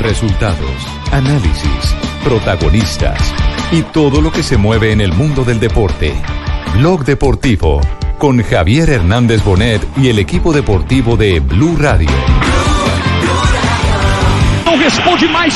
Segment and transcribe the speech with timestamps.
[0.00, 1.94] Resultados, análisis,
[2.24, 3.18] protagonistas
[3.70, 6.14] y todo lo que se mueve en el mundo del deporte.
[6.74, 7.82] Blog Deportivo
[8.16, 12.08] con Javier Hernández Bonet y el equipo deportivo de Blue Radio.
[14.64, 15.54] Não responde mais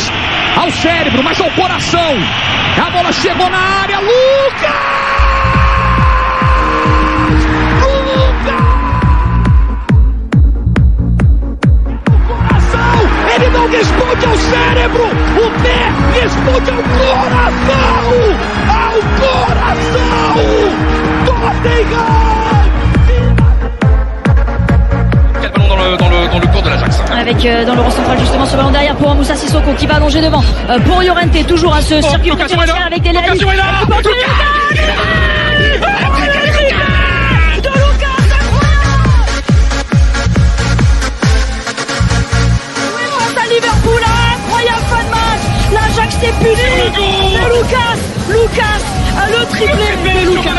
[0.56, 2.12] ao cérebro, mas ao coração.
[2.86, 4.33] A bola chegou na área, Lucas!
[13.76, 18.06] Responde ao cérebro, o pé responde ao coração!
[18.68, 20.36] Ao coração!
[21.26, 22.34] Tottenham!
[25.68, 27.00] Dans le, dans, le, dans le cours de l'Ajax.
[27.18, 29.96] Avec euh, dans le rond central justement ce ballon derrière pour Moussa Sissoko qui va
[29.96, 32.86] allonger devant euh, pour Llorente toujours à ce circuit Lucas préférentiel Moura.
[32.86, 33.40] avec Dele Alli.
[46.44, 48.82] Lucas Lucas
[49.30, 50.54] le triplé de Lucas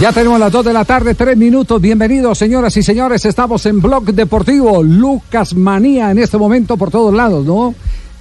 [0.00, 1.80] Ya tenemos las 2 de la tarde, 3 minutos.
[1.80, 3.24] Bienvenidos, señoras y señores.
[3.24, 4.82] Estamos en Blog Deportivo.
[4.82, 7.72] Lucas Manía en este momento por todos lados, ¿no?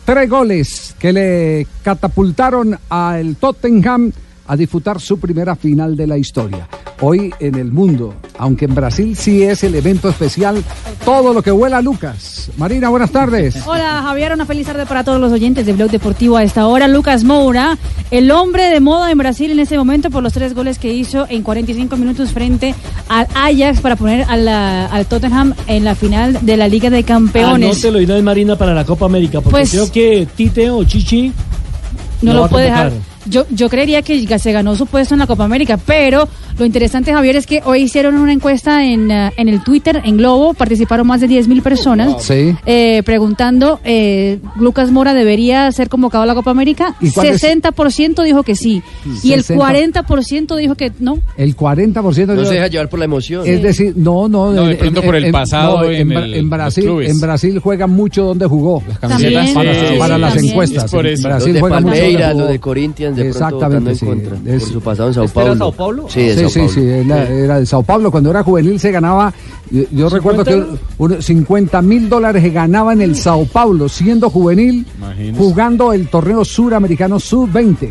[0.06, 4.12] Tres goles que le catapultaron al Tottenham
[4.48, 6.68] a disfrutar su primera final de la historia.
[7.02, 10.64] Hoy en el mundo, aunque en Brasil sí es el evento especial,
[11.04, 12.50] todo lo que huela a Lucas.
[12.58, 13.58] Marina, buenas tardes.
[13.66, 16.88] Hola Javier, una feliz tarde para todos los oyentes de Blog Deportivo a esta hora.
[16.88, 17.78] Lucas Moura,
[18.12, 21.26] el hombre de moda en Brasil en ese momento por los tres goles que hizo
[21.30, 22.74] en 45 minutos frente
[23.10, 27.04] al Ajax para poner a la- al Tottenham en la final de la Liga de
[27.04, 27.70] Campeones.
[27.72, 30.84] Anótelo y no es Marina para la Copa América, porque Pues- creo que Tite o
[30.86, 31.34] Chichi
[32.22, 32.92] no lo va lo a puede dejar.
[33.26, 37.14] Yo, yo creería que se ganó su puesto en la Copa América, pero lo interesante,
[37.14, 41.08] Javier, es que hoy hicieron una encuesta en, eh, en el Twitter, en Globo, participaron
[41.08, 42.24] más de 10.000 personas.
[42.24, 42.56] Sí.
[42.66, 46.96] eh, preguntando, eh, ¿Lucas Mora debería ser convocado a la Copa América?
[47.02, 47.42] ¿Y cuál es?
[47.44, 48.82] 60% dijo que sí.
[49.24, 50.04] Y el 60.
[50.04, 51.20] 40% dijo que no.
[51.38, 53.44] El 40% No de- se deja llevar por la emoción.
[53.46, 54.52] Es decir, no, no.
[54.52, 58.46] No, de pronto por el pasado no, en el- Brasil, en Brasil juega mucho donde
[58.46, 58.84] jugó.
[59.00, 59.54] También.
[59.54, 60.52] Para, Sí, para sí, las también.
[60.54, 60.86] encuestas.
[60.86, 61.28] Es por En eso.
[61.28, 62.42] Brasil juega mucho donde Palmeiras, jugó.
[62.42, 64.06] los de Corinthians, de pronto Exactamente, votando en sí.
[64.06, 64.54] contra.
[64.56, 65.60] Es- Por su pasado en Sao ¿Este era Paulo.
[65.60, 66.06] Sao Paulo?
[66.10, 66.74] Sí, de Sí, Sao sí, Paulo.
[66.74, 68.12] sí, era, era de Sao Paulo.
[68.12, 69.34] Cuando era juvenil se ganaba,
[69.72, 70.64] yo, yo recuerdo que
[70.98, 75.38] un- 50 mil dólares se ganaba en el Sao Paulo, siendo juvenil, Imagínese.
[75.38, 77.90] jugando el torneo suramericano sub-20.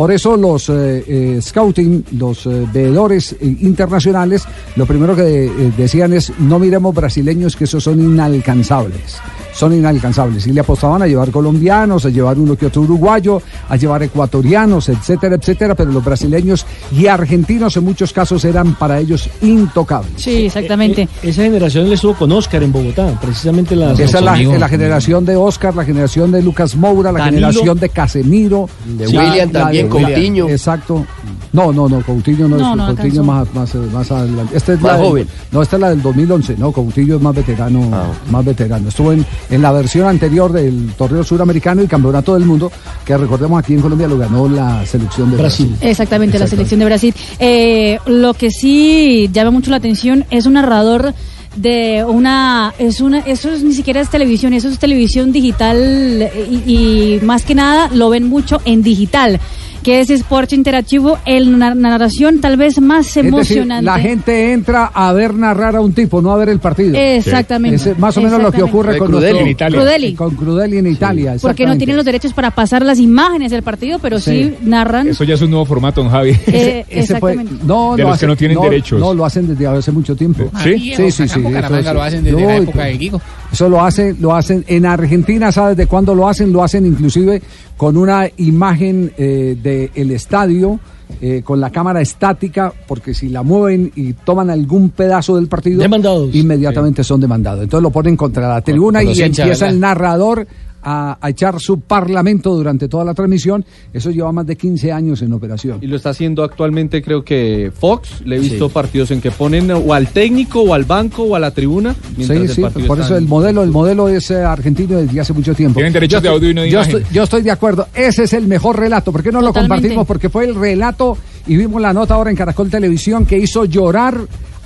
[0.00, 4.44] Por eso los eh, eh, scouting, los eh, veedores eh, internacionales,
[4.76, 9.20] lo primero que eh, decían es no miremos brasileños que esos son inalcanzables.
[9.52, 10.46] Son inalcanzables.
[10.46, 14.88] Y le apostaban a llevar colombianos, a llevar uno que otro uruguayo, a llevar ecuatorianos,
[14.88, 15.74] etcétera, etcétera.
[15.74, 16.64] Pero los brasileños
[16.96, 20.12] y argentinos en muchos casos eran para ellos intocables.
[20.16, 21.02] Sí, exactamente.
[21.02, 23.92] Eh, eh, esa generación le estuvo con Oscar en Bogotá, precisamente la.
[23.92, 27.48] Esa es la, generación de Oscar, la generación de Lucas Moura, la Danilo.
[27.48, 28.68] generación de Casemiro.
[28.86, 30.48] De William la también, Coutinho.
[30.48, 31.04] Exacto.
[31.52, 34.56] No, no, no, Coutinho no, No, es no Coutinho más, más, más adelante.
[34.56, 35.28] Esta es Más la del- joven.
[35.50, 38.06] no, esta es la del 2011, no, Coutinho es más veterano, Ah.
[38.30, 38.88] más veterano.
[38.88, 42.70] Estuvo en, en la versión anterior del torneo suramericano y campeonato del mundo,
[43.04, 45.66] que recordemos aquí en Colombia lo ganó la selección de Brasil.
[45.70, 45.88] Brasil.
[45.88, 47.14] Exactamente, la selección de Brasil.
[47.40, 51.12] Eh, lo que sí llama mucho la atención es un narrador
[51.56, 56.48] de una es una eso es, ni siquiera es televisión eso es televisión digital eh,
[56.64, 59.40] y, y más que nada lo ven mucho en digital
[59.82, 64.52] que es Sport Interactivo el na- narración tal vez más Es decir, emocionante la gente
[64.52, 66.94] entra a ver narrar a un tipo, no a ver el partido.
[66.98, 69.78] exactamente Es más o menos lo que ocurre con Crudeli nuestro- en Italia.
[69.78, 70.14] Crudeli.
[70.14, 71.36] Con Crudeli en Italia.
[71.40, 74.54] porque no tienen los derechos para pasar las imágenes del partido pero sí, Sí.
[74.62, 76.30] narran Eso ya es un nuevo formato, don Javi.
[76.46, 79.00] eh, Ese fue- exactamente no, De lo los que no tienen derechos.
[79.00, 80.44] No, lo hacen desde hace mucho tiempo.
[80.62, 80.74] ¿Sí?
[80.94, 81.40] Sí, sí, sí.
[81.40, 83.20] Eso- lo hacen desde no, la época de Guigo.
[83.52, 86.52] Eso lo hacen, lo hacen en Argentina, ¿sabes de cuándo lo hacen?
[86.52, 87.42] Lo hacen inclusive
[87.80, 90.78] con una imagen eh, del estadio,
[91.18, 95.80] eh, con la cámara estática, porque si la mueven y toman algún pedazo del partido,
[95.80, 96.34] Demandados.
[96.34, 97.62] inmediatamente son demandados.
[97.62, 100.46] Entonces lo ponen contra la tribuna con y hinchas, empieza el narrador
[100.82, 103.64] a, a echar su parlamento durante toda la transmisión.
[103.92, 105.78] Eso lleva más de 15 años en operación.
[105.80, 108.22] Y lo está haciendo actualmente, creo que Fox.
[108.24, 111.38] Le he visto partidos en que ponen o al técnico, o al banco, o a
[111.38, 111.94] la tribuna.
[112.16, 115.32] mientras Sí, el sí, por eso el modelo, el modelo es eh, argentino desde hace
[115.32, 115.74] mucho tiempo.
[115.74, 116.96] Tienen derechos Yo de estoy- audio y no de yo imagen.
[116.98, 117.86] estoy, yo estoy de acuerdo.
[117.94, 119.12] Ese es el mejor relato.
[119.12, 120.06] ¿Por qué no lo compartimos?
[120.06, 121.16] Porque fue el relato
[121.46, 124.18] y vimos la nota ahora en Caracol Televisión que hizo llorar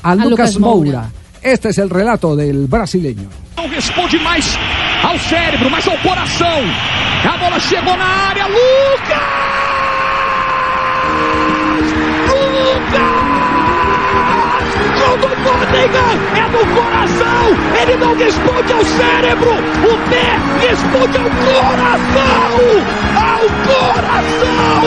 [0.03, 0.93] a, Lucas, Lucas Moura.
[1.01, 1.11] Moura.
[1.45, 3.29] Este es el relato del brasileño.
[3.57, 4.59] Não responde mais
[5.03, 6.63] ao cérebro, mas ao coração.
[7.33, 9.23] A bola chegou na área, Lucas!
[12.29, 13.25] Lucas!
[14.99, 16.19] Gol do Tottenham!
[16.35, 16.95] É do coração!
[17.97, 20.39] não responde ao cérebro, o pé
[20.69, 22.57] responde ao coração,
[23.17, 24.83] ao coração.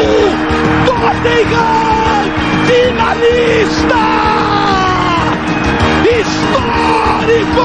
[0.85, 2.31] Tottenham,
[2.67, 4.36] finalista,
[6.09, 7.61] histórico,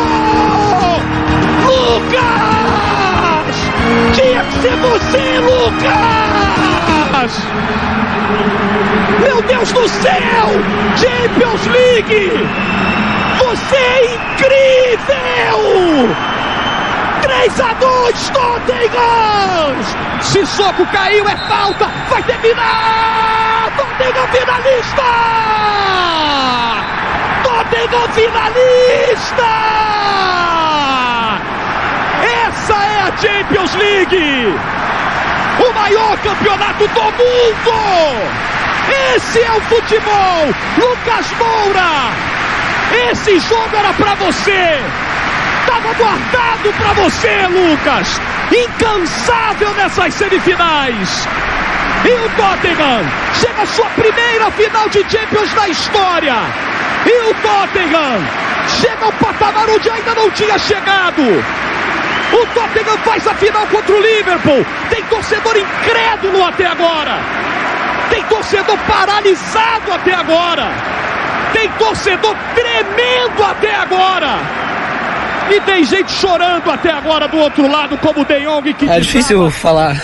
[1.67, 3.57] Lucas,
[4.15, 5.93] tinha que ser você, Lucas.
[9.21, 10.49] Meu Deus do céu,
[10.97, 12.33] Champions League.
[13.39, 15.57] Você é incrível!
[17.23, 19.77] 3 a 2 Tottenham!
[20.21, 21.89] Sissoko caiu, é falta!
[22.09, 23.71] Vai terminar!
[23.77, 25.03] Tottenham finalista!
[27.73, 29.49] Tottenham finalista!
[32.47, 34.55] Essa é a Champions League!
[35.59, 37.73] O maior campeonato do mundo!
[39.17, 40.55] Esse é o futebol!
[40.77, 42.13] Lucas Moura!
[43.11, 44.79] Esse jogo era para você.
[45.67, 48.21] Tava guardado para você, Lucas.
[48.53, 51.27] Incansável nessas semifinais.
[52.05, 53.05] E o Tottenham
[53.35, 56.35] chega à sua primeira final de Champions na história.
[57.07, 58.21] E o Tottenham
[58.81, 61.23] chega ao patamar onde ainda não tinha chegado.
[61.23, 64.67] O Tottenham faz a final contra o Liverpool.
[64.91, 67.19] Tem torcedor incrédulo até agora.
[68.11, 70.71] Tem torcedor paralisado até agora.
[71.53, 74.63] Tem torcedor tremendo até agora.
[75.51, 78.99] E tem gente chorando até agora do outro lado, como o De Jong que É
[79.01, 79.97] difícil falar.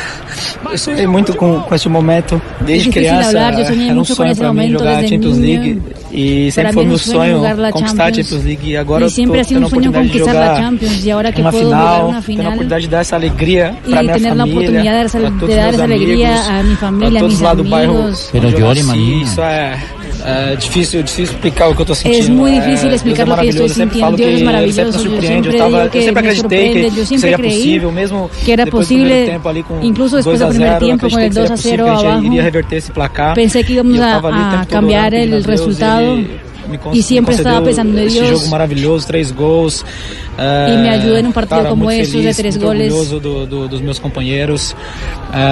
[0.71, 3.29] Eu sonhei muito com, com esse momento desde Es difícil criança.
[3.29, 5.17] hablar, yo soñé Era um mucho con sonho ese para mim momento jogar a desde
[5.17, 5.63] Champions niño.
[5.63, 8.07] League e Para sempre mí foi era meu un sueño sonho jugar la conquistar a
[8.07, 8.29] Champions.
[8.29, 10.05] Champions League e agora Y eu siempre tô ha sido tendo a un sueño oportunidade
[10.05, 12.23] de conquistar la jogar Champions y ahora que uma puedo jugar final, una tendo a
[12.23, 15.07] final oportunidade de dar essa alegria para y minha tener la família, oportunidad de dar
[15.07, 17.33] esa, para todos de dar meus esa alegría amigos, a mi familia, para a todos
[17.33, 18.31] mis lá do bairro amigos.
[18.35, 18.89] onde eu llore, nasci.
[18.89, 19.23] maninha.
[19.25, 19.79] Isso é,
[20.25, 22.19] é difícil, difícil explicar o que eu tô sentindo.
[22.25, 24.17] Es muy É, difícil explicar é lo que estoy sintiendo.
[24.17, 24.99] Dios es maravilloso.
[25.11, 26.91] me Yo siempre tava, eu que sempre me acreditei sorprende.
[26.91, 30.85] que, Yo siempre creí mesmo era posible, ali incluso después 2 a del primer 0,
[30.87, 32.27] tiempo con el acreditei que 2 a seria 0 possível, que a gente abajo.
[32.27, 33.35] iria reverter esse placar.
[33.35, 36.17] Pensé que íbamos E a, cambiar el resultado.
[36.69, 38.41] me con- Y siempre me estaba pensando en esse Dios.
[38.41, 39.85] jogo maravilhoso, três gols.
[40.39, 42.93] E me ajuda num partido como de muito goles.
[43.21, 44.77] do, do, dos meus companheiros.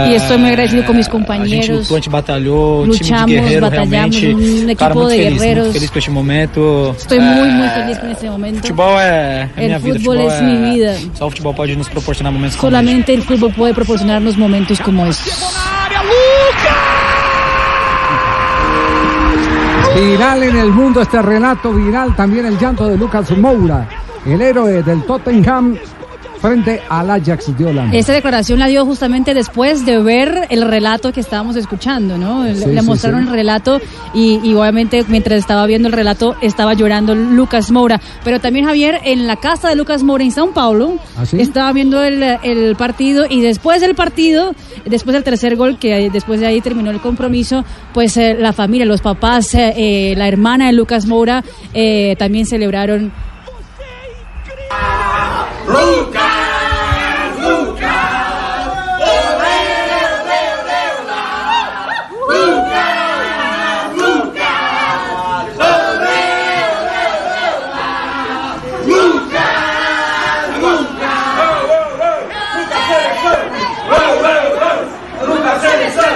[0.08, 1.78] E estou muito agradecido com meus A gente companheiros.
[1.80, 4.26] lutou, a gente batalhou, um time de Luchamos, guerreiro realmente.
[4.26, 5.62] um cara, equipo muito de feliz, guerreiros.
[5.64, 6.94] muito feliz com este momento.
[6.98, 8.56] Estoy É, muy, muy feliz con este momento.
[8.56, 9.98] Futebol é, é El minha vida.
[9.98, 10.96] fútbol futebol es mi vida.
[11.14, 15.06] Só o futebol pode nos proporcionar momentos como Solamente el fútbol puede proporcionarnos momentos como
[15.06, 15.44] estos.
[19.94, 23.88] Viral en el mundo este relato, viral también el llanto de Lucas Moura,
[24.26, 25.76] el héroe del Tottenham
[26.40, 27.96] frente al Ajax de Holanda.
[27.96, 32.44] Esta declaración la dio justamente después de ver el relato que estábamos escuchando, ¿no?
[32.44, 33.28] Le- Sí, Le sí, mostraron sí.
[33.28, 33.80] el relato
[34.14, 38.00] y, y obviamente mientras estaba viendo el relato estaba llorando Lucas Moura.
[38.24, 42.02] Pero también Javier, en la casa de Lucas Moura en Sao Paulo, ¿Ah, estaba viendo
[42.02, 44.54] el, el partido y después del partido,
[44.84, 48.86] después del tercer gol, que después de ahí terminó el compromiso, pues eh, la familia,
[48.86, 51.42] los papás, eh, eh, la hermana de Lucas Moura
[51.74, 53.12] eh, también celebraron
[55.76, 57.84] Lucas, Lucas,
[58.98, 59.60] olê,
[60.00, 61.24] olê, olê, olá.
[62.32, 62.96] Lucas,
[64.00, 66.20] Lucas, olê,
[66.72, 67.88] olê, olê, olá.
[68.86, 69.68] Lucas,
[70.62, 71.28] Lucas,
[72.00, 72.80] Lucas
[73.20, 73.42] Seleção,
[75.26, 76.10] Lucas Seleção,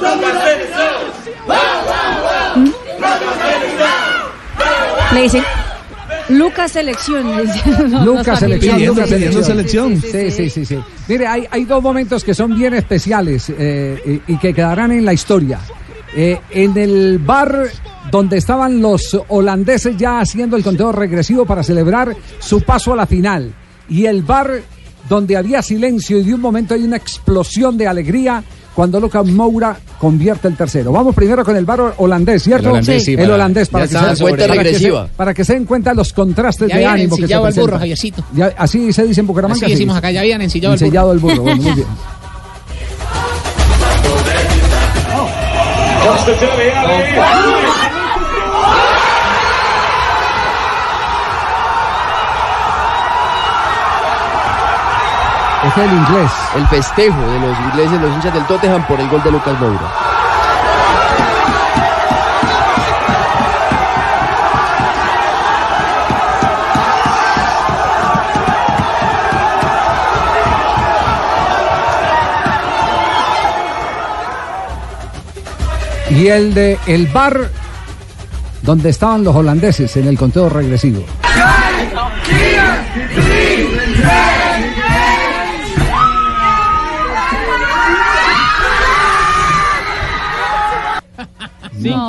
[0.00, 0.94] Lucas Seleção,
[1.46, 2.58] Lucas Seleção,
[2.96, 4.00] Lucas Seleção.
[5.10, 5.59] Amazing.
[8.38, 8.38] Familiares.
[8.38, 9.44] selección, Lucas selección.
[9.44, 10.02] selección.
[10.02, 10.78] Sí, sí, sí, sí.
[11.08, 15.04] Mire, hay, hay dos momentos que son bien especiales eh, y, y que quedarán en
[15.04, 15.60] la historia.
[16.14, 17.68] Eh, en el bar
[18.10, 23.06] donde estaban los holandeses ya haciendo el conteo regresivo para celebrar su paso a la
[23.06, 23.54] final.
[23.88, 24.60] Y el bar
[25.08, 28.42] donde había silencio y de un momento hay una explosión de alegría
[28.74, 30.92] cuando Lucas Moura convierte el tercero.
[30.92, 32.66] Vamos primero con el bar holandés, ¿cierto?
[32.68, 35.44] El holandés, sí, El para- holandés, para que, se, cuenta para, que se, para que
[35.44, 37.78] se den cuenta los contrastes Ya de ánimo que se el burro.
[37.78, 38.24] Javiercito.
[38.34, 39.56] Ya, así se dice en Bucaramanga.
[39.58, 39.72] Así sí.
[39.72, 41.10] decimos acá, ya habían ensillado el burro.
[41.12, 41.42] El burro.
[41.42, 41.86] Bueno, muy bien.
[46.26, 46.46] Este
[55.64, 56.30] es el inglés.
[56.56, 59.92] El festejo de los ingleses, los hinchas del Tottenham por el gol de Lucas Moura.
[76.10, 77.50] Y el de el bar
[78.62, 81.04] donde estaban los holandeses en el conteo regresivo.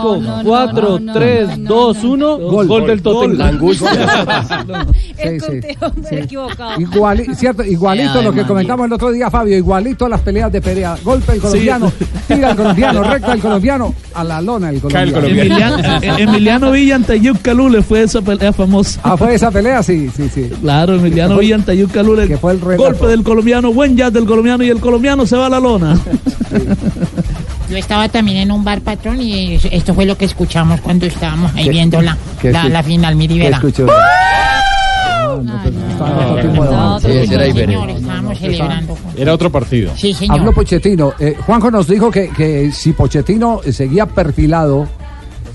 [0.01, 2.12] Gol Cinco, No, no, cuatro, no, no, tres, no, no, dos, no.
[2.12, 2.38] uno.
[2.38, 2.67] Gol.
[2.67, 3.60] Gol, del Tottenham.
[5.17, 6.15] El conteo sí.
[6.15, 6.79] equivocado.
[6.79, 10.51] Iguali- cierto, igualito Ay, lo que comentamos el otro día, Fabio, igualito a las peleas
[10.51, 10.96] de Perea.
[11.03, 11.91] Golpe el colombiano,
[12.27, 15.27] tira el colombiano, recta el colombiano, a la lona el colombiano.
[15.27, 19.00] Emiliano, eh, Emiliano Villa ante Ayub Calule fue esa pelea famosa.
[19.03, 20.50] Ah, fue esa pelea, sí, sí, sí.
[20.62, 22.27] Claro, Emiliano Villa ante Ayub Calule.
[22.27, 22.84] que fue el relato.
[22.84, 26.00] Golpe del colombiano, buen jazz del colombiano y el colombiano se va a la lona.
[27.72, 31.54] Yo estaba también en un bar, patrón, y esto fue lo que escuchamos cuando estábamos
[31.56, 33.50] ahí ¿Qué- viendo la, qué la, la final, mi ese
[39.18, 39.94] era otro partido.
[39.96, 40.40] Sí, señor.
[40.40, 41.13] Habló Pochettino.
[41.18, 44.86] Eh, Juanjo nos dijo que, que si Pochettino seguía perfilado,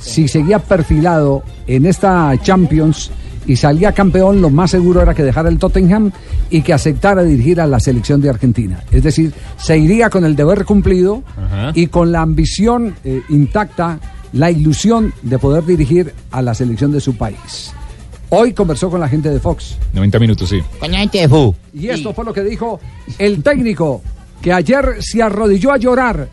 [0.00, 3.10] si seguía perfilado en esta Champions
[3.46, 6.10] y salía campeón, lo más seguro era que dejara el Tottenham
[6.50, 8.82] y que aceptara dirigir a la selección de Argentina.
[8.90, 11.72] Es decir, se iría con el deber cumplido Ajá.
[11.74, 14.00] y con la ambición eh, intacta,
[14.32, 17.72] la ilusión de poder dirigir a la selección de su país.
[18.28, 19.76] Hoy conversó con la gente de Fox.
[19.92, 20.60] 90 minutos, sí.
[20.80, 21.54] Con la gente de fu.
[21.72, 22.80] Y esto fue lo que dijo
[23.18, 24.02] el técnico,
[24.42, 26.28] que ayer se arrodilló a llorar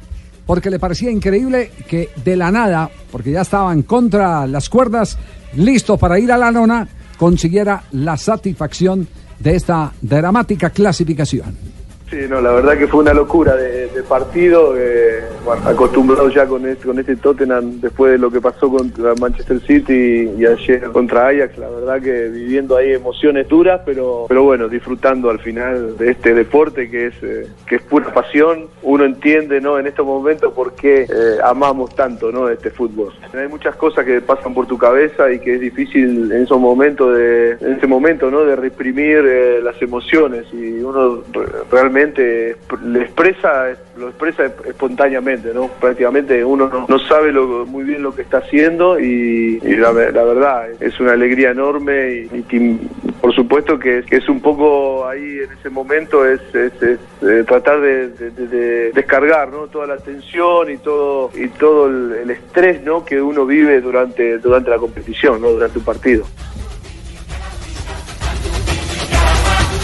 [0.46, 5.18] porque le parecía increíble que de la nada, porque ya estaban contra las cuerdas,
[5.56, 6.88] listos para ir a la lona,
[7.24, 9.08] consiguiera la satisfacción
[9.40, 11.73] de esta dramática clasificación.
[12.14, 16.46] Sí, no, la verdad que fue una locura de, de partido, eh, bueno, acostumbrado ya
[16.46, 20.84] con este, con este Tottenham después de lo que pasó contra Manchester City y, ayer
[20.92, 25.98] contra Ajax, la verdad que viviendo ahí emociones duras, pero pero bueno, disfrutando al final
[25.98, 29.80] de este deporte que es eh, que es pura pasión, uno entiende, ¿no?
[29.80, 31.08] En estos momentos por qué eh,
[31.44, 32.48] amamos tanto, ¿no?
[32.48, 33.12] Este fútbol.
[33.34, 37.18] Hay muchas cosas que pasan por tu cabeza y que es difícil en esos momentos
[37.18, 38.46] de en ese momento, ¿no?
[38.46, 41.64] De reprimir eh, las emociones y uno re-
[42.08, 45.68] le expresa lo expresa espontáneamente, ¿no?
[45.80, 50.66] Prácticamente uno no, sabe lo- muy bien lo que está haciendo y, la, la verdad
[50.80, 52.80] es una alegría enorme y,
[53.22, 56.74] por supuesto que, es un poco ahí en ese momento es, es-
[57.22, 59.68] eh, tratar de descargar, ¿no?
[59.68, 63.06] Toda la tensión y todo y todo el, el estrés, ¿no?
[63.06, 65.50] Que uno vive durante durante la competición, ¿no?
[65.52, 66.26] Durante un partido.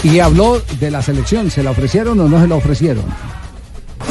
[0.02, 3.04] Y habló de la selección, ¿se la ofrecieron o no se la ofrecieron?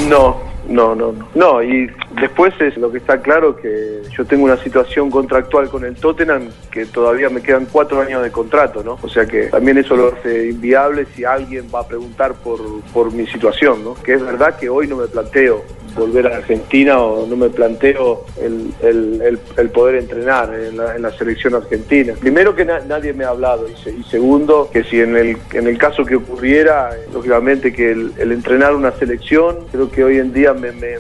[0.08, 1.28] No, no, no, no.
[1.34, 1.90] No, y
[2.22, 6.50] después es lo que está claro que yo tengo una situación contractual con el Tottenham
[6.72, 8.98] que todavía me quedan cuatro años de contrato, ¿no?
[9.02, 12.60] O sea que también eso lo hace inviable si alguien va a preguntar por,
[12.94, 13.94] por mi situación, ¿no?
[13.96, 15.64] Que es verdad que hoy no me planteo
[15.96, 21.56] volver a Argentina o no me planteo el, el- el- poder entrenar en la, selección
[21.56, 22.14] argentina.
[22.20, 25.38] Primero que na- nadie me ha hablado y, se- y segundo que si en el,
[25.54, 30.18] en el caso que ocurriera, eh, lógicamente que el, entrenar una selección, creo que hoy
[30.20, 30.98] en día me- me-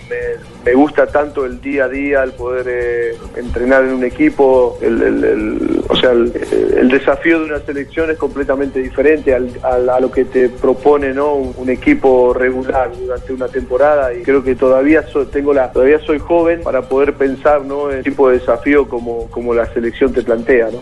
[0.65, 5.01] me gusta tanto el día a día, el poder eh, entrenar en un equipo, el,
[5.01, 6.31] el- el- o sea, el,
[6.77, 11.13] el desafío de una selección es completamente diferente al- al- a lo que te propone
[11.13, 11.33] ¿no?
[11.35, 15.99] un, un equipo regular durante una temporada y creo que todavía soy, tengo la, todavía
[16.05, 17.89] soy joven para poder pensar ¿no?
[17.91, 20.69] en el tipo de desafío como, como la selección te plantea.
[20.71, 20.79] ¿no?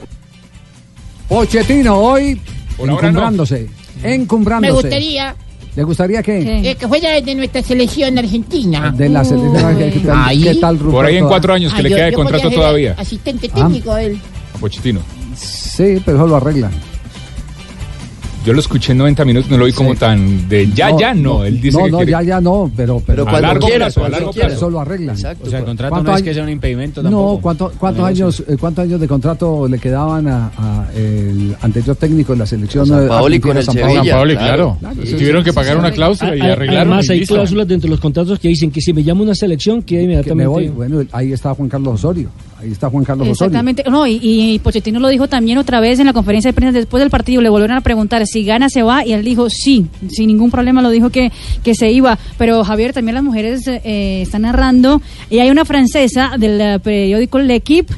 [1.27, 2.39] Pochettino hoy
[2.77, 3.67] Por ahora encumbrándose,
[4.01, 4.73] Me encumbrándose.
[4.73, 5.35] gustaría
[5.77, 8.91] ¿Le gustaría que eh, que fuera de nuestra selección argentina.
[8.97, 10.41] de la selección ¿qué tal, Ay.
[10.41, 11.27] qué tal, Por ahí en Ruperto?
[11.29, 12.95] cuatro años que Ah, le yo- queda de yo contrato ser todavía.
[12.97, 14.19] Asistente técnico de él.
[14.55, 15.01] A Pochettino.
[15.35, 16.71] Sí, pero eso lo arreglan.
[18.47, 21.43] Yo lo escuché en 90 minutos, no lo vi como tan de ya, ya, no.
[21.43, 24.07] Él dice no, que no, quiere- ya, ya no, pero, pero, A largo plazo, a
[24.09, 24.55] largo plazo.
[24.55, 25.17] Eso lo arreglan.
[25.17, 25.47] Exacto.
[25.47, 27.41] O sea, el contrato ¿Cuánto no es que sea un impedimento No, tampoco.
[27.41, 28.25] ¿cuánto- ¿cuántos, Negocio.
[28.25, 32.45] años, eh, ¿cuántos años de contrato le quedaban a, a el anterior técnico de la
[32.45, 32.85] selección?
[32.85, 33.93] A Sampaoli argentina, con el Sampaoli?
[33.95, 34.03] Sevilla.
[34.11, 34.77] San Paoli, claro.
[34.79, 34.95] claro.
[35.03, 35.95] sí, Tuvieron sí, que sí, pagar sí, una sí.
[35.95, 36.77] cláusula y arreglaron.
[36.93, 39.81] Además, hay cláusulas dentro de los contratos que dicen que si me llama una selección,
[39.81, 40.47] queda Que me inmediatamente.
[40.47, 40.67] voy.
[40.69, 42.29] Bueno, ahí está Juan Carlos Osorio.
[42.59, 43.27] Ahí está Juan Carlos.
[43.27, 43.83] Exactamente.
[43.89, 47.01] No, y, y Pochettino lo dijo también otra vez en la conferencia de prensa después
[47.01, 47.41] del partido.
[47.41, 50.81] Le volvieron a preguntar si gana se va y él dijo sí, sin ningún problema
[50.81, 51.31] lo dijo que,
[51.63, 52.17] que se iba.
[52.37, 57.39] Pero Javier, también las mujeres eh, están narrando y hay una francesa del eh, periódico
[57.39, 57.93] L'Equipe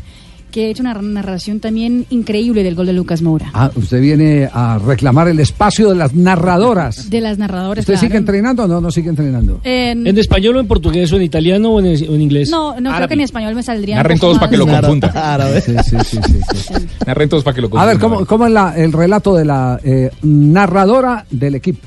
[0.52, 3.52] que ha hecho una narración también increíble del gol de Lucas Moura.
[3.54, 7.10] Ah, usted viene a reclamar el espacio de las narradoras.
[7.10, 7.84] De las narradoras.
[7.84, 8.08] ¿Usted claro.
[8.08, 8.82] sigue entrenando o no?
[8.82, 9.62] No sigue entrenando.
[9.64, 12.50] En- ¿En español o en portugués o en italiano o en, o en inglés?
[12.50, 13.98] no, no creo que en español me saldría.
[13.98, 15.12] Narren todos para que lo confundan.
[15.66, 16.74] Sí, sí, sí, sí, sí.
[17.06, 17.88] Narren todos para que lo A confundan.
[17.98, 21.80] ver, ¿cómo, cómo es la- el relato de la eh, narradora del equipo?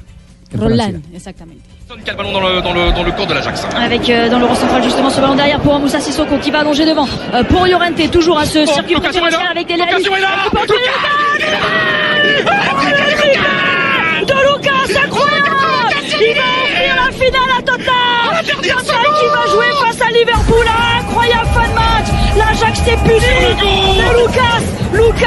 [0.53, 1.17] Roland, Francia?
[1.17, 1.65] exactamente.
[2.01, 3.67] qui ballon dans le, dans le, dans le de l'Ajax.
[3.77, 6.87] Avec euh, dans le central justement ce ballon derrière pour Moussa Sissoko qui va allonger
[6.87, 7.07] devant.
[7.35, 9.83] Euh, pour Llorente toujours à ce oh, circuit préférentiel avec des euh, De
[14.33, 15.93] Lucas, incroyable.
[16.21, 18.33] Il va offrir la finale à Total
[18.63, 18.79] qui va
[19.51, 20.67] jouer face à Liverpool,
[20.99, 21.52] incroyable.
[22.63, 23.19] L'Ajax s'est puni.
[23.19, 24.63] De Lucas.
[24.93, 25.27] Lucas.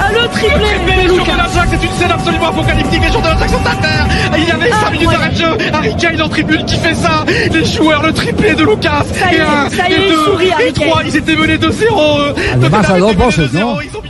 [0.00, 1.36] euh, Le triplé triplé de des joueurs de Lucas.
[1.36, 3.02] l'Ajax, c'est une scène absolument apocalyptique.
[3.02, 4.06] Les joueurs de l'Ajax sont à terre.
[4.36, 5.58] Et il y avait 5 minutes d'arrêt de jeu.
[5.74, 7.24] Harry Kane en tribune qui fait ça.
[7.52, 9.04] Les joueurs, le triplé de Lucas.
[9.12, 10.98] Ça y et est, un, ça y et est, il deux, sourit, Harry et trois.
[10.98, 11.06] Kane.
[11.08, 11.60] Ils étaient menés 2-0.
[11.60, 12.34] eux.
[12.54, 13.60] Además, Tottenham a dos était mené voces, 2-0.
[13.60, 13.80] ¿no?
[13.82, 14.09] Ils ont bien triplé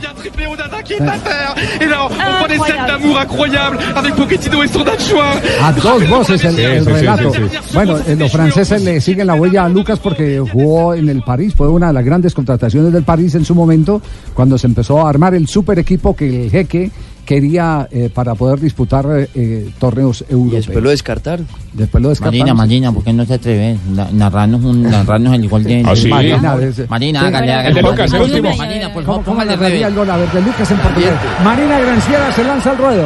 [0.97, 1.55] qui terre.
[1.79, 5.31] Et là, on voit des scènes d'amour incroyables avec Pochettino et son adjoint.
[5.61, 7.31] A dos voces el, relato.
[7.73, 11.53] Bueno, eh, los franceses le siguen la huella a Lucas porque jugó en el París,
[11.55, 14.01] fue una de las grandes contrataciones del París en su momento,
[14.33, 16.91] cuando se empezó a armar el super equipo que el jeque
[17.25, 20.65] quería eh, para poder disputar eh, torneos europeos.
[20.65, 21.47] después lo descartaron.
[21.73, 22.39] Después lo descartaron.
[22.39, 23.77] Marina, Marina, ¿por qué no se atreve?
[23.93, 26.07] Na- narrarnos, un, narrarnos el gol de ¿Ah, sí?
[26.09, 27.25] Marina, Marina, Marina, sí.
[27.27, 27.69] hágale, hágale.
[27.69, 28.57] El de Lucas, el Marina, último.
[28.57, 29.81] Marina, por ¿Cómo, favor, póngale revés.
[29.83, 30.09] el gol?
[30.09, 31.13] A ver, de Lucas en portugués.
[31.43, 33.03] Marina Granciera se lanza al ruedo.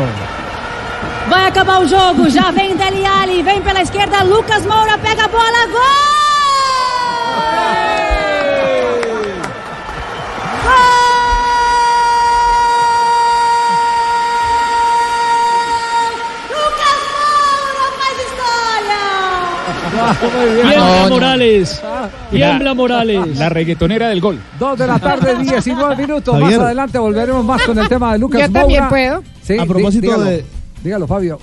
[1.29, 5.27] Vai acabar o jogo, já vem Deli Ali, vem pela esquerda, Lucas Moura pega a
[5.27, 5.61] bola,
[20.61, 21.81] Tiembla Morales.
[22.31, 23.37] Tiembla Morales.
[23.37, 24.39] La reggaetonera del gol.
[24.59, 26.33] Dos de la tarde, 19 minutos.
[26.39, 26.57] Javier.
[26.59, 28.89] Más adelante volveremos más con el tema de Lucas Yo también Moura.
[28.89, 29.23] puedo.
[29.43, 30.45] Sí, A propósito dígalo, de-
[30.83, 31.39] Dígalo, Fabio.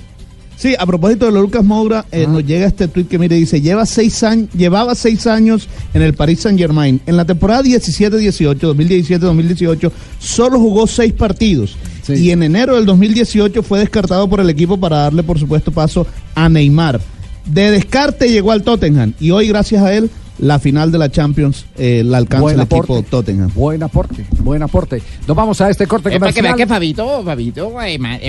[0.55, 3.61] Sí, a propósito de lo Lucas Moura, eh, nos llega este tweet que mire, dice,
[3.61, 7.01] lleva seis años, llevaba seis años en el Paris Saint Germain.
[7.07, 9.91] En la temporada 17-18, 2017-2018,
[10.21, 11.77] solo jugó seis partidos.
[12.09, 16.07] Y en enero del 2018 fue descartado por el equipo para darle, por supuesto, paso
[16.37, 17.01] a Neymar.
[17.47, 21.67] De descarte llegó al Tottenham y hoy, gracias a él, la final de la Champions
[21.77, 22.93] eh, la alcanza Buen el aporte.
[22.95, 23.51] equipo Tottenham.
[23.55, 25.03] Buen aporte, buen aporte.
[25.29, 26.69] Nos vamos a este corte Es para que vea comercial.
[26.69, 27.71] que Fabito, Fabito,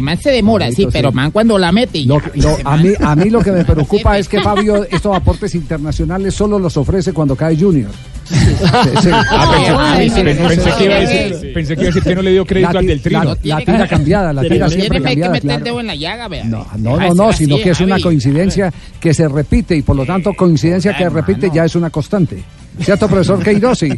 [0.02, 1.16] man se demora, Fabito, sí, pero sí.
[1.16, 2.04] man cuando la mete.
[2.06, 4.42] Lo- ya, lo- ese a, man- mí, a mí lo que me preocupa es que
[4.42, 7.90] Fabio estos aportes internacionales solo los ofrece cuando cae Junior.
[8.66, 13.24] Ah, pensé, que iba a decir, pensé que no le dio crédito al del trino.
[13.44, 16.30] la- tira cambiada, la tira siempre que cambiada, meter en la llaga.
[16.46, 20.06] No, no, no, no, sino que es una coincidencia que se repite y por lo
[20.06, 22.44] tanto coincidencia que repite ya es una constante.
[22.80, 23.78] ¿Cierto, profesor Queiroz?
[23.80, 23.90] Sí.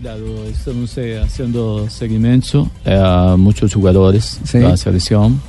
[0.00, 5.40] Claro, estamos eh, haciendo seguimiento eh, a muchos jugadores de la selección.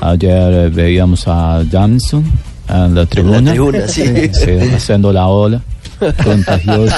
[0.00, 2.24] Ayer eh, veíamos a Damson
[2.68, 4.02] en la tribuna, tribuna, sí.
[4.74, 5.60] haciendo la ola,
[6.22, 6.94] contagioso.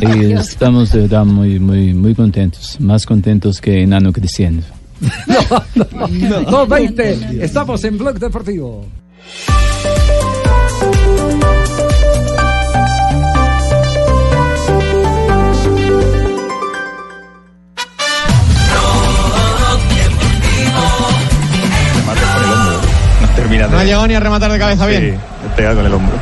[0.00, 4.62] y estamos de verdad muy, muy, muy contentos, más contentos que enano creciendo.
[5.00, 8.86] 2.20, estamos en Blog Deportivo.
[23.36, 25.18] Termina No ha llegado ni a rematar de cabeza bien.
[25.56, 26.16] pega con el hombro.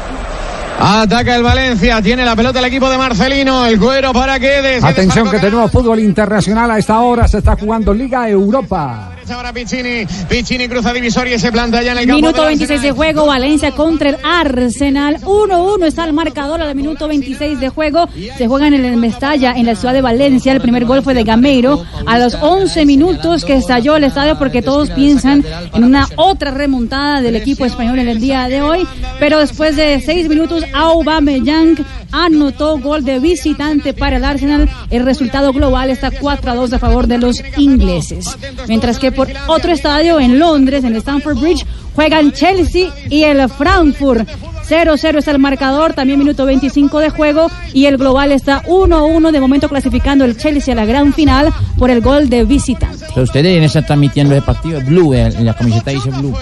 [0.79, 5.31] Ataca el Valencia, tiene la pelota el equipo de Marcelino, el cuero para que Atención
[5.31, 9.14] que tenemos fútbol internacional a esta hora, se está jugando Liga Europa.
[9.31, 12.17] Ahora Piccini, Piccini cruza divisoria y se planta ya en el campo.
[12.17, 15.21] Minuto del 26 de juego, Valencia contra el Arsenal.
[15.23, 18.09] 1-1 está el marcador al minuto 26 de juego.
[18.37, 20.53] Se juega en el Mestalla, en la ciudad de Valencia.
[20.53, 21.85] El primer gol fue de Gameiro.
[22.07, 27.21] A los 11 minutos que estalló el estadio porque todos piensan en una otra remontada
[27.21, 28.87] del equipo español en el día de hoy.
[29.19, 31.77] Pero después de 6 minutos, Aubameyang
[32.15, 34.71] anotó gol de visitante para el Arsenal.
[34.91, 38.39] El resultado global está 4-2 a favor de los ingleses.
[38.69, 44.29] Mientras que por otro estadio en Londres, en Stamford Bridge, juegan Chelsea y el Frankfurt.
[44.69, 49.41] 0-0 está el marcador, también minuto 25 de juego y el global está 1-1 de
[49.41, 53.05] momento clasificando el Chelsea a la gran final por el gol de visitante.
[53.09, 56.35] Pero ustedes estar transmitiendo el partido Blue, en la camiseta dice Blue.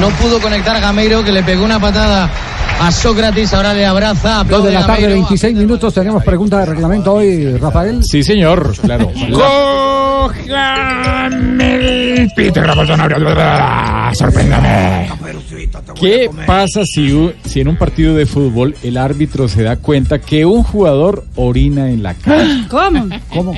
[0.00, 2.30] No pudo conectar a Gameiro que le pegó una patada
[2.82, 4.38] a Sócrates, ahora le abraza.
[4.38, 5.22] 2 aplaude de la tarde, Gameiro.
[5.22, 8.02] 26 minutos, tenemos pregunta de reglamento hoy, Rafael.
[8.02, 9.12] Sí, señor, claro.
[9.32, 10.34] Cójame
[12.14, 12.60] el pito,
[14.14, 15.10] sorpréndame.
[15.94, 20.44] ¿Qué pasa si, si en un partido de fútbol el árbitro se da cuenta que
[20.44, 22.66] un jugador orina en la cancha?
[22.68, 23.08] ¿Cómo?
[23.28, 23.54] ¿Cómo?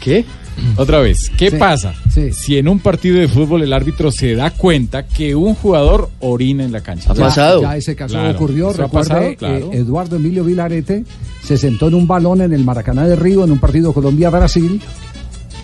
[0.00, 0.26] ¿Qué?
[0.76, 1.94] Otra vez, ¿qué Sí, pasa
[2.32, 6.64] si en un partido de fútbol el árbitro se da cuenta que un jugador orina
[6.64, 7.12] en la cancha?
[7.14, 8.68] Ya- Ya ese caso Claro, ocurrió.
[8.70, 9.70] ha Recuerde, pasado, eh, claro.
[9.72, 11.04] Eduardo Emilio Vilarete
[11.42, 14.80] se sentó en un balón en el Maracaná de Río en un partido Colombia-Brasil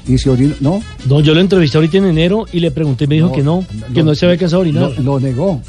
[0.07, 0.55] y se orinó.
[0.61, 0.83] ¿No?
[1.07, 4.03] No, yo lo entrevisté ahorita en enero y le pregunté me dijo que no, que
[4.03, 4.93] no se había cansado de orinar.
[4.99, 5.61] Lo, lo negó.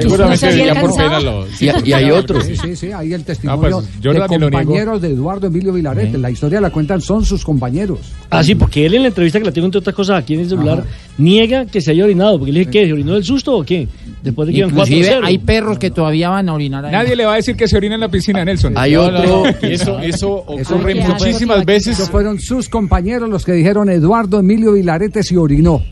[0.00, 1.46] Seguramente ¿No por.
[1.60, 2.44] Y, y hay otros.
[2.44, 4.64] Sí, sí, sí, ahí el testimonio pues, yo de también lo niego.
[4.64, 6.18] compañeros de Eduardo Emilio Vilarete.
[6.18, 7.98] La historia la cuentan, son sus compañeros.
[8.30, 10.40] Ah, sí, porque él en la entrevista que la tengo entre otras cosas aquí en
[10.40, 10.84] el celular,
[11.18, 12.38] niega que se haya orinado.
[12.38, 12.86] Porque le dije, ¿qué?
[12.86, 13.88] ¿Se orinó del susto o qué?
[14.22, 15.20] Después de que iban Inclusive 4-0.
[15.24, 16.92] hay perros que todavía van a orinar ahí.
[16.92, 18.74] Nadie le va a decir que se orina en la piscina, Nelson.
[18.76, 19.44] Hay No, otro.
[19.62, 21.98] Eso, eso ocurre muchísimas veces.
[22.10, 25.82] fueron sus compañeros los que dijeron Eduardo Emilio Vilarete se orinó.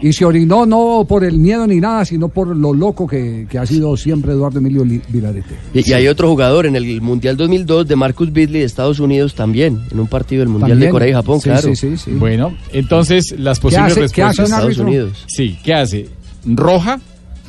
[0.00, 3.58] Y se orinó no por el miedo ni nada, sino por lo loco que, que
[3.58, 5.54] ha sido siempre Eduardo Emilio Li- Vilarete.
[5.74, 9.34] Y, y hay otro jugador en el Mundial 2002 de Marcus Beasley de Estados Unidos
[9.34, 10.88] también, en un partido del Mundial También.
[10.88, 11.62] de Corea y Japón, Sí, claro.
[11.68, 12.10] sí, sí, sí.
[12.12, 14.64] Bueno, entonces las ¿Qué posibles hace, qué hace respuestas.
[14.64, 14.78] un Estados?
[14.78, 15.24] Unidos.
[15.26, 16.08] Sí, ¿qué hace?
[16.46, 17.00] Roja,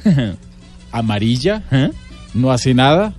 [0.91, 1.63] amarilla,
[2.33, 3.13] no hace nada,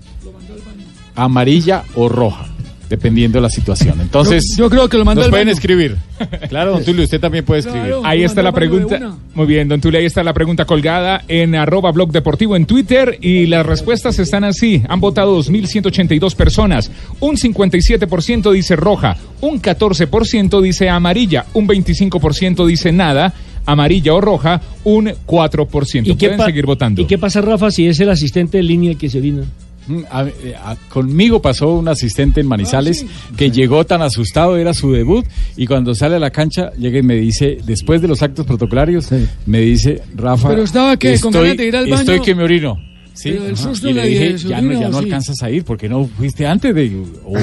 [1.14, 2.46] amarilla o roja,
[2.92, 3.98] dependiendo de la situación.
[4.02, 5.96] Entonces, Yo- yo creo que lo mandó nos pueden escribir.
[6.50, 7.94] Claro, don Tulio, usted también puede escribir.
[8.04, 9.16] Ahí está la pregunta.
[9.34, 13.16] Muy bien, don Tule, ahí está la pregunta colgada en arroba blog deportivo en Twitter
[13.22, 14.82] y las respuestas están así.
[14.88, 16.90] Han votado 2.182 personas.
[17.20, 23.32] Un 57% dice roja, un 14% dice amarilla, un 25% dice nada,
[23.64, 26.16] amarilla o roja, un 4%.
[26.16, 27.00] Pueden pa- seguir votando.
[27.02, 29.42] ¿Y qué pasa, Rafa, si es el asistente de línea el que se orina?
[29.86, 33.04] Mm, a- eh, a- conmigo pasó un asistente en Manizales
[33.36, 35.24] que llegó tan asustado, era su debut,
[35.56, 39.08] y cuando sale a la cancha, llega y me dice, después de los actos protocolarios,
[39.46, 40.96] me dice, Rafa, Pero estaba.
[40.96, 42.00] ¿Con estoy, ganas de ir al baño?
[42.00, 42.78] estoy que me orino.
[43.14, 45.04] Sí, y le dije, ya no, ya ¿o no sí?
[45.04, 47.34] alcanzas a ir, porque no fuiste antes de, o,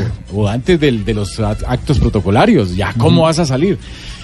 [0.41, 3.77] o antes del- de los act- actos protocolarios, ya, ¿cómo vas a salir?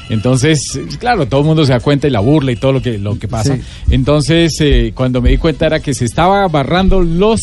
[0.09, 2.97] Entonces, claro, todo el mundo se da cuenta y la burla y todo lo que,
[2.97, 3.55] lo que pasa.
[3.55, 3.61] Sí.
[3.89, 7.41] Entonces, eh, cuando me di cuenta era que se estaba barrando los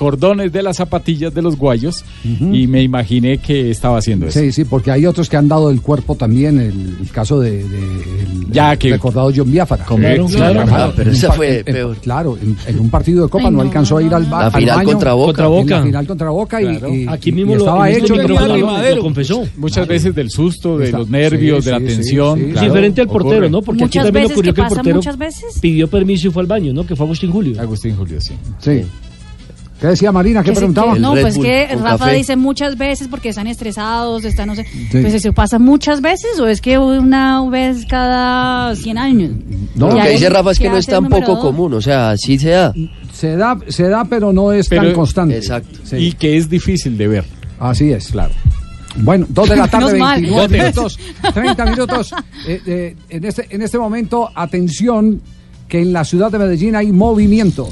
[0.00, 4.40] cordones de las zapatillas de los guayos y me imaginé que estaba haciendo eso.
[4.40, 7.50] Sí, sí, porque hay otros que han dado el cuerpo también, el, el caso de,
[7.50, 9.84] de el, Ya el que- recordado John Biafara.
[9.84, 10.92] Claro, claro.
[10.96, 11.96] Pero En un esa fue en- en- peor.
[11.98, 14.38] Claro, en, en un partido de Copa Ay, no, no, alcanzó a ir al, La
[14.46, 14.88] al final baño.
[14.92, 15.26] contra Boca.
[15.26, 15.76] Contra En Boca.
[15.76, 16.94] la final contra Boca y- Claro.
[16.94, 18.16] y, Aquí y mismo lo, estaba en este hecho.
[18.16, 19.42] lo- lo confesó.
[19.58, 22.38] Muchas veces del susto, de Está- los nervios, sí, de la sí, sí, tensión.
[22.38, 22.44] sí.
[22.52, 23.50] claro, Diferente al portero.
[23.50, 23.60] ¿no?
[23.60, 25.58] Porque Muchas aquí también veces ocurrió que el pasa portero muchas veces.
[25.60, 26.86] pidió permiso y fue al baño, ¿no?
[26.86, 27.60] Que fue Agustín Julio.
[27.60, 28.32] Agustín Julio, sí.
[28.60, 28.82] Sí.
[29.80, 30.42] ¿Qué decía Marina?
[30.42, 30.92] ¿Qué Que sí, preguntaba?
[30.94, 32.14] que- no, Red pues Bull que Rafa café.
[32.16, 34.66] dice muchas veces porque están estresados, están, no sé.
[34.92, 39.30] Pues eso pasa muchas veces o es que una vez cada 100 años.
[39.74, 41.40] No, lo que dice Rafa es que ¿qué no es tan poco dos?
[41.40, 42.74] común, o sea, sí se da.
[43.14, 45.36] Se da, se da, pero no es tan Pero- constante.
[45.38, 45.78] Exacto.
[45.84, 45.96] Sí.
[45.96, 47.24] Y que es difícil de ver.
[47.58, 48.08] Así es.
[48.08, 48.32] Claro.
[48.96, 50.20] Bueno, dos de la tarde, Menos mal.
[50.20, 50.98] 29 minutos,
[51.32, 52.12] 30 minutos.
[52.46, 55.20] Eh, eh, en, este, en este momento, atención,
[55.68, 57.68] que en la ciudad de Medellín hay movimiento.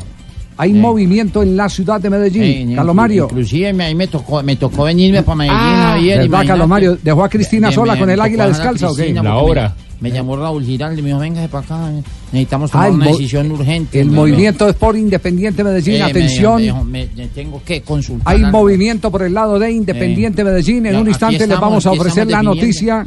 [0.61, 2.73] Hay movimiento en la ciudad de Medellín.
[2.73, 3.25] Eh, Calomario.
[3.31, 6.47] Inclusive me- ahí me tocó, me tocó venirme para Medellín, Ah, Javier, ¿verdad.
[6.47, 6.99] Calomario?
[7.03, 9.13] ¿Dejó a Cristina Me- sola me- con el águila descalza o qué?
[9.15, 9.75] La hora.
[10.01, 11.91] Me, me llamó Raúl Giraldo y me dijo, véngase para acá,
[12.33, 14.01] necesitamos Ah, tomar una decisión urgente.
[14.01, 15.95] El movimiento es por Independiente Medellín.
[15.95, 16.61] Eh, me atención.
[16.61, 18.35] dijo, me dijo, tengo que consultar.
[18.35, 18.59] Hay algo.
[18.59, 20.87] movimiento por el lado de Independiente Medellín.
[20.87, 23.07] En Ya, un instante les vamos a ofrecer la noticia.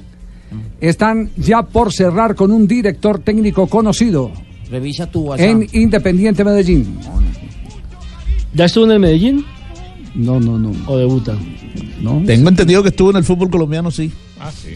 [0.80, 4.32] Están ya por cerrar con un director técnico conocido
[4.70, 5.46] Revisa tu WhatsApp.
[5.48, 6.98] en Independiente Medellín.
[8.54, 9.46] ¿Ya estuvo en el Medellín
[10.16, 10.72] No, no, no.
[10.88, 11.36] o debuta?
[12.02, 12.22] no.
[12.26, 14.12] Tengo entendido que estuvo en el fútbol colombiano, sí.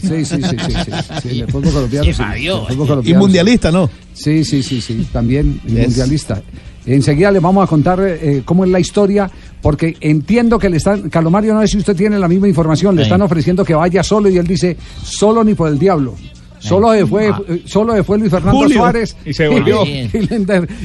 [0.00, 2.04] sí, sí, sí, sí, sí, en el fútbol colombiano.
[2.04, 2.14] sí, el
[2.52, 3.90] fútbol Y colombiano, mundialista, ¿no?
[4.12, 5.86] Sí, sí, sí, sí, también y Yes.
[5.88, 6.40] mundialista.
[6.86, 9.28] Enseguida les vamos a contar eh, cómo es la historia,
[9.60, 13.02] porque entiendo que le están, Calomario, no sé si usted tiene la misma información, le
[13.02, 13.06] Sí.
[13.06, 16.14] están ofreciendo que vaya solo y él dice, solo ni por el diablo.
[16.58, 17.40] Solo se fue, Ah.
[17.64, 18.78] solo se fue Luis Fernando Julio.
[18.78, 19.84] Suárez Y se devolvió.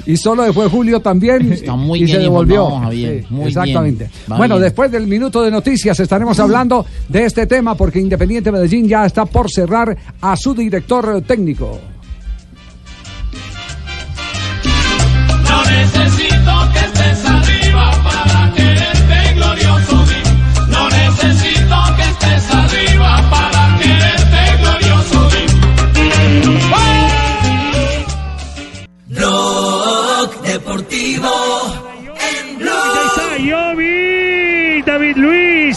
[0.05, 2.69] y, solo se fue Julio también Está muy y bien se devolvió.
[2.79, 4.05] Javier, muy exactamente.
[4.05, 4.37] bien.
[4.37, 4.63] Bueno, bien.
[4.63, 9.25] después del minuto de noticias estaremos hablando de este tema porque Independiente Medellín ya está
[9.25, 11.79] por cerrar a su director técnico.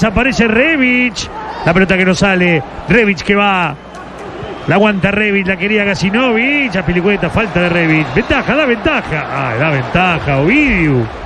[0.05, 1.29] Aparece Revich.
[1.65, 2.63] La pelota que no sale.
[2.89, 3.75] Revich que va.
[4.67, 6.77] La aguanta Revich, la quería Gasinovich.
[6.77, 8.15] A Pilicueta, falta de Revich.
[8.15, 9.25] Ventaja, da ventaja.
[9.29, 11.25] Ah, da ventaja, Ovidio.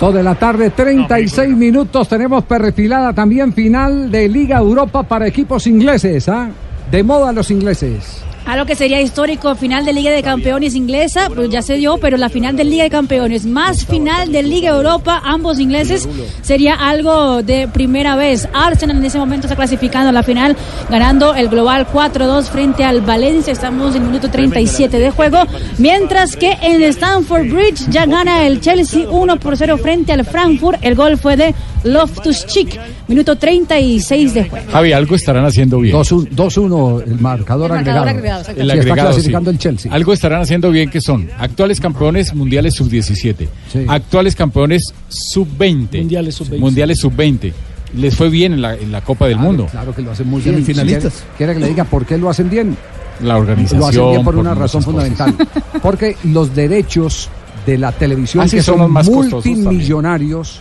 [0.00, 2.08] De la tarde, 36 minutos.
[2.08, 6.28] Tenemos perfilada también final de Liga Europa para equipos ingleses.
[6.28, 6.48] ¿ah?
[6.90, 8.24] De moda los ingleses.
[8.48, 12.16] Algo que sería histórico, final de Liga de Campeones inglesa, pues ya se dio, pero
[12.16, 16.08] la final de Liga de Campeones más final de Liga Europa, ambos ingleses,
[16.40, 18.48] sería algo de primera vez.
[18.54, 20.56] Arsenal en ese momento está clasificando a la final,
[20.88, 23.52] ganando el global 4-2 frente al Valencia.
[23.52, 25.42] Estamos en el minuto 37 de juego,
[25.76, 30.78] mientras que en Stamford Bridge ya gana el Chelsea 1 por 0 frente al Frankfurt.
[30.80, 34.66] El gol fue de Loftus-Cheek, minuto 36 de juego.
[34.70, 35.94] Javi, algo estarán haciendo bien.
[35.94, 38.08] 2-1 2-1 el marcador El marcador agregado.
[38.08, 38.40] agregado.
[38.40, 39.54] El Sí, está agregado, clasificando sí.
[39.54, 39.92] el Chelsea.
[39.92, 43.48] Algo estarán haciendo bien que son actuales campeones mundiales sub-17,
[43.88, 46.58] actuales campeones sub-20, Mundiales sub-20.
[46.58, 47.52] mundiales sub-20.
[47.96, 49.66] Les fue bien en la, en la Copa del Mundo.
[49.70, 50.56] Claro que lo hacen muy bien.
[50.56, 51.12] Semifinalistas.
[51.14, 52.76] Si quiere, que le diga por qué lo hacen bien.
[53.22, 53.80] La organización.
[53.80, 55.08] Lo hacen bien por una razón cosas.
[55.08, 55.48] fundamental.
[55.82, 57.30] Porque los derechos
[57.64, 60.60] de la televisión, Ah, sí, que son son, los más multimillonarios,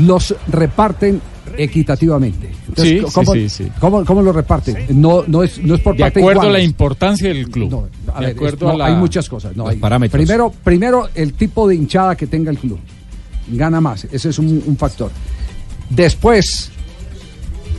[0.00, 1.20] los reparten
[1.56, 2.50] equitativamente.
[2.76, 3.70] Sí, ¿cómo, sí, sí, sí.
[3.80, 4.76] ¿cómo, cómo lo reparten?
[5.00, 7.88] No, no, es, no es por De parte acuerdo a la importancia del club.
[8.14, 9.56] A de ver, acuerdo es- a no, la- hay muchas cosas.
[9.56, 10.18] No, los hay- parámetros.
[10.20, 12.78] Primero, primero, el tipo de hinchada que tenga el club.
[13.50, 14.06] Gana más.
[14.12, 15.10] Ese es un, un factor.
[15.90, 16.70] Después,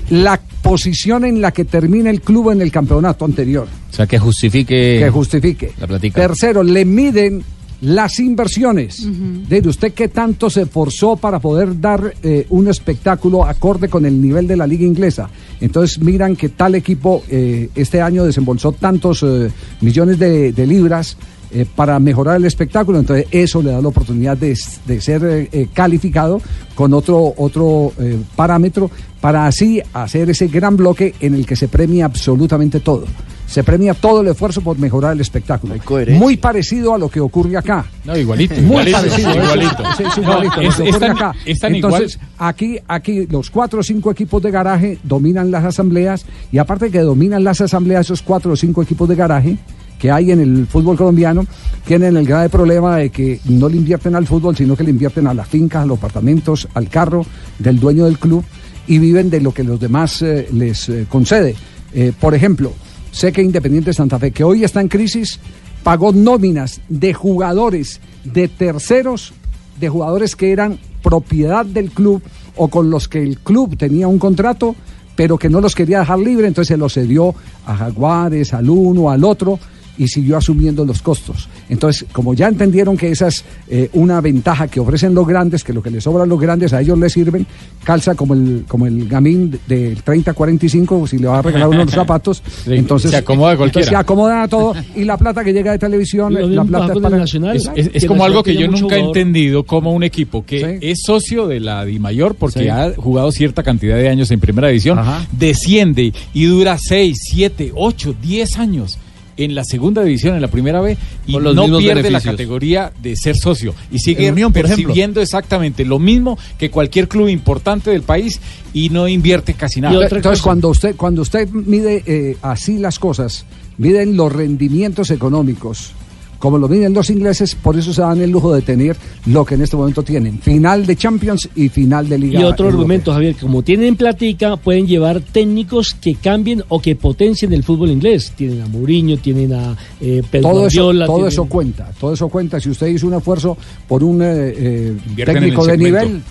[0.09, 3.67] la posición en la que termina el club en el campeonato anterior.
[3.91, 4.99] O sea, que justifique.
[4.99, 5.71] Que justifique.
[5.79, 6.19] La platica.
[6.19, 7.43] Tercero, le miden
[7.81, 9.07] las inversiones.
[9.47, 14.21] De usted qué tanto se esforzó para poder dar eh, un espectáculo acorde con el
[14.21, 15.29] nivel de la liga inglesa.
[15.61, 19.49] Entonces miran que tal equipo eh, este año desembolsó tantos eh,
[19.81, 21.17] millones de, de libras
[21.51, 22.99] eh, para mejorar el espectáculo.
[22.99, 26.39] Entonces eso le da la oportunidad de, de ser eh, calificado
[26.75, 31.67] con otro, otro eh, parámetro para así hacer ese gran bloque en el que se
[31.67, 33.05] premia absolutamente todo.
[33.49, 35.73] Se premia todo el esfuerzo por mejorar el espectáculo.
[36.11, 37.83] Muy parecido a lo que ocurre acá.
[38.05, 38.53] No, igualito.
[38.55, 39.33] Muy igualito, parecido.
[39.43, 39.83] igualito.
[39.97, 41.35] Sí, sí, No, igualito, lo es- que ocurre es tan- acá.
[41.45, 42.29] es tan Entonces, igual.
[42.37, 46.91] aquí, aquí los cuatro o cinco equipos de garaje dominan las asambleas y aparte de
[46.91, 49.57] que dominan las asambleas, esos cuatro o cinco equipos de garaje
[49.97, 51.43] que hay en el fútbol colombiano
[51.85, 55.25] tienen el grave problema de que no le invierten al fútbol, sino que le invierten
[55.27, 57.25] a las fincas, a los apartamentos, al carro
[57.57, 58.45] del dueño del club
[58.87, 61.55] y viven de lo que los demás eh, les eh, concede.
[61.93, 62.71] Eh, por ejemplo,
[63.11, 65.39] sé que Independiente Santa Fe, que hoy está en crisis,
[65.83, 69.33] pagó nóminas de jugadores de terceros,
[69.79, 72.21] de jugadores que eran propiedad del club
[72.55, 74.75] o con los que el club tenía un contrato,
[75.15, 77.33] pero que no los quería dejar libre, entonces se los cedió
[77.65, 79.59] a Jaguares, al uno, al otro
[79.99, 81.47] y siguió asumiendo los costos.
[81.69, 85.73] Entonces, como ya entendieron que esa es eh, una ventaja que ofrecen los grandes, que
[85.73, 87.45] lo que les sobra a los grandes a ellos les sirven,
[87.83, 92.41] calza como el como el gamín del 30-45, si le va a regalar unos zapatos,
[92.65, 93.81] Sí, entonces se acomoda cualquiera.
[93.81, 96.99] entonces se acomoda a todo y la plata que llega de televisión, la plata es
[96.99, 97.55] para Nacional.
[97.57, 100.79] Es, es- es Que como algo que yo nunca he entendido como un equipo que
[100.81, 102.67] es socio de la DIMAYOR porque Sí.
[102.69, 104.97] ha jugado cierta cantidad de años en primera división,
[105.31, 108.97] desciende y dura 6, 7, 8, 10 años
[109.39, 112.91] en la segunda división, en la primera B, y los no mismos pierde la categoría
[113.01, 113.73] de ser socio.
[113.91, 114.87] Y sigue Unión, por ejemplo.
[114.87, 118.39] percibiendo exactamente lo mismo que cualquier club importante del país
[118.73, 120.07] y no invierte casi nada.
[120.09, 123.45] Entonces, cuando usted, cuando usted mide eh, así las cosas,
[123.77, 125.93] miden los rendimientos económicos,
[126.39, 129.55] como lo miden los ingleses, por eso se dan el lujo de tener lo que
[129.55, 130.39] en este momento tienen.
[130.39, 132.39] Final de Champions y final de Liga.
[132.39, 132.69] Y otro Europea.
[132.69, 137.63] argumento, Javier, que como tienen platica, pueden llevar técnicos que cambien o que potencien el
[137.63, 138.33] fútbol inglés.
[138.35, 142.13] Tienen a Mourinho, tienen a eh, Pep Todo, eso, Guardiola, todo tienen- eso cuenta, todo
[142.13, 142.59] eso cuenta.
[142.59, 144.25] Si usted hizo un esfuerzo por un eh,
[144.55, 146.21] eh, técnico de nivel,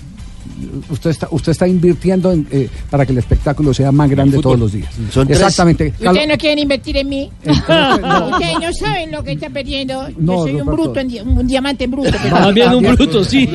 [0.90, 4.58] usted está, usted está invirtiendo en, eh, para que el espectáculo sea más grande todos
[4.58, 4.88] los días.
[5.10, 5.38] Son tres.
[5.40, 5.92] Exactamente.
[6.00, 7.30] ¿Y ustedes no quieren invertir en mí?
[7.44, 8.28] no.
[8.30, 10.08] Ustedes no saben lo que está perdiendo.
[10.18, 10.82] No, Yo soy un Roberto.
[10.84, 12.10] bruto, en di- un diamante en bruto.
[12.22, 13.48] pero- Más bien un bruto, sí.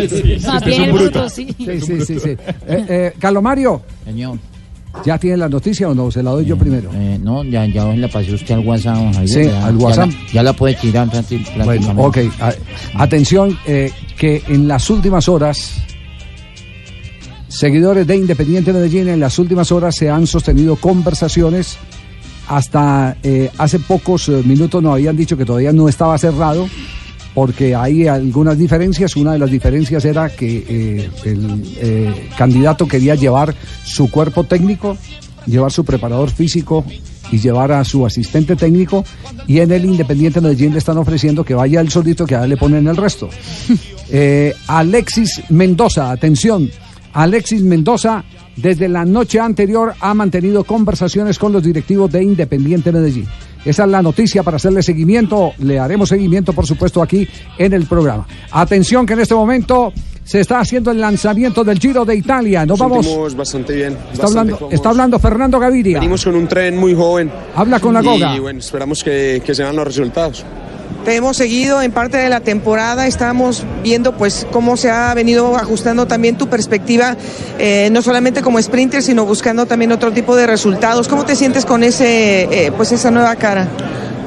[0.45, 1.47] Más bien el bruto, sí.
[1.57, 2.19] Sí, sí, sí.
[2.19, 2.29] sí.
[2.29, 3.81] Eh, eh, Carlos Mario.
[4.05, 4.37] Señor.
[5.03, 6.11] ¿Ya tiene la noticia o no?
[6.11, 6.91] Se la doy yo primero.
[6.93, 10.09] Eh, no, ya, ya la pasé usted al WhatsApp, Javier, Sí, ya- al ya WhatsApp.
[10.11, 11.87] la- Ya la, puede tirar prácti- prácticamente.
[11.93, 12.17] Bueno, ok.
[12.39, 12.53] A-
[13.03, 15.71] atención, eh, que en las últimas horas,
[17.53, 21.77] seguidores de Independiente Medellín, en las últimas horas se han sostenido conversaciones.
[22.47, 26.67] Hasta eh, hace pocos eh, minutos nos habían dicho que todavía no estaba cerrado,
[27.33, 29.15] porque hay algunas diferencias.
[29.15, 34.97] Una de las diferencias era que eh, el eh, candidato quería llevar su cuerpo técnico,
[35.45, 36.83] llevar su preparador físico
[37.31, 39.03] y llevar a su asistente técnico.
[39.47, 42.51] Y en el Independiente Medellín le están ofreciendo que vaya él solito, que a él
[42.51, 43.29] le ponen el resto.
[44.15, 46.69] Eh, Alexis Mendoza, atención,
[47.13, 48.23] Alexis Mendoza
[48.55, 53.27] desde la noche anterior ha mantenido conversaciones con los directivos de Independiente Medellín.
[53.65, 55.53] Esa es la noticia para hacerle seguimiento.
[55.59, 58.27] Le haremos seguimiento, por supuesto, aquí en el programa.
[58.51, 62.65] Atención que en este momento se está haciendo el lanzamiento del Giro de Italia.
[62.65, 63.35] Nos vamos.
[63.35, 63.93] bastante bien.
[63.93, 64.73] Está bastante hablando, cómodos.
[64.73, 65.99] está hablando Fernando Gaviria.
[65.99, 67.31] Venimos con un tren muy joven.
[67.55, 68.35] Habla con la Goga.
[68.35, 70.45] Y bueno, esperamos que, que se vean los resultados.
[71.05, 75.57] Te hemos seguido en parte de la temporada, estamos viendo pues cómo se ha venido
[75.57, 77.17] ajustando también tu perspectiva,
[77.59, 81.09] eh, no solamente como sprinter, sino buscando también otro tipo de resultados.
[81.09, 83.67] ¿Cómo te sientes con ese, eh, pues esa nueva cara?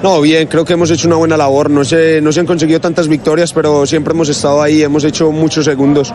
[0.02, 1.70] No, bien, creo que hemos hecho una buena labor.
[1.70, 5.32] No se, no se han conseguido tantas victorias, pero siempre hemos estado ahí, hemos hecho
[5.32, 6.12] muchos segundos.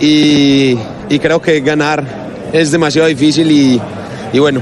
[0.00, 0.76] Y,
[1.20, 2.04] creo que ganar
[2.52, 3.50] es demasiado difícil
[4.32, 4.60] y bueno,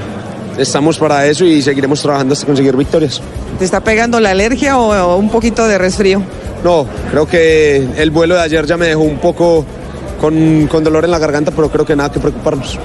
[0.61, 3.21] estamos para eso y seguiremos trabajando hasta conseguir victorias.
[3.59, 6.23] ¿Te está pegando la alergia o, o un poquito de resfrío?
[6.63, 9.65] No, creo que el vuelo de ayer ya me dejó un poco
[10.21, 12.79] con, con dolor en la garganta, pero creo que nada que preocuparnos.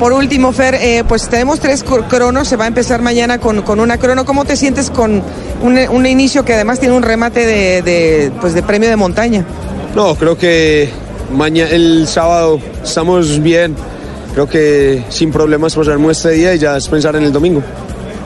[0.00, 3.62] Por último, Fer, eh, pues tenemos tres cr- cronos, se va a empezar mañana con,
[3.62, 4.24] con una crono.
[4.24, 5.22] ¿Cómo te sientes con
[5.62, 9.44] un, un inicio que además tiene un remate de, de, pues de premio de montaña?
[9.94, 10.88] No, creo que
[11.32, 13.76] mañana, el sábado estamos bien.
[14.32, 17.62] Creo que sin problemas pasaremos este día y ya es pensar en el domingo.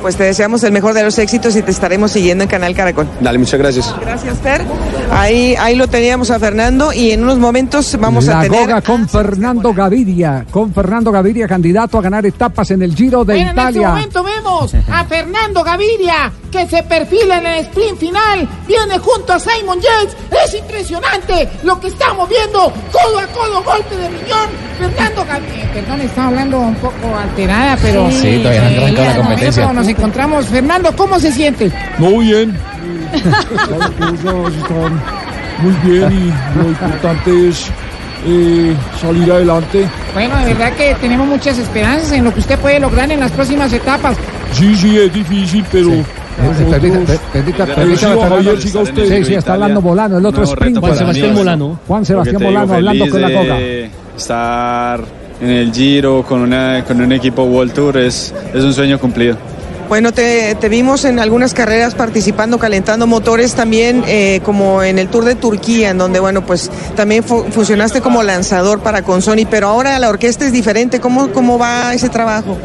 [0.02, 3.08] Pues te deseamos el mejor de los éxitos y te estaremos siguiendo en Canal Caracol.
[3.20, 3.92] Dale, muchas gracias.
[4.00, 4.62] Gracias, Fer.
[5.10, 8.60] Ahí, ahí lo teníamos a Fernando y en unos momentos vamos la a tener...
[8.60, 13.34] Goga con Fernando Gaviria, con Fernando Gaviria, candidato a ganar etapas en el Giro de
[13.34, 13.88] Bueno, en este Italia.
[13.88, 18.48] momento vemos a Fernando Gaviria que se perfila en el sprint final.
[18.66, 20.16] Viene junto a Simon Yates.
[20.44, 22.72] Es impresionante lo que estamos viendo.
[22.92, 24.48] Codo a codo, golpe de riñón.
[24.78, 25.72] Fernando Gaviria.
[25.72, 28.10] Perdón, estaba hablando un poco alterada, pero.
[28.10, 29.72] Sí, todavía no arrancado la momento.
[29.74, 30.46] Nos encontramos.
[30.46, 31.70] Fernando, ¿cómo se siente?
[31.98, 32.58] No, bien.
[33.12, 33.90] Las
[34.24, 35.02] cosas están
[35.58, 37.66] muy bien y lo importante es
[38.26, 39.86] eh, salir adelante.
[40.14, 43.32] Bueno, de verdad que tenemos muchas esperanzas en lo que usted puede lograr en las
[43.32, 44.16] próximas etapas.
[44.52, 45.90] Sí, sí, es difícil, pero...
[49.09, 51.35] Sí, sí, está hablando Molano, el otro para Juan Sebastián.
[51.35, 51.81] Molano.
[51.87, 53.59] Juan Sebastián Molano hablando con la Goga.
[54.16, 55.01] Estar
[55.40, 59.37] en el Giro con, una, con un equipo World Tour es, es un sueño cumplido.
[59.88, 65.07] Bueno, te, te vimos en algunas carreras participando, calentando motores también, eh, como en el
[65.07, 69.46] Tour de Turquía, en donde, bueno, pues también fu- funcionaste como lanzador para con Sony,
[69.49, 70.99] pero ahora la orquesta es diferente.
[70.99, 72.57] ¿Cómo, cómo va ese trabajo?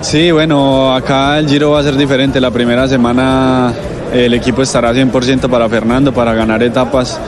[0.00, 2.40] Sí, bueno, acá el Giro va a ser diferente.
[2.40, 3.72] La primera semana
[4.12, 7.20] el equipo estará 100% para Fernando, para ganar etapas.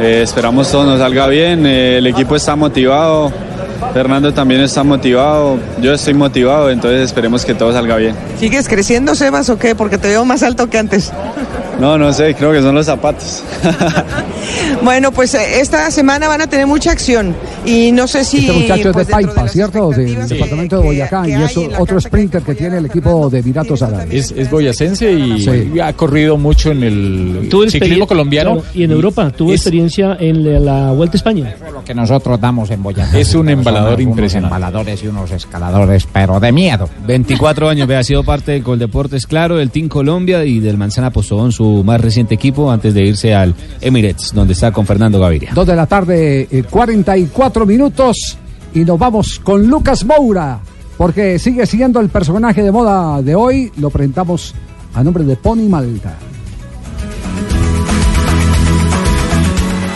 [0.00, 1.66] Eh, esperamos todo nos salga bien.
[1.66, 3.32] Eh, el equipo está motivado.
[3.92, 5.58] Fernando también está motivado.
[5.80, 8.14] Yo estoy motivado, entonces esperemos que todo salga bien.
[8.38, 9.74] ¿Sigues creciendo, Sebas, o qué?
[9.74, 11.12] Porque te veo más alto que antes.
[11.80, 13.42] No, no sé, creo que son los zapatos.
[14.82, 18.38] Bueno, pues eh, esta semana van a tener mucha acción y no sé si...
[18.38, 19.90] Este muchacho es pues, de Paipa, ¿cierto?
[19.90, 21.28] Del departamento de Boyacá.
[21.28, 24.12] Y es otro sprinter que tiene el equipo de Emiratos Árabes.
[24.12, 25.80] Es, es boyacense y Sí.
[25.80, 28.54] ha corrido mucho en el Tuvo ciclismo colombiano.
[28.56, 31.54] claro, y en Europa tuvo es- experiencia en la, Vuelta a España.
[31.72, 33.16] Lo que nosotros damos en Boyacá.
[33.18, 34.54] Es un embalador Unos impresionante.
[34.54, 36.88] embaladores y unos escaladores, pero de miedo.
[37.06, 41.52] 24 años, ha sido parte del Coldeportes, claro, del Team Colombia y del Manzana Postobón,
[41.52, 45.50] su más reciente equipo, antes de irse al Emirates, donde está con Fernando Gaviria.
[45.54, 48.38] Dos de la tarde, eh, 44 minutos.
[48.74, 50.60] Y nos vamos con Lucas Moura.
[50.96, 53.72] Porque sigue siendo el personaje de moda de hoy.
[53.76, 54.54] Lo presentamos
[54.94, 56.16] a nombre de Pony Malta.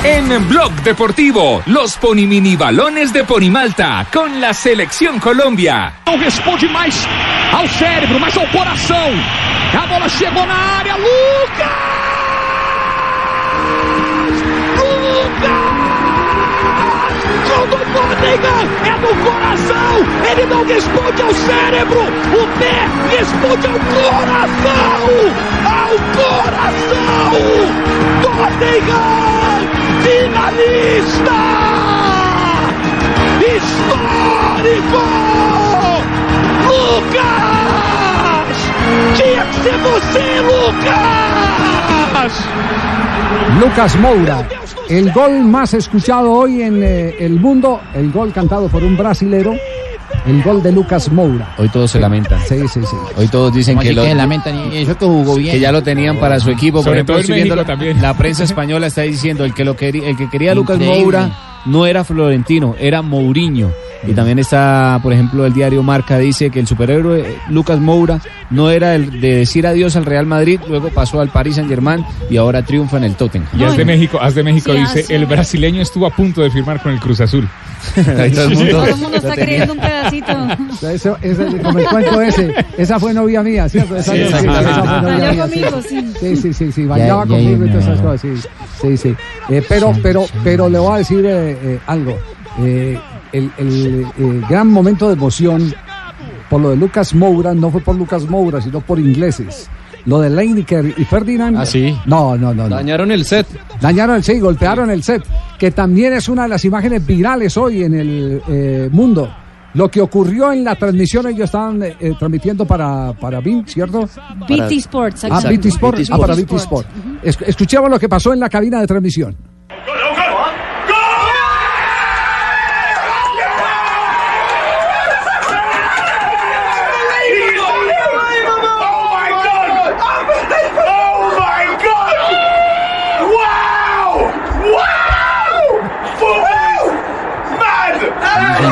[0.08, 5.94] En Blog Deportivo, los Ponimini Balones de Ponimalta con la Selección Colombia.
[6.06, 6.94] Não responde mais
[7.52, 9.10] ao cérebro, mas ao coração.
[9.76, 11.66] A bola chegou na área, Lucas!
[14.78, 15.66] Lucas!
[17.48, 18.62] Gol do Tottenham!
[18.84, 20.06] É no coração!
[20.30, 22.00] Ele não responde ao cérebro!
[22.00, 25.02] O pé responde ao coração!
[25.66, 27.32] Ao coração!
[28.22, 29.35] Tottenham!
[30.06, 31.40] Finalista!
[33.40, 35.02] Histórico!
[36.68, 38.56] Lucas!
[39.16, 42.32] Tinha que ser você, Lucas!
[43.60, 44.48] Lucas Moura.
[44.88, 47.80] El gol más escuchado hoy en eh, el mundo.
[47.92, 49.54] El gol cantado por un brasilero.
[50.26, 51.54] El gol de Lucas Moura.
[51.58, 52.40] Hoy todos se lamentan.
[52.48, 52.96] Sí, sí, sí.
[53.16, 54.72] Hoy todos dicen ¿Cómo que, lo- que lamentan?
[54.72, 55.52] Y eso que jugó bien.
[55.54, 56.78] que ya lo tenían para su equipo.
[56.78, 58.02] Por Sobre ejemplo, todo en estoy viendo México la, también.
[58.02, 61.02] la prensa española está diciendo el que lo quería, el que quería Lucas Increíble.
[61.02, 61.30] Moura
[61.66, 63.70] no era Florentino, era Mourinho.
[64.06, 68.20] Y también está, por ejemplo, el diario Marca dice que el superhéroe eh, Lucas Moura
[68.50, 72.04] no era el de decir adiós al Real Madrid, luego pasó al Paris Saint Germain
[72.30, 73.48] y ahora triunfa en el Tottenham.
[73.58, 76.50] Y Haz de México, Haz de México Sí, dice, el brasileño estuvo a punto de
[76.50, 77.48] firmar con el Cruz Azul.
[78.18, 80.32] Ahí todo el mundo- Todo el mundo está creyendo un pedacito.
[80.92, 83.96] Eso, ese- como el cuento ese, esa fue novia mía, ¿cierto?
[83.96, 85.00] Esa, Sí, esa fue exactamente.
[85.02, 86.12] novia Bailó mía, conmigo, sí.
[86.20, 88.28] Sí, sí, sí, sí, bailaba Ya- ya hay conmigo y todas esas cosas, sí,
[88.80, 89.14] sí, sí.
[89.48, 92.16] Eh, pero, pero, pero le voy a decir eh, eh, algo.
[92.60, 92.98] Eh,
[93.38, 95.72] el, el, eh, gran momento de emoción
[96.50, 99.68] por lo de Lucas Moura no fue por Lucas Moura, sino por ingleses.
[100.04, 101.56] Lo de Leinecker y Ferdinand.
[101.58, 101.96] Ah, sí.
[102.06, 102.68] No, no, no.
[102.68, 102.76] no.
[102.76, 103.46] Dañaron el set.
[103.80, 105.24] Dañaron el sí, golpearon el set,
[105.58, 109.28] que también es una de las imágenes virales hoy en el eh, mundo.
[109.74, 114.08] Lo que ocurrió en la transmisión, ellos estaban eh, eh, transmitiendo para, para BIM, ¿cierto?
[114.48, 115.40] BT Sports, Ah.
[115.40, 115.98] BT Sport.
[116.10, 116.34] Ah, para.
[116.36, 116.86] BT Sport.
[117.24, 119.36] Es- escuchemos lo que pasó en la cabina de transmisión.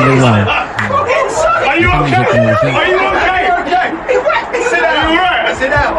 [0.05, 2.21] Are you okay?
[2.61, 3.89] Are you okay?
[4.69, 5.13] Sit down.
[5.13, 5.57] You alright?
[5.57, 5.95] Sit down.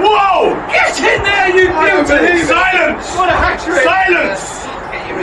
[0.00, 0.56] Whoa!
[0.72, 2.42] Get in there, you beauty!
[2.44, 3.14] Silence!
[3.14, 4.61] What a hack Silence!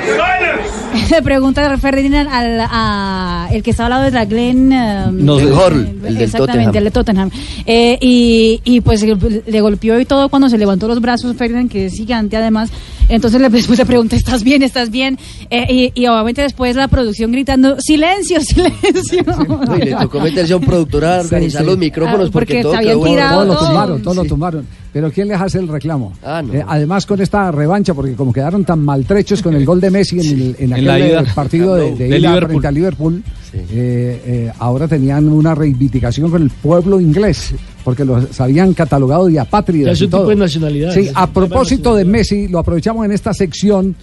[0.04, 1.14] Silence!
[1.16, 4.72] Le pregunta Ferdinand al a el que está al lado de la Glenn.
[4.72, 6.76] um, No, el Horl, eh, el del Exactamente, Tottenham.
[6.78, 7.32] el de Tottenham.
[7.66, 11.86] Eh, y, y pues le golpeó y todo cuando se levantó los brazos Ferdinand, que
[11.88, 12.70] es gigante además.
[13.08, 14.62] Entonces le, después le pregunta, ¿estás bien?
[14.64, 15.18] ¿Estás bien?
[15.50, 19.24] Eh, y, y obviamente después la producción gritando, silencio, silencio.
[19.68, 21.70] No, y le tocó meterse a un productor a organizar Sí, sí.
[21.72, 23.68] los micrófonos Ah, porque, porque todo quedó lo todo.
[23.68, 24.68] tumbaron, todos lo tumbaron.
[24.92, 26.14] Pero ¿quién les hace el reclamo?
[26.24, 26.52] Ah, no.
[26.54, 30.20] Eh, además con esta revancha, porque como quedaron tan maltrechos con el gol de Messi
[30.20, 32.48] en, el, en aquel la partido de, de De ida Liverpool.
[32.50, 33.24] frente a Liverpool,
[33.54, 39.40] eh, eh, ahora tenían una reivindicación con el pueblo inglés, porque los habían catalogado de
[39.40, 40.22] apátridas es y un todo.
[40.22, 40.92] tipo de nacionalidad.
[40.94, 43.96] Sí, a de propósito de Messi, lo aprovechamos en esta sección.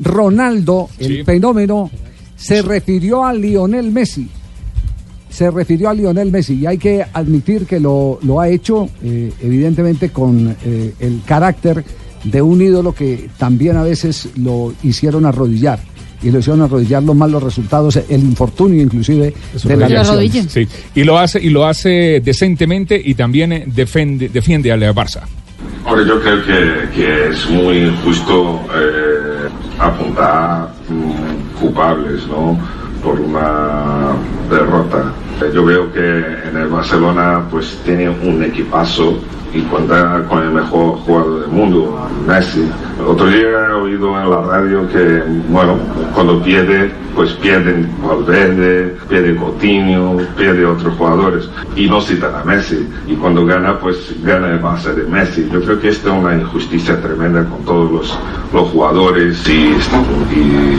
[0.00, 1.90] Ronaldo, el fenómeno,
[2.36, 4.28] se refirió a Lionel Messi.
[5.34, 9.32] Se refirió a Lionel Messi y hay que admitir que lo, lo ha hecho, eh,
[9.42, 11.84] evidentemente, con eh, el carácter
[12.22, 15.80] de un ídolo que también a veces lo hicieron arrodillar.
[16.22, 20.48] Y lo hicieron arrodillar los malos resultados, el infortunio inclusive de la lesión.
[20.48, 25.22] Sí, y lo hace y lo hace decentemente y también eh, defiende, defiende al Barça.
[25.84, 29.48] Ahora yo creo que, que es muy injusto eh,
[29.80, 32.56] apuntar mm, culpables ¿no?
[33.02, 34.14] por una
[34.48, 35.12] derrota.
[35.52, 39.18] Yo veo que en el Barcelona pues tiene un equipazo
[39.52, 42.68] y cuenta con el mejor jugador del mundo, Messi.
[43.06, 45.76] Otro día he oído en la radio que, bueno,
[46.14, 52.86] cuando pierde, pues pierden Valverde, pierde Coutinho, pierde otros jugadores y no citan a Messi.
[53.06, 55.48] Y cuando gana, pues gana el Barça de Messi.
[55.52, 58.18] Yo creo que esta es una injusticia tremenda con todos los,
[58.52, 59.76] los jugadores y,
[60.38, 60.78] y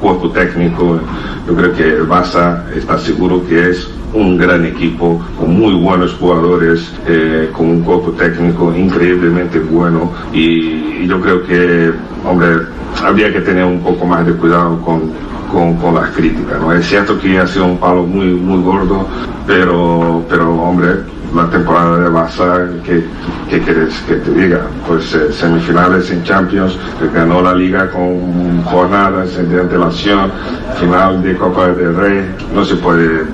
[0.00, 1.00] cuerpo técnico.
[1.46, 6.12] Yo creo que el Barça está seguro que es un gran equipo con muy buenos
[6.14, 11.92] jugadores, eh, con un cuerpo técnico increíblemente bueno y yo creo que,
[12.24, 12.66] hombre,
[13.02, 15.10] habría que tener un poco más de cuidado con,
[15.52, 16.60] con, con las críticas.
[16.60, 16.72] ¿no?
[16.72, 19.06] Es cierto que ha sido un palo muy, muy gordo,
[19.46, 23.04] pero, pero hombre, la temporada de Barça, ¿qué,
[23.48, 24.62] qué quieres que te diga?
[24.86, 30.30] Pues eh, semifinales en Champions, que ganó la liga con jornadas de antelación,
[30.78, 33.24] final de Copa del Rey, no se puede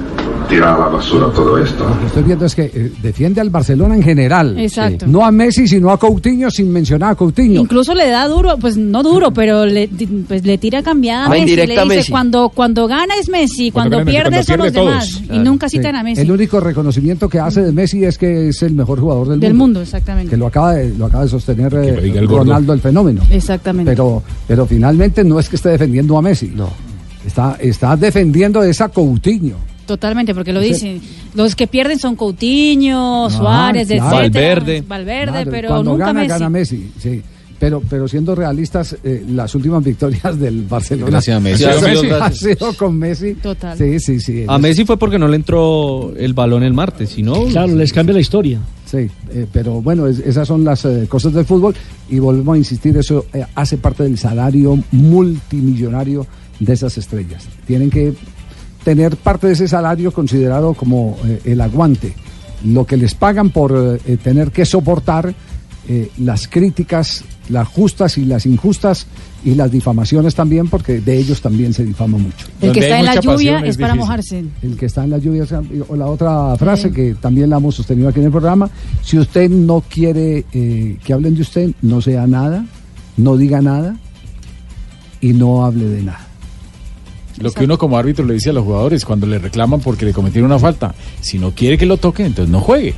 [0.48, 1.86] tirar a la basura todo esto.
[1.88, 4.58] Lo que estoy viendo es que eh, defiende al Barcelona en general.
[4.58, 5.06] Exacto.
[5.06, 7.60] No a Messi, sino a Coutinho, sin mencionar a Coutinho.
[7.60, 9.88] Incluso le da duro, pues no duro, pero le,
[10.26, 11.54] pues, le tira cambiada a Ah, Messi.
[11.56, 12.10] Le dice, Messi.
[12.10, 15.22] cuando, cuando gana es Messi, Cuando pierde son los demás.
[15.30, 15.76] Y nunca Sí.
[15.76, 16.22] citan a Messi.
[16.22, 19.54] El único reconocimiento que hace de Messi es que es el mejor jugador del, Del
[19.54, 20.30] mundo, exactamente.
[20.30, 22.44] Que lo acaba de, lo acaba de sostener eh, el gordo.
[22.44, 23.22] Ronaldo el fenómeno.
[23.30, 23.90] Exactamente.
[23.92, 26.52] Pero, pero finalmente no es que esté defendiendo a Messi.
[26.54, 26.68] No.
[27.26, 29.56] Está, está defendiendo es a Coutinho.
[29.88, 31.00] Totalmente, porque lo dicen.
[31.34, 34.04] Los que pierden son Coutinho, Suárez, claro.
[34.04, 34.10] etcétera.
[34.20, 34.84] Valverde.
[34.86, 36.28] Valverde, Claro, pero cuando nunca gana, Messi.
[36.28, 36.92] gana Messi.
[37.00, 37.22] Sí.
[37.58, 41.64] Pero, pero siendo realistas, eh, las últimas victorias del Barcelona Gracias a Messi.
[41.64, 42.58] ha sido ha gracias.
[42.58, 43.34] sido con Messi.
[43.34, 43.76] Total.
[43.76, 44.44] Sí, sí, sí.
[44.46, 47.46] A Messi fue porque no le entró el balón el martes, si no...
[47.46, 48.60] Claro, les cambia la historia.
[48.84, 51.74] Sí, eh, pero bueno, es- esas son las eh, cosas del fútbol
[52.08, 56.26] y volvemos a insistir, eso eh, hace parte del salario multimillonario
[56.60, 57.44] de esas estrellas.
[57.66, 58.14] Tienen que
[58.88, 62.14] tener parte de ese salario considerado como eh, el aguante,
[62.64, 65.34] lo que les pagan por eh, tener que soportar
[65.90, 69.06] eh, las críticas, las justas y las injustas,
[69.44, 72.46] y las difamaciones también, porque de ellos también se difama mucho.
[72.62, 74.42] El que está en la lluvia es para mojarse.
[74.62, 75.44] El que está en la lluvia,
[75.86, 78.70] o la otra frase que también la hemos sostenido aquí en el programa,
[79.02, 82.64] si usted no quiere eh, que hablen de usted, no sea nada,
[83.18, 83.98] no diga nada
[85.20, 86.27] y no hable de nada.
[87.40, 90.12] Lo que uno como árbitro le dice a los jugadores cuando le reclaman porque le
[90.12, 92.94] cometieron una falta, si no quiere que lo toque, entonces no juegue.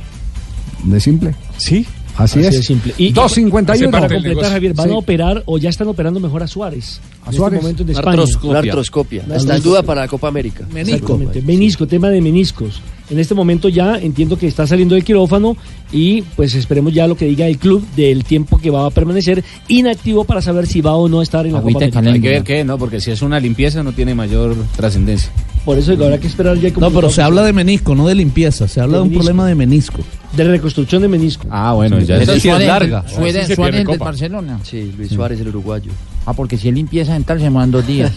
[0.83, 1.35] De simple.
[1.57, 1.85] Sí.
[2.17, 2.55] Así, Así es.
[2.55, 2.93] de simple.
[2.97, 3.89] Y 2.51.
[3.89, 4.93] para completar, Javier, van Sí.
[4.93, 6.99] a operar o ya están operando mejor a Suárez.
[7.25, 7.59] ¿A en Suárez?
[7.59, 8.49] Este momento en artroscopia.
[8.49, 9.25] Una artroscopia.
[9.33, 10.65] Está en duda para la Copa América.
[10.75, 11.41] Exactamente.
[11.41, 12.81] Menisco, tema de meniscos.
[13.11, 15.57] En este momento ya entiendo que está saliendo del quirófano
[15.91, 19.43] y pues esperemos ya lo que diga el club del tiempo que va a permanecer
[19.67, 21.99] inactivo para saber si va o no a estar en la Copa América.
[21.99, 22.77] Hay que ver qué, ¿no?
[22.77, 25.29] Porque si es una limpieza no tiene mayor trascendencia.
[25.65, 28.69] Por eso habrá que esperar ya No, pero se habla de menisco, no de limpieza.
[28.69, 29.23] Se habla de, un menisco.
[29.25, 30.01] problema de menisco.
[30.35, 31.47] de reconstrucción de menisco.
[31.51, 33.01] Ah, bueno, ya Eso es sí es larga.
[33.01, 34.05] Suárez, Suárez, Suárez Suárez del Copa.
[34.05, 34.59] Barcelona.
[34.63, 35.91] Sí, Luis Suárez, el uruguayo.
[36.25, 38.11] Ah, porque si él limpieza dental se demoran dos días.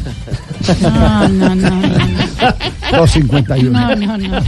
[0.83, 1.71] No, no, no.
[1.71, 1.89] no.
[2.93, 3.71] 2.51.
[3.71, 4.41] No, no, no.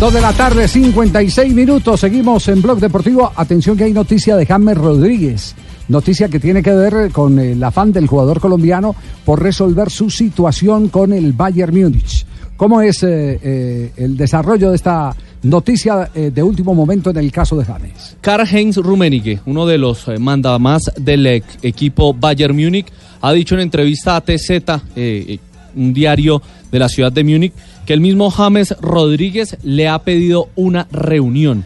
[0.00, 1.98] Dos de la tarde, 56 minutos.
[1.98, 3.32] Seguimos en Blog Deportivo.
[3.34, 5.56] Atención que hay noticia de James Rodríguez.
[5.88, 10.88] Noticia que tiene que ver con el afán del jugador colombiano por resolver su situación
[10.88, 12.26] con el Bayern Múnich.
[12.56, 17.30] ¿Cómo es eh, eh, el desarrollo de esta noticia eh, de último momento en el
[17.30, 18.16] caso de James?
[18.20, 21.26] Karl-Heinz Rummenigge, uno de los eh, mandamás del
[21.62, 22.86] equipo Bayern Múnich,
[23.20, 25.38] ha dicho en entrevista a TZ, eh, eh,
[25.74, 27.52] un diario de la ciudad de Múnich,
[27.86, 31.64] que el mismo James Rodríguez le ha pedido una reunión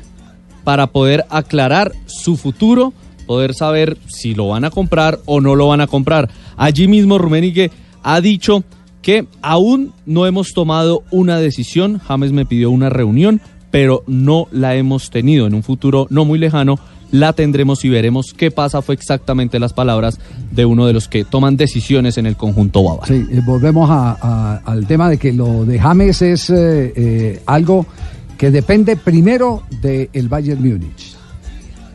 [0.65, 2.93] para poder aclarar su futuro,
[3.23, 6.29] poder saber si lo van a comprar o no lo van a comprar.
[6.57, 7.71] Allí mismo Rummenigge
[8.03, 8.65] ha dicho
[9.01, 14.77] que aún no hemos tomado una decisión, James me pidió una reunión, pero no la
[14.77, 15.47] hemos tenido.
[15.47, 16.79] En un futuro no muy lejano
[17.13, 18.83] la tendremos y veremos qué pasa.
[18.83, 20.19] Fue exactamente las palabras
[20.51, 23.07] de uno de los que toman decisiones en el conjunto bávaro.
[23.07, 27.87] Sí, eh, volvemos al tema de que lo de James es eh, eh, algo
[28.37, 31.17] que depende primero del Bayern Múnich.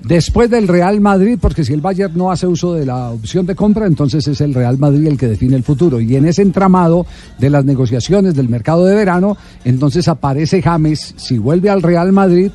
[0.03, 3.55] Después del Real Madrid, porque si el Bayern no hace uso de la opción de
[3.55, 5.99] compra, entonces es el Real Madrid el que define el futuro.
[5.99, 7.05] Y en ese entramado
[7.37, 12.51] de las negociaciones del mercado de verano, entonces aparece James, si vuelve al Real Madrid,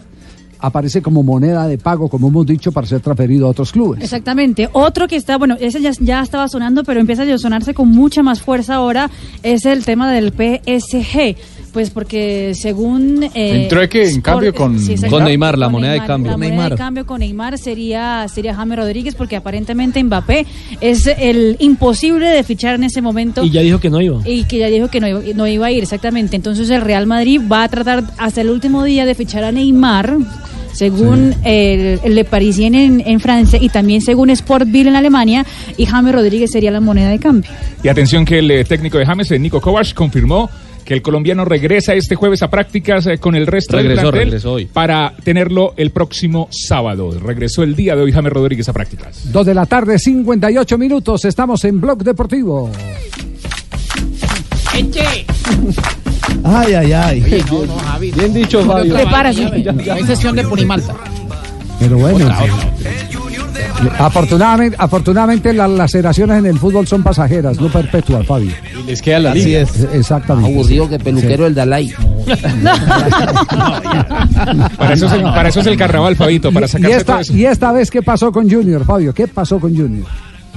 [0.62, 4.02] aparece como moneda de pago, como hemos dicho, para ser transferido a otros clubes.
[4.02, 4.70] Exactamente.
[4.72, 8.40] Otro que está, bueno, ese ya, estaba sonando, pero empieza a sonarse con mucha más
[8.40, 9.10] fuerza ahora,
[9.42, 11.36] es el tema del PSG.
[11.72, 13.22] Pues porque según...
[13.34, 15.08] eh, En trueque, en Sport- cambio, con- exacto.
[15.16, 16.32] Con Neymar, la moneda de cambio.
[16.32, 16.70] La moneda Neymar.
[16.72, 20.44] de cambio con Neymar sería, sería James Rodríguez, porque aparentemente Mbappé
[20.82, 23.42] es el imposible de fichar en ese momento.
[23.42, 24.20] Y ya dijo que no iba.
[24.28, 26.36] Y que ya dijo que no iba, no iba a ir, exactamente.
[26.36, 30.14] Entonces el Real Madrid va a tratar hasta el último día de fichar a Neymar,
[30.74, 35.44] según el, el Le Parisien en, en Francia y también según Sportville en Alemania,
[35.76, 37.50] y James Rodríguez sería la moneda de cambio.
[37.82, 40.50] Y atención que el eh, técnico de James, eh, Nico Kovac, confirmó
[40.84, 44.24] que el colombiano regresa este jueves a prácticas eh, con el resto Regresó, del plantel
[44.30, 44.66] regresó hoy.
[44.66, 47.18] para tenerlo el próximo sábado.
[47.20, 49.32] Regresó el día de hoy James Rodríguez a prácticas.
[49.32, 51.24] Dos de la tarde, 58 minutos.
[51.24, 52.70] Estamos en Blog Deportivo.
[54.74, 55.26] Eche.
[56.44, 57.22] Ay, ay, ay.
[57.22, 58.10] Oye, no, no, Javi.
[58.10, 58.94] Bien dicho, Fabio.
[58.94, 59.44] Prepárase.
[59.92, 60.94] Hay sesión de Punimalta.
[61.78, 62.28] Pero bueno.
[63.98, 68.52] Afortunadamente, afortunadamente las laceraciones en el fútbol son pasajeras, no perpetuas, Fabio.
[68.80, 69.60] Y les queda la Así liga.
[69.62, 69.86] es.
[69.92, 70.52] Exactamente.
[70.52, 71.92] Aburrido que peluquero el Dalai.
[74.76, 77.20] Para eso es el, para eso es el carnaval, Fabito, para Y sacarse todo esta,
[77.20, 77.34] eso.
[77.36, 79.12] y esta vez, ¿qué pasó con Junior, Fabio?
[79.14, 80.06] ¿Qué pasó con Junior?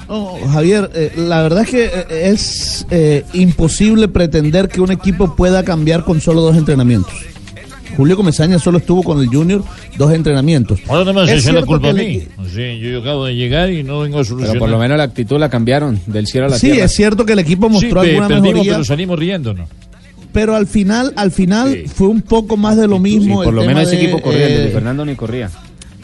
[0.08, 5.36] No, Javier, eh, la verdad es que eh, es eh, imposible pretender que un equipo
[5.36, 7.14] pueda cambiar con solo dos entrenamientos.
[7.96, 9.64] Julio Comesaña solo estuvo con el Junior
[9.98, 10.80] dos entrenamientos.
[10.88, 12.24] Ahora no me Es haces la culpa a mí.
[12.44, 14.54] el Sí, yo acabo de llegar y no vengo a solucionar.
[14.54, 16.86] Pero por lo menos la actitud la cambiaron del cielo a la Sí, tierra.
[16.86, 19.70] es cierto que el equipo Sí, mostró pe- alguna perdimos, mejoría, pero salimos riéndonos.
[20.34, 23.36] pero al final, al final fue un poco más de lo Sí, mismo.
[23.44, 25.50] por el lo menos ese de, equipo de eh, Luis Fernando ni corría.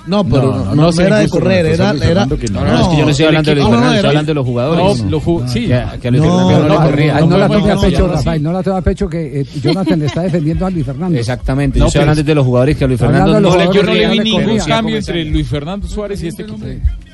[0.08, 2.97] No, pero No, no, no, no, era de correr, era, era No, no, es que
[2.97, 5.04] yo no estoy hablando de no, Fernando, estoy era- hablando de los jugadores.
[5.06, 5.60] No, sí.
[5.68, 7.20] Que, que a Luis No, Fernando no, no, le corría.
[7.22, 9.45] No la no, tome a no, pecho, Rafael, no la tome a pecho que eh,
[9.62, 11.18] Jonathan le está defendiendo a Luis Fernando.
[11.20, 13.74] Exactamente, No, yo estoy hablando de los jugadores que a Luis Fernando los no le
[13.74, 16.66] Yo no le vi ningún cambio entre Luis Fernando Suárez y este equipo.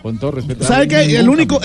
[0.02, 0.64] Con todo respeto.
[0.64, 1.18] ¿Sabe qué?
[1.20, 1.60] El único,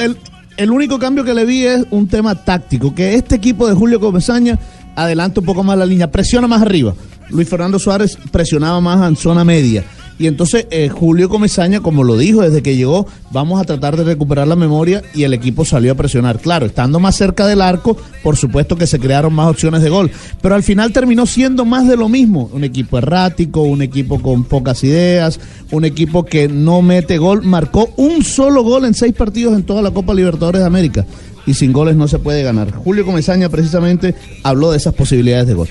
[0.57, 4.01] el único cambio que le vi es un tema táctico, que este equipo de Julio
[4.01, 4.59] Comesaña
[4.97, 6.95] adelanta un poco más la línea, presiona más arriba.
[7.31, 9.85] Luis Fernando Suárez presionaba más en zona media.
[10.19, 14.05] Y entonces eh, Julio Comesaña, como lo dijo desde que llegó, vamos a tratar de
[14.05, 16.39] recuperar la memoria y el equipo salió a presionar.
[16.39, 20.11] Claro, estando más cerca del arco, por supuesto que se crearon más opciones de gol,
[20.41, 22.51] pero al final terminó siendo más de lo mismo.
[22.53, 25.41] Un equipo errático, un equipo con pocas ideas,
[25.71, 27.43] un equipo que no mete gol.
[27.43, 31.07] Marcó un solo gol en seis partidos en toda la Copa Libertadores de América.
[31.47, 32.71] Y sin goles no se puede ganar.
[32.71, 35.69] Julio Comesaña precisamente habló de esas posibilidades de gol.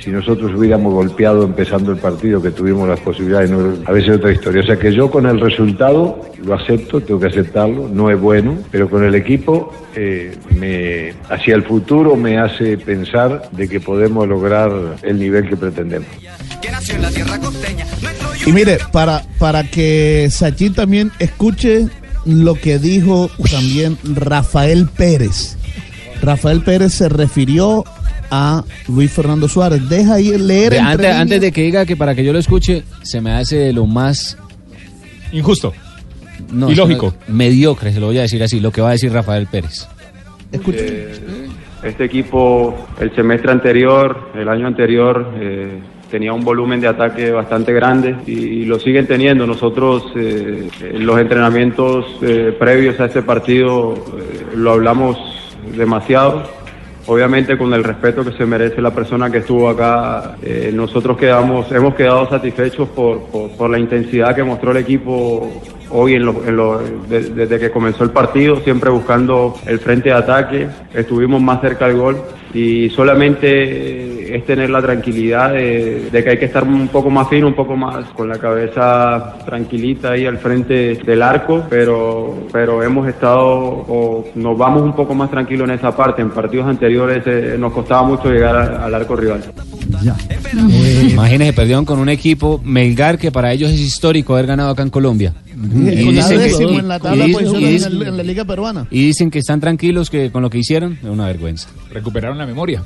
[0.00, 3.50] Si nosotros hubiéramos golpeado empezando el partido, que tuvimos las posibilidades,
[3.84, 4.62] a veces otra historia.
[4.62, 8.58] O sea que yo con el resultado lo acepto, tengo que aceptarlo, no es bueno,
[8.70, 14.26] pero con el equipo eh, me hacia el futuro me hace pensar de que podemos
[14.28, 14.70] lograr
[15.02, 16.08] el nivel que pretendemos.
[18.46, 21.88] Y mire, para, para que Sachin también escuche
[22.24, 25.56] lo que dijo también Rafael Pérez.
[26.22, 27.84] Rafael Pérez se refirió
[28.30, 29.88] a Luis Fernando Suárez.
[29.88, 31.20] Deja ahí leer De- antes, líneas.
[31.20, 34.36] antes de que diga que para que yo lo escuche, se me hace lo más
[35.32, 35.72] Injusto.
[36.52, 37.14] no, Ilógico.
[37.28, 39.86] no, mediocre, se lo voy a decir así, lo que va a decir Rafael Pérez.
[41.82, 45.78] Este equipo, el semestre anterior, el año anterior, eh,
[46.10, 49.46] tenía un volumen de ataque bastante grande y, y lo siguen teniendo.
[49.46, 55.16] Nosotros eh, en los entrenamientos eh, previos a este partido eh, lo hablamos
[55.76, 56.42] demasiado.
[57.10, 61.72] Obviamente con el respeto que se merece la persona que estuvo acá, eh, nosotros quedamos,
[61.72, 63.22] hemos quedado satisfechos por,
[63.56, 65.50] por, la intensidad que mostró el equipo
[65.90, 66.78] hoy en lo- en lo-
[67.08, 71.86] de- desde que comenzó el partido, siempre buscando el frente de ataque, estuvimos más cerca
[71.88, 72.18] del gol
[72.52, 77.28] y solamente es tener la tranquilidad de, de que hay que estar un poco más
[77.28, 82.82] fino, un poco más con la cabeza tranquilita ahí al frente del arco, pero, pero
[82.82, 86.22] hemos estado o nos vamos un poco más tranquilos en esa parte.
[86.22, 89.42] En partidos anteriores eh, nos costaba mucho llegar a- al arco rival.
[90.70, 94.82] Eh, Imagínense, perdieron con un equipo Melgar que para ellos es histórico haber ganado acá
[94.82, 95.34] en Colombia.
[98.90, 101.68] Y dicen que están tranquilos que con lo que hicieron es una vergüenza.
[101.90, 102.82] Recuperaron la memoria.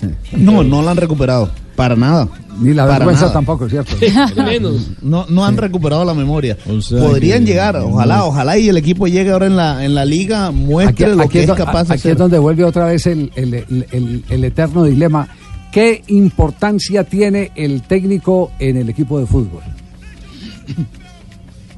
[0.36, 1.50] No, no la han recuperado.
[1.76, 2.26] Para nada.
[2.58, 3.32] Ni la Para vergüenza nada.
[3.34, 3.94] tampoco, ¿cierto?
[5.02, 6.56] No, no han recuperado la memoria.
[6.88, 10.50] Podrían que- llegar, ojalá, ojalá y el equipo llegue ahora en la, en la liga,
[10.52, 12.12] muestre lo que es do- capaz de aquí hacer.
[12.12, 15.28] es donde vuelve otra vez el, el- el- el- el eterno dilema.
[15.70, 19.60] ¿Qué importancia tiene el técnico en el equipo de fútbol?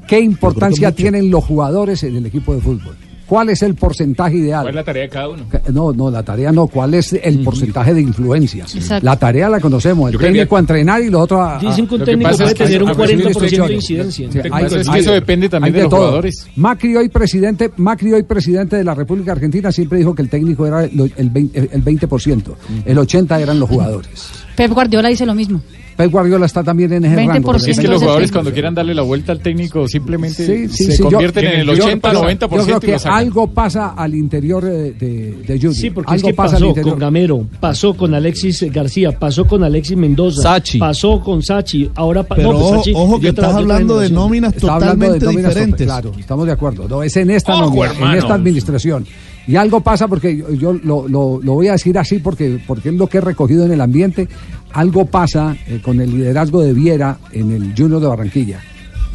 [0.07, 2.95] ¿Qué importancia tienen los jugadores en el equipo de fútbol?
[3.29, 4.61] ¿Cuál es el porcentaje ideal?
[4.63, 5.45] ¿Cuál es la tarea de cada uno?
[5.71, 6.65] No, no, la tarea no.
[6.67, 8.63] ¿Cuál es el porcentaje de influencia?
[8.63, 9.05] Exacto.
[9.05, 10.07] La tarea la conocemos.
[10.09, 11.59] El Yo técnico que- a entrenar y los otros a.
[11.59, 14.29] Dicen que un técnico Lo puede es que tener un a recibir 40% de incidencia.
[14.33, 15.99] Lo eso depende también de los todo.
[15.99, 16.47] jugadores.
[16.55, 20.65] Macri hoy presidente, Macri hoy presidente de la República Argentina siempre dijo que el técnico
[20.65, 22.55] era lo- el 20%, el 20%,
[22.85, 24.31] el 80 eran los jugadores.
[24.55, 25.61] Pep Guardiola dice lo mismo.
[25.99, 27.55] Pep Guardiola está también en ese 20% rango.
[27.57, 30.91] Es que los jugadores cuando quieran darle la vuelta al técnico simplemente Sí, sí, se
[30.93, 33.17] sí, yo- convierten en el yo- 80, yo- 90% Yo creo y que lo sacan.
[33.19, 35.73] algo pasa al interior eh, de, de Junior.
[35.75, 39.61] Sí, porque algo es que pasa pasó con Gamero, pasó con Alexis García, pasó con
[39.61, 40.77] Alexis Mendoza, Sachi.
[40.79, 44.09] pasó con Sachi, ahora pa- Pero no, pues ojo- Sachi ojo que estás hablando de
[44.09, 45.85] nóminas Está hablando de totalmente nóminas diferentes.
[45.85, 46.87] Claro, estamos de acuerdo.
[46.87, 49.05] No, es en esta Ojo, nómina, en esta administración.
[49.49, 52.89] Y algo pasa porque yo, yo lo, lo- lo voy a decir así porque, porque
[52.89, 54.27] es lo que he recogido en el ambiente.
[54.73, 58.59] Algo pasa eh, con el liderazgo de Viera en el Junior de Barranquilla.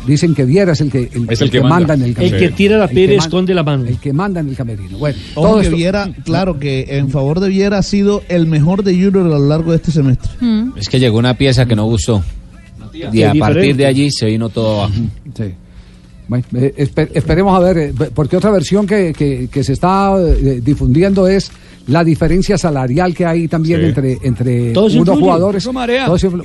[0.07, 1.95] Dicen que Viera es el que, el, Es el que manda.
[1.95, 2.39] en el El camerino.
[2.39, 3.85] que tira la El que piedra esconde la mano.
[3.87, 4.99] El que manda en el camerino.
[4.99, 8.47] Bueno, Ojo todo que esto- Viera, claro que en favor de Viera ha sido el
[8.47, 10.31] mejor de Junior a lo largo de este semestre.
[10.77, 12.23] Es que llegó una pieza que no gustó.
[13.13, 14.95] Y a partir de allí se vino todo abajo.
[15.37, 15.45] Sí.
[16.27, 20.15] Bueno, eh, espe- esperemos a ver, eh, porque otra versión que, que- que se está
[20.19, 21.51] eh, difundiendo es
[21.87, 23.87] la diferencia salarial que hay también Sí.
[23.89, 25.67] entre, entre unos influye, jugadores.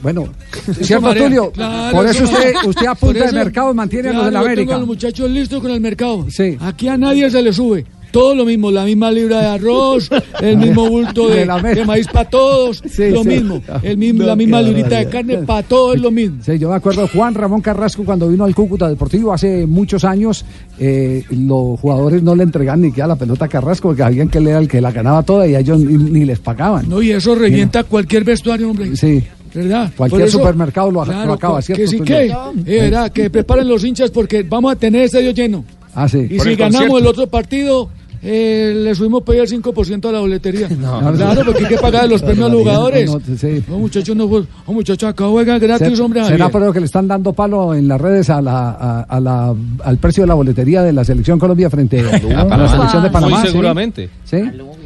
[0.02, 0.28] bueno,
[0.68, 1.24] Eso ¿cierto, marea.
[1.26, 1.52] Tulio?
[1.52, 4.32] Claro, Por eso usted, usted a Por punta de eso- mercado mantiene a los de
[4.32, 4.76] la yo tengo América.
[4.76, 6.26] a los muchachos listos con el mercado.
[6.60, 7.86] Aquí a nadie se le sube.
[8.12, 10.10] Todo lo mismo, la misma libra de arroz,
[10.42, 11.46] el mismo bulto de,
[11.86, 13.30] maíz para todos, Sí, lo sí.
[13.30, 13.62] mismo.
[13.84, 16.38] El mismo, No, la misma librita de carne para todos es lo mismo.
[16.44, 20.04] Sí, yo me acuerdo de Juan Ramón Carrasco cuando vino al Cúcuta Deportivo hace muchos
[20.04, 20.44] años.
[20.80, 24.30] eh, los jugadores no le entregaban ni que a la pelota a Carrasco porque sabían
[24.30, 26.88] que él era el que la ganaba toda y a ellos ni, ni les pagaban.
[26.90, 28.96] No, y eso revienta cualquier vestuario, hombre.
[28.96, 29.24] Sí.
[29.54, 29.92] ¿Verdad?
[29.98, 31.88] Cualquier eso- supermercado lo, Claro, lo acaba, que ¿cierto?
[31.88, 32.54] sí Tulio?
[32.66, 33.12] que, eh, ¿verdad?
[33.12, 35.66] que preparen los hinchas porque vamos a tener estadio lleno.
[35.96, 36.28] Ah, sí.
[36.30, 37.90] Y si ganamos el otro partido,
[38.22, 40.68] eh, le subimos pedir el 5% a la boletería.
[41.16, 43.10] claro, porque hay que pagar los premios a los jugadores.
[43.12, 43.64] No, no, sí.
[43.68, 46.24] No, muchachos, no, jue- no, muchachos, acá juegan gratis, Se- hombre.
[46.26, 49.20] ¿Será por lo que le están dando palo en las redes a la, a, a
[49.20, 52.04] la, al precio de la boletería de la selección Colombia frente a,
[52.58, 53.38] la selección de Panamá?
[53.38, 53.52] Muy ¿sí?
[53.52, 54.10] seguramente.
[54.26, 54.42] ¿Sí?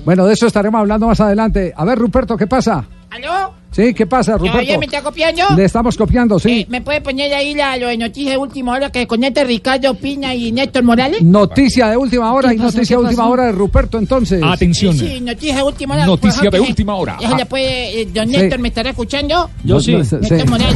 [0.05, 1.73] Bueno, de eso estaremos hablando más adelante.
[1.75, 2.85] A ver, Ruperto, ¿qué pasa?
[3.09, 3.62] ¿Aló?
[3.75, 4.59] Sí, ¿qué pasa, Ruperto?
[4.59, 5.43] ¿Oye, me está copiando?
[5.55, 6.61] Le estamos copiando, sí.
[6.61, 9.95] Eh, ¿Me puede poner ahí la, lo de noticias de última hora que conecta Ricardo
[9.95, 11.21] Pina y Néstor Morales?
[11.23, 12.71] Noticia de última hora y pasó?
[12.77, 14.41] noticia de ¿Qué última hora de Ruperto, entonces.
[14.43, 14.95] Atención.
[14.97, 16.05] Sí, noticia de última hora.
[16.05, 17.17] Noticia de última hora.
[17.49, 18.37] Puede, eh, don Sí.
[18.37, 19.49] Néstor, ¿me estará escuchando?
[19.63, 19.93] Yo sí.
[19.93, 20.15] No, sí.
[20.21, 20.75] Néstor Morales,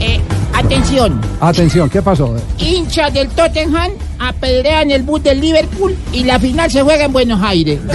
[0.00, 0.20] Eh,
[0.58, 1.20] atención.
[1.40, 2.34] Atención, ¿qué pasó?
[2.58, 7.42] Hinchas del Tottenham apedrean el bus del Liverpool y la final se juega en Buenos
[7.42, 7.80] Aires.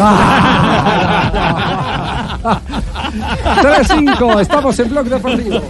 [2.44, 5.62] 3-5, estamos en Blog Deportivo.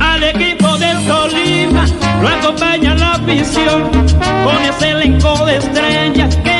[0.00, 1.84] Al equipo del Tolima
[2.20, 3.90] lo acompaña la afición
[4.44, 6.55] con ese elenco de estrellas que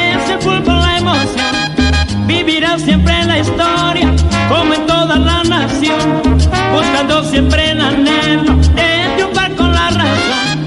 [0.46, 2.26] fútbol la emoción.
[2.26, 4.08] Vivirá siempre la historia
[4.48, 6.22] como en toda la nación,
[6.74, 10.66] buscando siempre el anhelo de triunfar con la razón.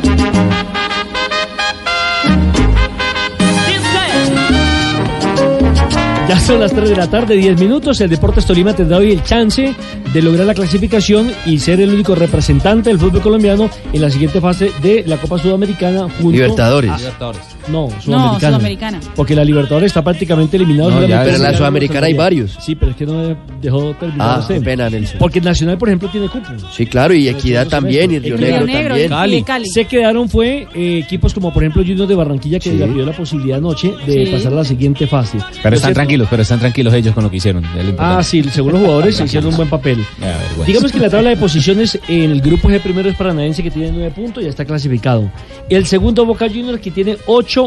[6.28, 8.00] Ya son las 3 de la tarde, 10 minutos.
[8.02, 9.74] El Deportes Tolima tendrá hoy el chance
[10.14, 14.40] de lograr la clasificación y ser el único representante del fútbol colombiano en la siguiente
[14.40, 16.02] fase de la Copa Sudamericana.
[16.04, 16.92] Junto Libertadores.
[16.92, 17.42] a- Libertadores.
[17.72, 18.40] No, No, Sudamericana.
[18.58, 19.00] Sudamericana.
[19.16, 20.90] Porque la Libertadores está prácticamente eliminada.
[20.92, 22.58] No, ya, en la Sudamericana hay varios.
[22.60, 24.38] Sí, pero es que no dejó terminar.
[24.38, 24.64] Ah, usted.
[24.64, 25.18] pena, Nelson.
[25.20, 26.48] Porque Nacional, por ejemplo, tiene cupo.
[26.76, 28.66] Sí, claro, y Equidad también, y Río Negro,
[29.10, 29.46] también.
[29.66, 32.78] Se quedaron fue eh, equipos como por ejemplo Junior de Barranquilla que Sí.
[32.78, 34.32] le dio la posibilidad anoche de Sí.
[34.32, 35.38] pasar a la siguiente fase.
[35.62, 37.64] Pero están tranquilos, pero están tranquilos ellos con lo que hicieron.
[37.98, 39.98] Ah, sí, según los jugadores hicieron un buen papel.
[40.20, 40.66] vergüenza.
[40.66, 43.92] Digamos que la tabla de posiciones en el grupo G primero es Paranaense que tiene
[43.92, 45.30] nueve puntos, ya está clasificado.
[45.70, 47.59] El segundo Boca Juniors que tiene ocho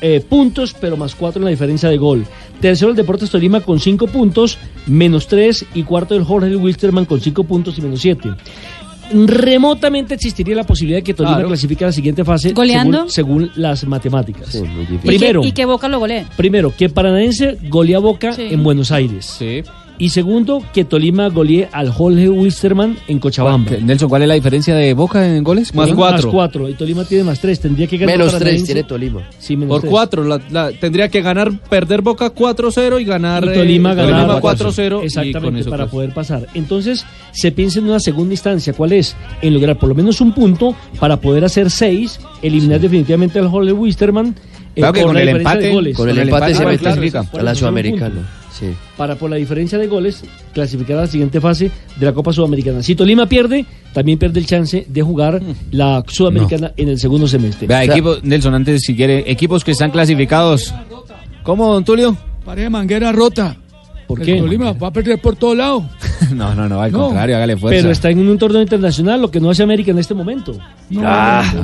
[0.00, 2.24] eh, puntos, pero más cuatro en la diferencia de gol.
[2.60, 5.64] Tercero el Deportes Tolima con cinco puntos, menos tres.
[5.74, 8.28] Y cuarto el Jorge Wilstermann con cinco puntos y menos siete.
[9.10, 11.48] Remotamente existiría la posibilidad de que Tolima Claro.
[11.48, 13.08] clasifique a la siguiente fase ¿Goleando?
[13.08, 14.54] Según, según las matemáticas.
[14.54, 16.26] ¿Y Primero, que, y que Boca lo golee.
[16.36, 18.48] Primero, que Paranaense golee a Boca Sí.
[18.50, 19.24] en Buenos Aires.
[20.00, 23.72] Y segundo, que Tolima golee al Jorge Wilstermann en Cochabamba.
[23.82, 25.74] Nelson, ¿cuál es la diferencia de Boca en goles?
[25.74, 26.28] Más cuatro.
[26.28, 26.68] Más cuatro.
[26.68, 27.58] Y Tolima tiene más tres.
[27.58, 29.28] Tendría que ganar Menos tres tiene Tolima.
[29.40, 29.90] Sí, menos Por tres.
[29.90, 34.26] cuatro, la- la- tendría que ganar, perder Boca 4-0 y ganar Y Tolima eh, ganar
[34.26, 36.46] Tolima 4-0 y con Exactamente, para poder pasar.
[36.54, 38.72] Entonces, se piensa en una segunda instancia.
[38.74, 39.16] ¿Cuál es?
[39.42, 43.72] En lograr por lo menos un punto para poder hacer seis, eliminar definitivamente al Jorge
[43.72, 44.28] Wisterman.
[44.76, 45.96] eh, Claro que por con la el empate- de goles.
[45.96, 47.02] Con el empate se mete claro,
[47.36, 48.28] a la Sudamericana.
[48.58, 48.66] Sí.
[48.96, 52.82] Para por la diferencia de goles clasificar a la siguiente fase de la Copa Sudamericana.
[52.82, 55.40] Si Tolima pierde, también pierde el chance de jugar
[55.70, 57.66] la Sudamericana en el segundo semestre.
[57.68, 60.74] Vea, equipo, Nelson, antes si quiere, equipos que están clasificados.
[61.44, 62.16] ¿Cómo, don Tulio?
[62.44, 63.56] Pared manguera rota.
[64.06, 64.36] ¿Por El qué?
[64.38, 65.84] Tolima va a perder por todos lados.
[66.34, 67.04] No, no, no, al No.
[67.06, 67.78] contrario, hágale fuerza.
[67.78, 70.56] Pero está en un torneo internacional, lo que no hace América en este momento.
[70.90, 71.42] No, Ah.
[71.54, 71.62] no,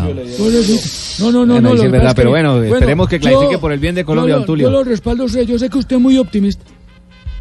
[1.33, 1.69] no, no, Bueno, no.
[1.71, 4.05] ahí sí lo es verdad, pero bueno, esperemos que clasifique yo- por el bien de
[4.05, 4.67] Colombia, Tulio.
[4.69, 6.65] Yo lo respaldo, yo sé que usted es muy optimista.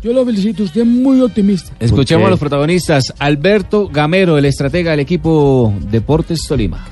[0.03, 1.71] Yo lo felicito, usted es muy optimista.
[1.79, 3.13] Escuchemos a los protagonistas.
[3.19, 6.85] Alberto Gamero, el estratega del equipo Deportes Tolima.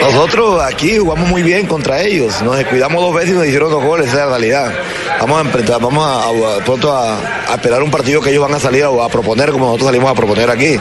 [0.00, 2.40] Nosotros aquí jugamos muy bien contra ellos.
[2.42, 4.72] Nos descuidamos dos veces y nos hicieron dos goles, esa es la realidad.
[5.20, 7.18] Vamos a enfrentar, vamos a, pronto a,
[7.52, 10.14] esperar un partido que ellos van a salir a, a proponer como nosotros salimos a
[10.14, 10.78] proponer aquí.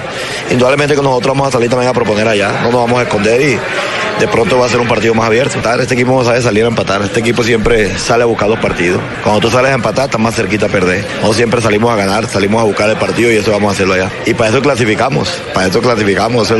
[0.49, 2.61] Indudablemente que nosotros vamos a salir también a proponer allá.
[2.63, 3.59] No nos vamos a esconder y
[4.19, 5.59] de pronto va a ser un partido más abierto.
[5.79, 7.01] Este equipo no sabe salir a empatar.
[7.01, 9.01] Este equipo siempre sale a buscar los partidos.
[9.23, 11.05] Cuando tú sales a empatar, estás más cerquita a perder.
[11.05, 13.93] Nosotros siempre salimos a ganar, salimos a buscar el partido y eso vamos a hacerlo
[13.93, 14.11] allá.
[14.25, 16.53] Y para eso clasificamos, para eso clasificamos.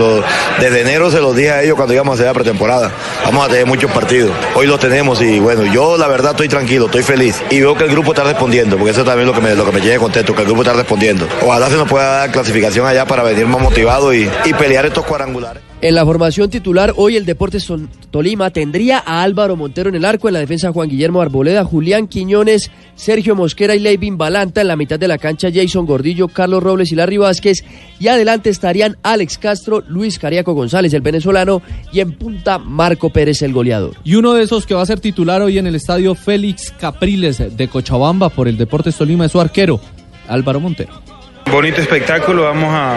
[0.60, 2.91] Desde enero se los dije a ellos cuando íbamos a hacer la pretemporada.
[3.26, 4.32] Vamos a tener muchos partidos.
[4.56, 7.41] Hoy los tenemos y bueno, yo la verdad estoy tranquilo, estoy feliz.
[7.50, 9.66] Y veo que el grupo está respondiendo, porque eso también es lo que me, lo
[9.66, 11.28] que me tiene contento, que el grupo está respondiendo.
[11.41, 15.06] Ojalá se nos pueda dar clasificación allá para venir más motivados y, y pelear estos
[15.06, 15.69] cuadrangulares.
[15.82, 17.72] En la formación titular, hoy el Deportes
[18.12, 22.08] Tolima tendría a Álvaro Montero en el arco, en la defensa Juan Guillermo Arboleda, Julián
[22.08, 26.62] Quiñones, Sergio Mosquera y Leivin Balanta, en la mitad de la cancha Jason Gordillo, Carlos
[26.62, 27.64] Robles y Larry Vázquez,
[27.98, 31.62] y adelante estarían Alex Castro, Luis Cariaco González, el venezolano,
[31.94, 33.96] y en punta Marco Pérez, el goleador.
[34.04, 37.56] Y uno de esos que va a ser titular hoy en el estadio Félix Capriles
[37.56, 39.80] de Cochabamba por el Deportes Tolima es su arquero,
[40.28, 41.19] Álvaro Montero.
[41.52, 42.95] Bonito espectáculo, vamos a,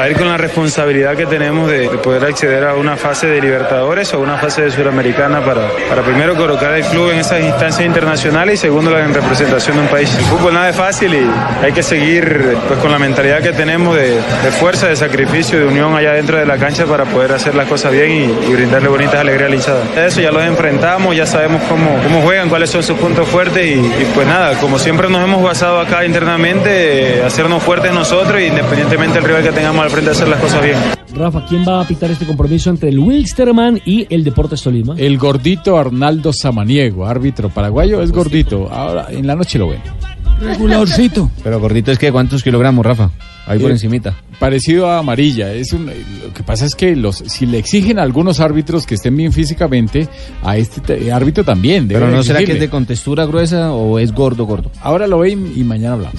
[0.00, 3.42] a ir con la responsabilidad que tenemos de, de poder acceder a una fase de
[3.42, 7.84] Libertadores o una fase de Suramericana para, para primero colocar el club en esas instancias
[7.84, 10.14] internacionales y segundo la en representación de un país.
[10.16, 11.30] El fútbol nada es fácil y
[11.62, 15.66] hay que seguir pues, con la mentalidad que tenemos de, de fuerza, de sacrificio, de
[15.66, 19.16] unión allá dentro de la cancha para poder hacer las cosas bien y, brindarle bonitas
[19.16, 20.06] alegrías al hinchada.
[20.06, 23.80] Eso ya los enfrentamos, ya sabemos cómo, cómo juegan, cuáles son sus puntos fuertes y,
[23.80, 28.44] y pues nada, como siempre nos hemos basado acá internamente, eh, hacernos fuertes nosotros y
[28.44, 30.76] independientemente del rival que tengamos al frente hacer las cosas bien.
[31.14, 34.94] Rafa, ¿quién va a pitar este compromiso entre el Wilstermann y el Deportes Tolima?
[34.96, 38.68] El gordito Arnaldo Samaniego, árbitro paraguayo, es gordito.
[38.70, 39.80] Ahora en la noche lo ven.
[40.40, 41.30] Regularcito.
[41.42, 43.10] Pero gordito es que ¿cuántos kilogramos, Rafa?
[43.46, 44.14] Ahí por Eh, encimita.
[44.38, 45.52] Parecido a amarilla.
[45.52, 48.94] Es un, lo que pasa es que los, si le exigen a algunos árbitros que
[48.94, 50.08] estén bien físicamente,
[50.42, 51.86] a este te- árbitro también.
[51.86, 54.70] Pero no será que es de contextura gruesa o es gordo, gordo.
[54.80, 56.14] Ahora lo ven y mañana hablamos.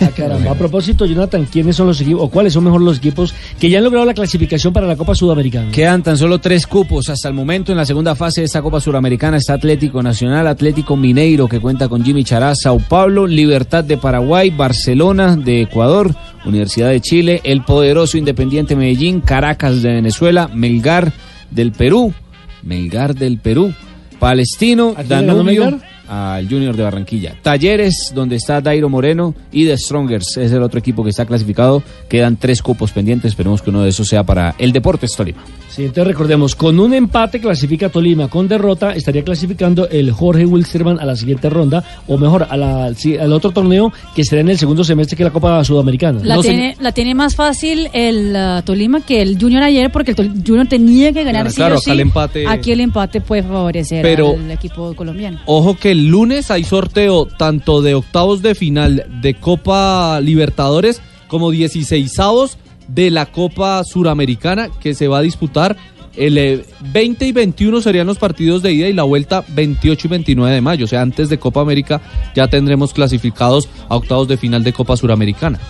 [0.00, 0.50] Ah, caramba.
[0.52, 3.78] A propósito, Jonathan, ¿quiénes son los equipos o cuáles son mejor los equipos que ya
[3.78, 5.70] han logrado la clasificación para la Copa Sudamericana?
[5.70, 8.80] Quedan tan solo tres cupos hasta el momento en la segunda fase de esta Copa
[8.80, 9.36] Suramericana.
[9.36, 13.26] Está Atlético Nacional, Atlético Mineiro, que cuenta con Jimmy Chará, Sao Paulo,
[13.60, 16.14] Libertad de Paraguay, Barcelona de Ecuador,
[16.46, 21.12] Universidad de Chile, el poderoso Independiente Medellín, Caracas de Venezuela, Melgar
[21.50, 22.14] del Perú,
[22.62, 23.74] Melgar del Perú,
[24.18, 25.88] Palestino, ¿A quién le ganó Danubio, Melgar?
[26.10, 27.36] Al Junior de Barranquilla.
[27.40, 31.82] Talleres, donde está Dairo Moreno, y The Strongers, es el otro equipo que está clasificado.
[32.08, 35.42] Quedan tres cupos pendientes, esperemos que uno de esos sea para el Deportes Tolima.
[35.70, 40.98] Sí, entonces recordemos, con un empate clasifica Tolima, con derrota estaría clasificando el Jorge Wilstermann
[40.98, 44.48] a la siguiente ronda, o mejor, a la- sí, al otro torneo que será en
[44.48, 46.20] el segundo semestre que la Copa Sudamericana.
[46.24, 50.10] La, No, tiene, la tiene más fácil el uh, Tolima que el Junior ayer porque
[50.10, 51.90] el Tol- Junior tenía que ganar Claro, sí claro, o sí.
[51.92, 55.38] el empate- Aquí el empate puede favorecer Pero- al equipo colombiano.
[55.46, 61.52] Ojo que el lunes hay sorteo tanto de octavos de final de Copa Libertadores como
[61.52, 62.56] 16avos
[62.88, 65.76] de la Copa Suramericana que se va a disputar
[66.16, 70.10] el eh, 20 y 21 serían los partidos de ida y la vuelta 28 y
[70.10, 70.84] 29 de mayo.
[70.84, 72.00] O sea, antes de Copa América
[72.34, 75.60] ya tendremos clasificados a octavos de final de Copa Suramericana.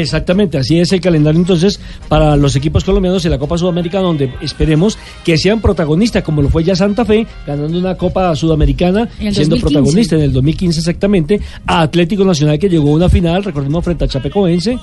[0.00, 1.78] Exactamente, así es el calendario entonces
[2.08, 6.48] para los equipos colombianos en la Copa Sudamericana, donde esperemos que sean protagonistas, como lo
[6.48, 9.60] fue ya Santa Fe, ganando una Copa Sudamericana, siendo 2015.
[9.60, 14.04] protagonista en el 2015 exactamente, a Atlético Nacional que llegó a una final, recordemos, frente
[14.04, 14.78] a Chapecoense.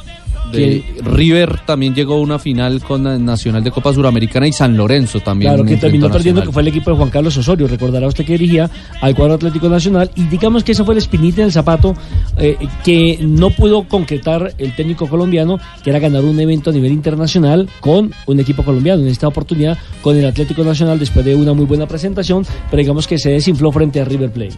[0.52, 4.76] De River también llegó a una final con la Nacional de Copa Suramericana y San
[4.76, 5.54] Lorenzo también.
[5.54, 7.68] Claro, que terminó perdiendo, que fue el equipo de Juan Carlos Osorio.
[7.68, 8.70] Recordará usted que dirigía
[9.02, 10.12] al cuadro Atlético Nacional.
[10.16, 11.96] Y digamos que ese fue el espinita en el zapato
[12.38, 16.92] eh, que no pudo concretar el técnico colombiano, que era ganar un evento a nivel
[16.92, 19.02] internacional con un equipo colombiano.
[19.02, 23.08] En esta oportunidad, con el Atlético Nacional, después de una muy buena presentación, pero digamos
[23.08, 24.58] que se desinfló frente a River Plate.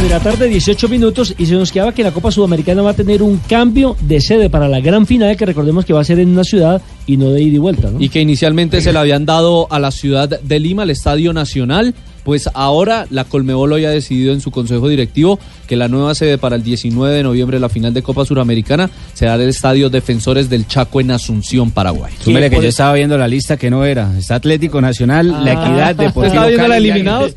[0.00, 2.94] De la tarde, 18 minutos, y se nos quedaba que la Copa Sudamericana va a
[2.94, 6.18] tener un cambio de sede para la gran final, que recordemos que va a ser
[6.18, 8.00] en una ciudad y no de ida y vuelta, ¿no?
[8.00, 11.94] Y que inicialmente se le habían dado a la ciudad de Lima, al Estadio Nacional.
[12.24, 15.38] Pues ahora la Colmebol hoy ha decidido en su consejo directivo
[15.72, 19.36] que la nueva sede para el 19 de noviembre, la final de Copa Suramericana, será
[19.36, 22.12] el Estadio Defensores del Chaco en Asunción, Paraguay.
[22.22, 24.12] Súmele que yo estaba viendo la lista que no era.
[24.18, 27.34] Está Atlético Nacional, La Equidad, Deportivo ¿Estaba viendo la Cali, eliminados?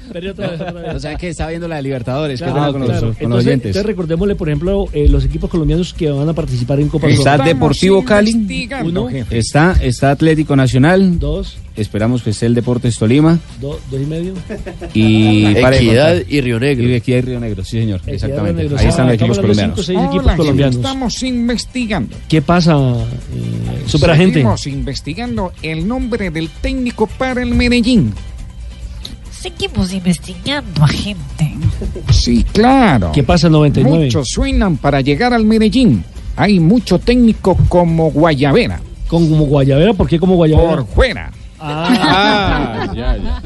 [0.93, 2.41] O sea que estaba viendo la de Libertadores.
[2.41, 2.99] Claro, con los- claro.
[2.99, 3.67] con los Entonces, oyentes.
[3.67, 7.21] entonces recordémosle, por ejemplo, eh, los equipos colombianos que van a participar en Copa Está
[7.21, 7.53] Sudamericana.
[7.53, 8.67] Deportivo Cali.
[8.83, 11.19] Uno, Está, está Atlético Nacional.
[11.19, 13.37] dos, Esperamos que esté el Deportes Tolima.
[13.59, 14.33] do- dos y medio.
[14.93, 16.87] Y Equidad y Río Negro.
[16.87, 18.61] Y Equidad y Río Negro, sí señor, Equidad, exactamente.
[18.61, 18.77] Río Negro.
[18.79, 19.75] Ahí están los equipos estamos colombianos.
[19.75, 20.75] cinco, seis equipos Hola, gente, colombianos.
[20.75, 22.17] estamos investigando.
[22.27, 24.33] ¿Qué pasa, eh, superagente?
[24.39, 28.13] Seguimos investigando el nombre del técnico para el Medellín.
[29.31, 31.53] Seguimos investigando a gente.
[32.11, 33.11] Sí, claro.
[33.13, 34.05] ¿Qué pasa, 99?
[34.05, 36.03] Muchos suenan para llegar al Medellín.
[36.35, 38.81] Hay mucho técnico como Guayavera.
[39.07, 39.93] ¿Como Guayavera?
[39.93, 40.69] ¿Por qué como Guayavera?
[40.77, 41.31] Por fuera.
[41.59, 43.41] Ah, ya, ya.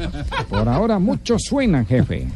[0.48, 2.26] Por ahora muchos suenan, jefe.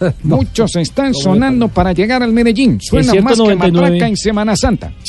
[0.22, 2.80] Muchos están sonando para llegar al Medellín.
[2.80, 3.86] Suena más que 99.
[3.90, 4.92] matraca en Semana Santa.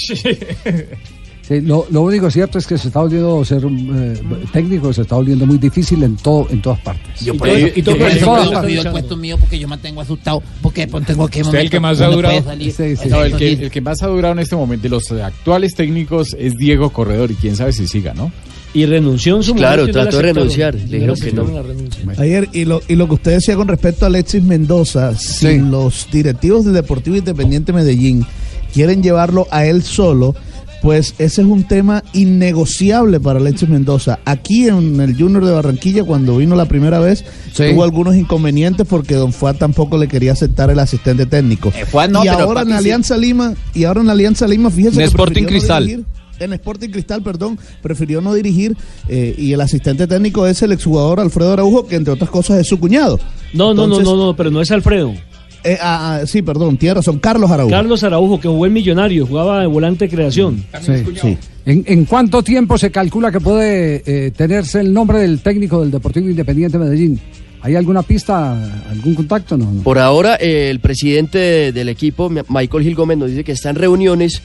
[1.41, 4.21] Sí, lo, lo único cierto es que se está volviendo ser eh,
[4.53, 7.21] técnico, se está volviendo muy difícil en todo, en todas partes.
[7.25, 9.79] Yo Y por todo- eso, y todo- yo pido- el puesto mío porque yo me
[9.79, 12.43] tengo asustado porque pues, tengo que Usted el que más ha durado.
[12.59, 13.09] Sí, sí.
[13.09, 16.35] No, el, que, el que más ha durado en este momento de los actuales técnicos
[16.37, 18.31] es Diego Corredor y quién sabe si siga, ¿no?
[18.73, 21.45] Y renunció en su Claro, momento y no trató de renunciar, le dijeron que no.
[22.17, 26.07] Ayer, y lo, y lo que usted decía con respecto a Alexis Mendoza, si los
[26.11, 28.25] directivos del Deportivo Independiente Medellín
[28.73, 30.35] quieren llevarlo a él solo,
[30.83, 34.19] pues ese es un tema innegociable para Alexis Mendoza.
[34.23, 39.15] Aquí en el Junior de Barranquilla, cuando vino la primera vez, tuvo algunos inconvenientes porque
[39.15, 41.71] Don Fuad tampoco le quería aceptar el asistente técnico.
[41.71, 42.73] Fuad no, y pero ahora en sí.
[42.73, 45.85] Alianza Lima, y ahora en Alianza Lima, fíjese En que Sporting no Cristal.
[45.87, 46.05] dirigir-
[46.39, 48.75] en Sporting Cristal, perdón, prefirió no dirigir
[49.07, 52.67] eh, y el asistente técnico es el exjugador Alfredo Araujo, que entre otras cosas es
[52.67, 53.19] su cuñado.
[53.53, 55.13] No, no, Entonces- no, no, no, pero no es Alfredo.
[55.63, 57.19] Eh, ah, ah, sí, perdón, tiene razón.
[57.19, 57.69] Carlos Araujo.
[57.71, 60.63] Carlos Araujo, que jugó en Millonario, jugaba de volante de creación.
[60.81, 61.37] Sí, sí.
[61.65, 65.91] ¿En, en cuánto tiempo se calcula que puede eh, tenerse el nombre del técnico del
[65.91, 67.19] Deportivo Independiente Medellín?
[67.61, 68.53] ¿Hay alguna pista,
[68.89, 69.57] algún contacto?
[69.57, 69.81] No, no.
[69.83, 73.69] Por ahora, eh, el presidente de- del equipo, Michael Gil Gómez, nos dice que está
[73.69, 74.41] en reuniones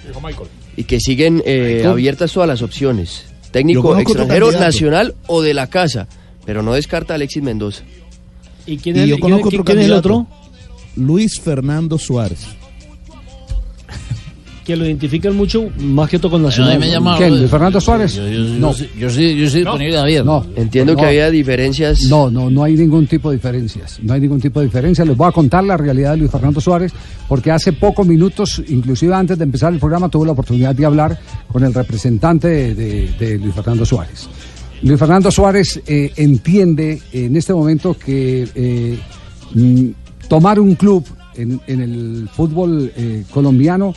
[0.77, 3.25] y que siguen eh, abiertas todas las opciones.
[3.27, 6.09] Yo Técnico extranjero, nacional o de la casa,
[6.45, 7.85] pero no descarta a Alexis Mendoza.
[8.67, 10.27] ¿Y quién Y yo conozco otro candidato.
[10.97, 12.47] Luis Fernando Suárez.
[14.65, 16.79] Que lo identifican mucho, más que todo con Nacional.
[16.79, 17.39] Me llama- ¿Quién?
[17.39, 18.15] ¿Luis Fernando Suárez?
[18.15, 18.73] Yo, yo- yo no.
[18.75, 20.25] yo sí, yo sí disponible abierto.
[20.25, 20.47] No.
[20.57, 22.01] Entiendo que había diferencias.
[22.09, 23.99] No, no, no hay ningún tipo de diferencias.
[24.03, 25.07] No hay ningún tipo de diferencias.
[25.07, 26.93] Les voy a contar la realidad de Luis Fernando Suárez,
[27.29, 31.19] porque hace pocos minutos, inclusive antes de empezar el programa, tuve la oportunidad de hablar
[31.53, 34.29] con el representante de, de- de Luis Fernando Suárez.
[34.83, 38.99] Luis Fernando Suárez eh, entiende en este momento que eh,
[39.55, 39.89] mm,
[40.29, 41.05] tomar un club
[41.37, 43.95] en, en el fútbol eh, colombiano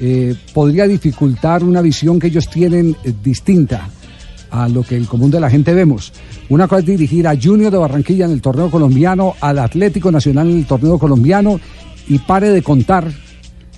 [0.00, 3.88] eh, podría dificultar una visión que ellos tienen eh, distinta
[4.50, 6.12] a lo que el común de la gente vemos.
[6.48, 10.50] Una cosa es dirigir a Junior de Barranquilla en el torneo colombiano, al Atlético Nacional
[10.50, 11.60] en el torneo colombiano
[12.08, 13.10] y pare de contar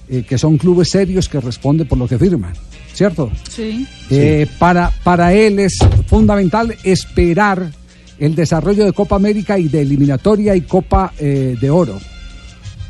[0.09, 2.53] eh, que son clubes serios que responden por lo que firman,
[2.93, 3.31] ¿cierto?
[3.49, 3.87] Sí.
[4.11, 7.71] Eh, para, para él es fundamental esperar
[8.19, 11.99] el desarrollo de Copa América y de eliminatoria y Copa eh, de Oro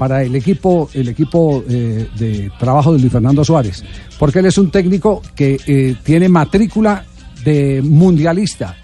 [0.00, 3.84] para el equipo, el equipo eh, de trabajo de Luis Fernando Suárez,
[4.18, 7.04] porque él es un técnico que eh, tiene matrícula
[7.44, 8.78] de mundialista.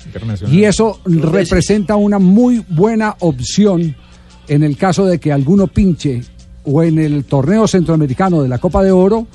[0.52, 3.96] Y eso representa una muy buena opción
[4.46, 6.20] en el caso de que alguno pinche
[6.64, 9.26] o en el torneo centroamericano de la Copa de Oro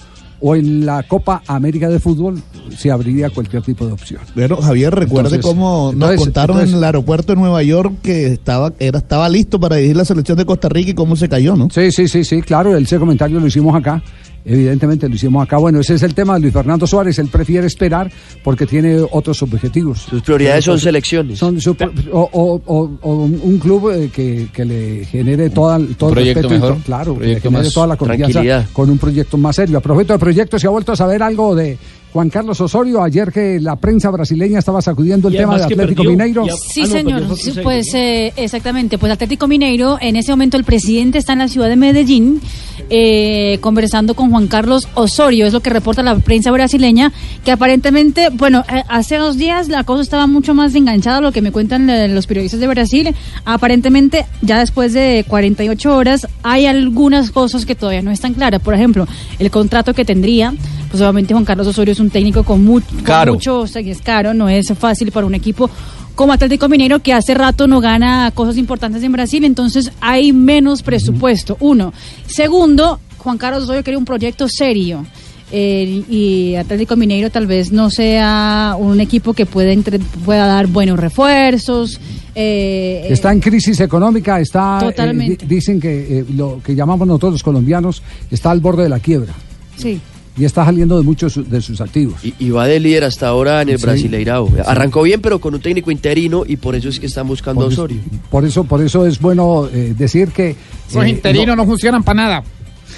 [0.42, 2.42] o en la Copa América de Fútbol
[2.76, 4.22] se abriría cualquier tipo de opción.
[4.36, 7.94] Pero Javier, recuerde Entonces- cómo nos entonces- contaron entonces- en el aeropuerto de Nueva York
[8.02, 11.30] que estaba, era, estaba listo para dirigir la selección de Costa Rica y cómo se
[11.30, 11.70] cayó, ¿no?
[11.70, 14.02] Sí, sí, sí, sí, claro, ese comentario lo hicimos acá.
[14.44, 15.58] Evidentemente lo hicimos acá.
[15.58, 17.20] Bueno, ese es el tema de Luis Fernando Suárez.
[17.20, 18.12] Él prefiere esperar
[18.44, 20.00] porque tiene otros objetivos.
[20.10, 21.38] Sus prioridades son selecciones.
[21.38, 21.76] Son su-
[22.12, 26.42] o, o- o- o un club eh, que, que le genere toda, todo el proyecto
[26.42, 28.40] respeto mejor, to- claro, que le proyecto genere más toda la confianza
[28.74, 29.78] con un proyecto más serio.
[29.78, 31.78] A propósito de proyectos, ¿se ha vuelto a saber algo de
[32.14, 33.02] Juan Carlos Osorio?
[33.04, 36.46] Ayer que la prensa brasileña estaba sacudiendo el tema de Atlético perdió, Mineiro.
[36.74, 37.38] Sí, señor.
[37.38, 38.98] Sí, Pues eh, exactamente.
[38.98, 42.42] Pues Atlético Mineiro, en ese momento el presidente está en la ciudad de Medellín
[42.90, 47.14] eh, conversando con Juan Carlos Osorio, es lo que reporta la prensa brasileña,
[47.46, 51.32] que aparentemente, bueno, eh, hace dos días la cosa estaba mucho más enganchada, a lo
[51.32, 53.16] que me cuentan eh, los periodistas de Brasil.
[53.46, 58.62] Aparentemente, ya después de 48 horas, hay algunas cosas que todavía no están claras.
[58.62, 59.08] Por ejemplo,
[59.40, 60.54] el contrato que tendría,
[60.92, 63.34] pues obviamente Juan Carlos Osorio es un técnico con, mu- con Caro.
[63.34, 65.70] mucho o sea, es caro, no es fácil para un equipo
[66.16, 70.84] como Atlético Mineiro que hace rato no gana cosas importantes en Brasil, entonces hay menos
[70.84, 71.56] presupuesto.
[71.62, 71.94] Uno.
[72.28, 75.06] Segundo, Juan Carlos Osorio quería un proyecto serio.
[75.54, 80.68] eh, y Atlético Mineiro tal vez no sea un equipo que pueda, entre- pueda dar
[80.68, 82.00] buenos refuerzos.
[82.36, 84.80] eh, Está en crisis económica, está.
[84.82, 85.46] eh, Totalmente.
[85.46, 89.00] di- dicen que eh, lo que llamamos nosotros los colombianos está al borde de la
[89.00, 89.34] quiebra
[89.76, 90.00] sí.
[90.42, 92.16] Y está saliendo de muchos de sus activos.
[92.26, 93.86] Y, y va de líder hasta ahora en el Sí.
[93.86, 94.50] Brasileirao.
[94.66, 97.66] Arrancó bien, pero con un técnico interino y por eso es que están buscando a
[97.66, 98.00] Por, Osorio.
[98.32, 100.56] por eso, por eso es bueno eh, decir que.
[100.90, 102.44] Esos eh, interinos no, funcionan para nada.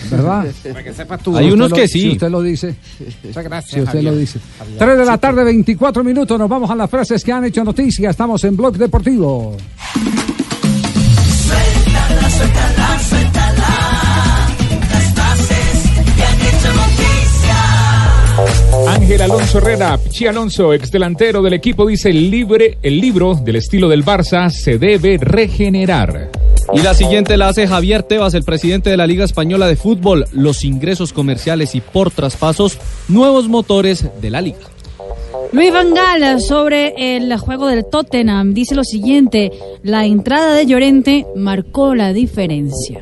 [0.09, 0.45] ¿Verdad?
[0.63, 1.37] Para que sepas tú.
[1.37, 2.75] Si usted lo- Si usted lo dice.
[3.23, 3.71] Muchas gracias.
[3.73, 4.13] Si usted Javier.
[4.13, 4.39] lo dice.
[4.59, 4.77] Javier.
[4.79, 6.37] 3 de la tarde, 24 minutos.
[6.39, 8.09] Nos vamos a las frases que han hecho noticia.
[8.09, 9.55] Estamos en Blog Deportivo.
[11.45, 13.22] Suéltala, suéltala, suéltala.
[18.93, 23.89] Ángel Alonso Herrera, Pichi Alonso, ex delantero del equipo, dice libre, el libro del estilo
[23.89, 26.29] del Barça se debe regenerar.
[26.73, 30.25] Y la siguiente la hace Javier Tebas, el presidente de la Liga Española de Fútbol.
[30.31, 32.77] Los ingresos comerciales y por traspasos,
[33.07, 34.72] nuevos motores de la liga.
[35.53, 39.51] Luis Van Gaal sobre el juego del Tottenham dice lo siguiente,
[39.83, 42.99] la entrada de Llorente marcó la diferencia.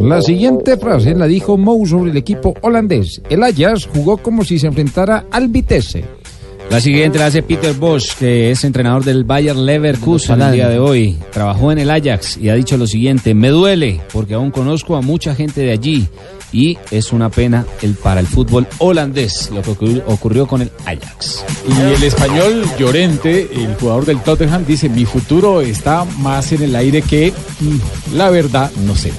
[0.00, 3.20] La siguiente frase la dijo Mou sobre el equipo holandés.
[3.28, 6.02] El Ajax jugó como si se enfrentara al Vitesse.
[6.70, 10.78] La siguiente la hace Peter Bosch, que es entrenador del Bayer Leverkusen el día de
[10.78, 11.18] hoy.
[11.30, 15.02] Trabajó en el Ajax y ha dicho lo siguiente, me duele porque aún conozco a
[15.02, 16.08] mucha gente de allí
[16.54, 21.44] y es una pena el, para el fútbol holandés lo que ocurrió, con el Ajax.
[21.68, 26.76] Y el español Llorente, el jugador del Tottenham, dice, mi futuro está más en el
[26.76, 29.12] aire que, mm, la verdad, no sé.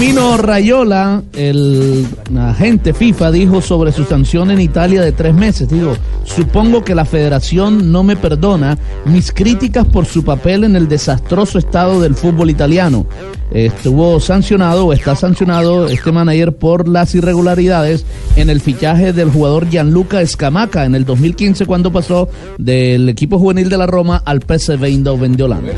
[0.00, 2.06] Y Rayola, el
[2.36, 5.68] agente FIFA, dijo sobre su sanción en Italia de tres meses.
[5.68, 10.88] Digo, supongo que la federación no me perdona mis críticas por su papel en el
[10.88, 13.06] desastroso estado del fútbol italiano.
[13.50, 18.04] Estuvo sancionado o está sancionado este manager por las irregularidades
[18.36, 23.68] en el fichaje del jugador Gianluca Scamaca en el 2015 cuando pasó del equipo juvenil
[23.68, 25.72] de la Roma al PSV Eindhoven de Holanda.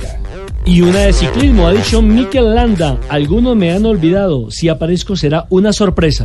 [0.65, 2.99] Y una de ciclismo, ha dicho Mikel Landa.
[3.09, 4.51] Algunos me han olvidado.
[4.51, 6.25] Si aparezco será una sorpresa.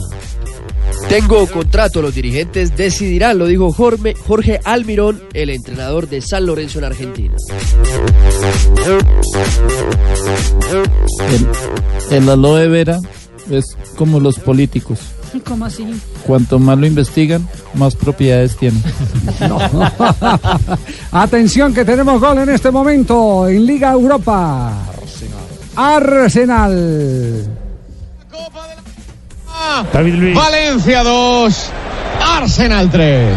[1.10, 6.80] Tengo contrato, los dirigentes decidirán, lo dijo Jorge, Jorge Almirón, el entrenador de San Lorenzo
[6.80, 7.36] en Argentina.
[12.12, 13.00] El, el aloe vera
[13.52, 15.00] es como los políticos.
[15.42, 15.86] ¿Cómo así?
[16.26, 18.82] Cuanto más lo investigan, más propiedades tienen.
[21.12, 24.74] Atención que tenemos gol en este momento en Liga Europa.
[25.76, 27.46] Arsenal.
[30.34, 31.70] Valencia 2,
[32.36, 33.34] Arsenal 3.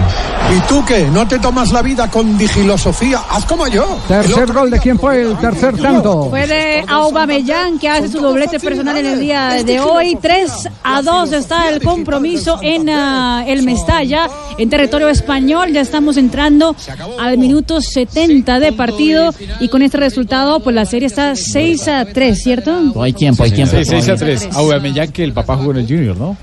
[0.56, 1.06] ¿Y tú qué?
[1.12, 3.20] ¿No te tomas la vida con digilosofía?
[3.30, 3.98] Haz como yo.
[4.08, 6.30] Tercer gol de quién fue el tercer tanto.
[6.30, 10.16] Fue de Aubameyang que hace su doblete personal en el día de hoy.
[10.20, 15.70] 3 a 2 está el compromiso en ah, el Mestalla, en territorio español.
[15.72, 16.74] Ya estamos entrando
[17.20, 22.04] al minuto 70 de partido y con este resultado, pues la serie está 6 a
[22.06, 22.80] 3, ¿cierto?
[22.80, 23.76] No hay tiempo, hay tiempo.
[23.76, 24.48] Sí, 6 a 3.
[24.54, 26.36] Aubameyang que el papá jugó en el Junior, ¿no?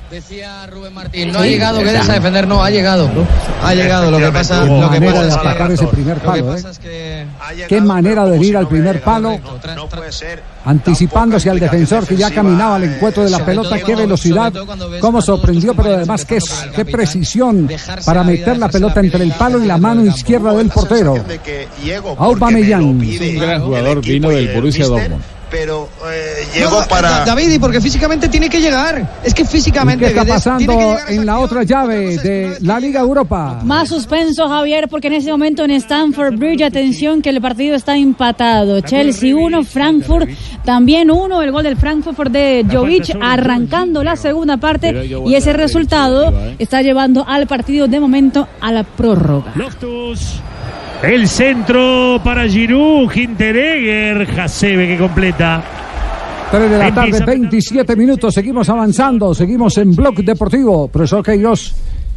[1.32, 3.10] No ha llegado Guedes a defender, no, ha llegado.
[3.64, 4.12] Ha llegado.
[4.12, 6.56] Lo que pasa, Qué lo que manera pasa de es que- atacar ese primer palo,
[6.56, 6.64] ¿eh?
[6.70, 7.26] es que
[7.68, 9.40] Qué manera de ir al primer palo,
[10.66, 13.80] anticipándose al defensor que ya caminaba al encuentro de la pelota.
[13.80, 14.54] Qué velocidad,
[15.00, 16.40] cómo sorprendió, pero además qué,
[16.76, 17.70] qué precisión
[18.06, 21.16] para meter la pelota entre el palo y la mano izquierda del portero.
[22.18, 22.84] Aubameyang.
[22.84, 25.22] Un gran jugador, vino del Borussia Dortmund.
[25.58, 25.88] Pero
[26.54, 27.24] llegó para.
[27.24, 29.20] David, y porque físicamente tiene que llegar.
[29.24, 30.04] Es que ¿Y físicamente.
[30.04, 33.62] qué está Guedes tiene que pasando en la otra llave de la Liga Europa?
[33.64, 37.96] Más suspenso, Javier, porque en ese momento en Stamford Bridge, atención que el partido está
[37.96, 38.82] empatado.
[38.82, 40.30] Chelsea 1, Frankfurt
[40.66, 41.42] también 1.
[41.42, 47.26] El gol del Frankfurt de Jovic arrancando la segunda parte y ese resultado está llevando
[47.26, 49.54] al partido de momento a la prórroga.
[49.56, 50.42] Loftus.
[51.06, 55.64] El centro para Giroud, Hinteregger, Hasebe que completa.
[56.52, 58.34] 3 de la tarde, Empieza- 27 minutos.
[58.34, 60.88] Seguimos avanzando, seguimos en Blog Deportivo.
[60.88, 61.74] Profesor Queiroz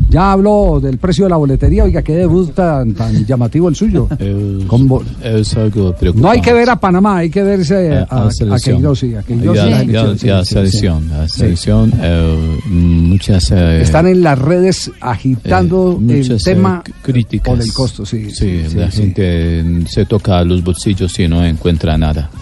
[0.08, 1.84] ya habló del precio de la boletería.
[1.84, 4.08] Oiga, qué debut tan, tan llamativo el suyo.
[4.66, 6.20] Con bo- Es algo preocupante.
[6.20, 8.84] No hay que ver a Panamá, hay que verse Eh, a, a selección.
[8.86, 11.96] A Ya- ya- selección, selección, sí.
[12.00, 17.54] eh, muchas eh, Están en las redes agitando eh, el muchas, eh, tema críticas.
[17.54, 18.30] por el costo, sí.
[18.30, 19.02] Sí, sí, la sí.
[19.02, 22.30] gente mm, se toca los bolsillos y no encuentra nada.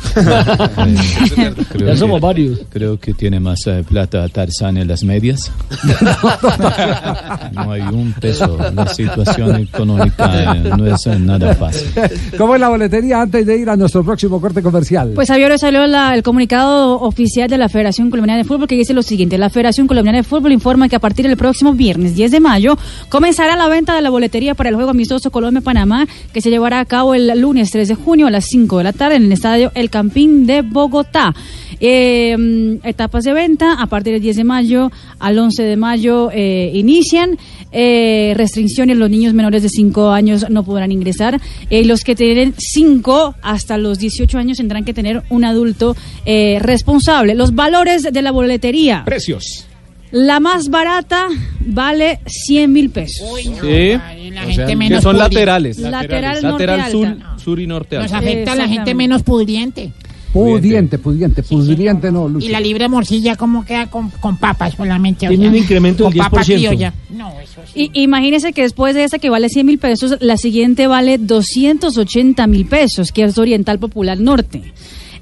[1.37, 2.61] Eh, creo Ya somos que- varios.
[2.71, 5.51] Creo que tiene más eh, plata Tarzán en las medias.
[7.57, 8.59] no hay un peso.
[8.75, 11.89] La situación económica eh, no es eh, nada fácil.
[12.39, 15.13] ¿Cómo es la boletería antes de ir a nuestro próximo corte comercial?
[15.15, 18.77] Pues Javier, hoy salió la- el comunicado oficial de la Federación Colombiana de Fútbol que
[18.77, 19.39] dice lo siguiente.
[19.39, 22.77] La Federación Colombiana de Fútbol informa que a partir del próximo viernes 10 de mayo
[23.09, 26.85] comenzará la venta de la boletería para el juego amistoso Colombia-Panamá que se llevará a
[26.85, 29.73] cabo el lunes 3 de junio a las 5 de la tarde en el estadio
[29.75, 31.35] El Campín de Bogotá.
[31.81, 36.31] Eh, mm, etapas de venta a partir del 10 de mayo al 11 de mayo
[36.33, 37.37] eh, inician.
[37.73, 41.41] Eh, restricciones, los niños menores de 5 años no podrán ingresar.
[41.69, 46.59] Eh, los que tienen 5 hasta los 18 años tendrán que tener un adulto eh,
[46.61, 47.35] responsable.
[47.35, 49.03] Los valores de la boletería.
[49.05, 49.67] Precios.
[50.13, 51.27] La más barata
[51.61, 53.27] vale 100 mil pesos.
[53.43, 53.51] Sí.
[54.31, 55.79] la O gente sea, menos que son pudri- laterales.
[55.79, 56.43] Lateral, Lateral
[56.79, 57.39] norte sur, alta.
[57.39, 58.19] sur y norte Nos alta.
[58.19, 59.93] afecta a la gente menos pudriente.
[60.33, 62.47] Pudiente, pudiente, pudriente no, Lucho.
[62.47, 65.27] Y la libre morcilla, ¿cómo queda con, con papas solamente?
[65.27, 66.45] O Tiene sea, un incremento del papa 10%.
[66.45, 66.95] criolla.
[67.11, 67.91] No, eso sí.
[67.95, 72.47] Y imagínese que después de esta que vale 100 mil pesos, la siguiente vale 280
[72.47, 74.63] mil pesos, que es Oriental Popular Norte.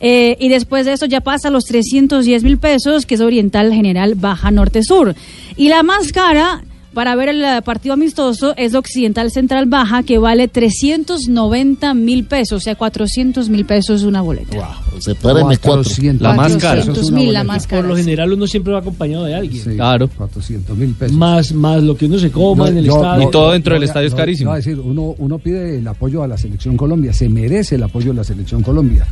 [0.00, 3.72] Eh, y después de eso ya pasa a los 310 mil pesos, que es Oriental
[3.72, 5.14] General Baja Norte Sur.
[5.56, 10.18] Y la más cara para ver el eh, partido amistoso es Occidental Central Baja, que
[10.18, 14.78] vale 390 mil pesos, o sea, 400 mil pesos una boleta.
[14.98, 15.82] Sepáreme cuatro.
[16.20, 16.82] La más cara.
[16.82, 17.88] 400 mil, la más Por cara.
[17.88, 18.02] lo sí.
[18.04, 19.62] general uno siempre va acompañado de alguien.
[19.76, 20.08] Claro.
[20.08, 21.16] 400 mil pesos.
[21.16, 23.28] Más, más lo que uno se coma No, en el yo- estadio.
[23.28, 24.50] Y todo dentro del no, estadio es carísimo.
[24.50, 27.82] no, es decir, uno, uno pide el apoyo a la selección Colombia, se merece el
[27.82, 29.06] apoyo de la selección Colombia.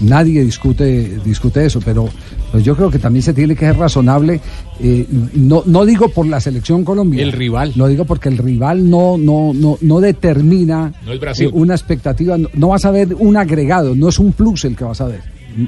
[0.00, 2.08] Nadie discute, discute eso, pero
[2.52, 4.40] pues yo creo que también se tiene que ser razonable.
[4.80, 7.22] eh, no, no digo por la selección Colombia.
[7.22, 7.72] El rival.
[7.74, 11.46] Lo digo porque el rival no, no, no, no determina No es Brasil.
[11.46, 12.38] eh, una expectativa.
[12.38, 15.06] No, no vas a ver un agregado, no es un plus el que vas a
[15.08, 15.20] ver.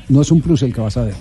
[0.09, 1.15] No es un plus el que vas a ver.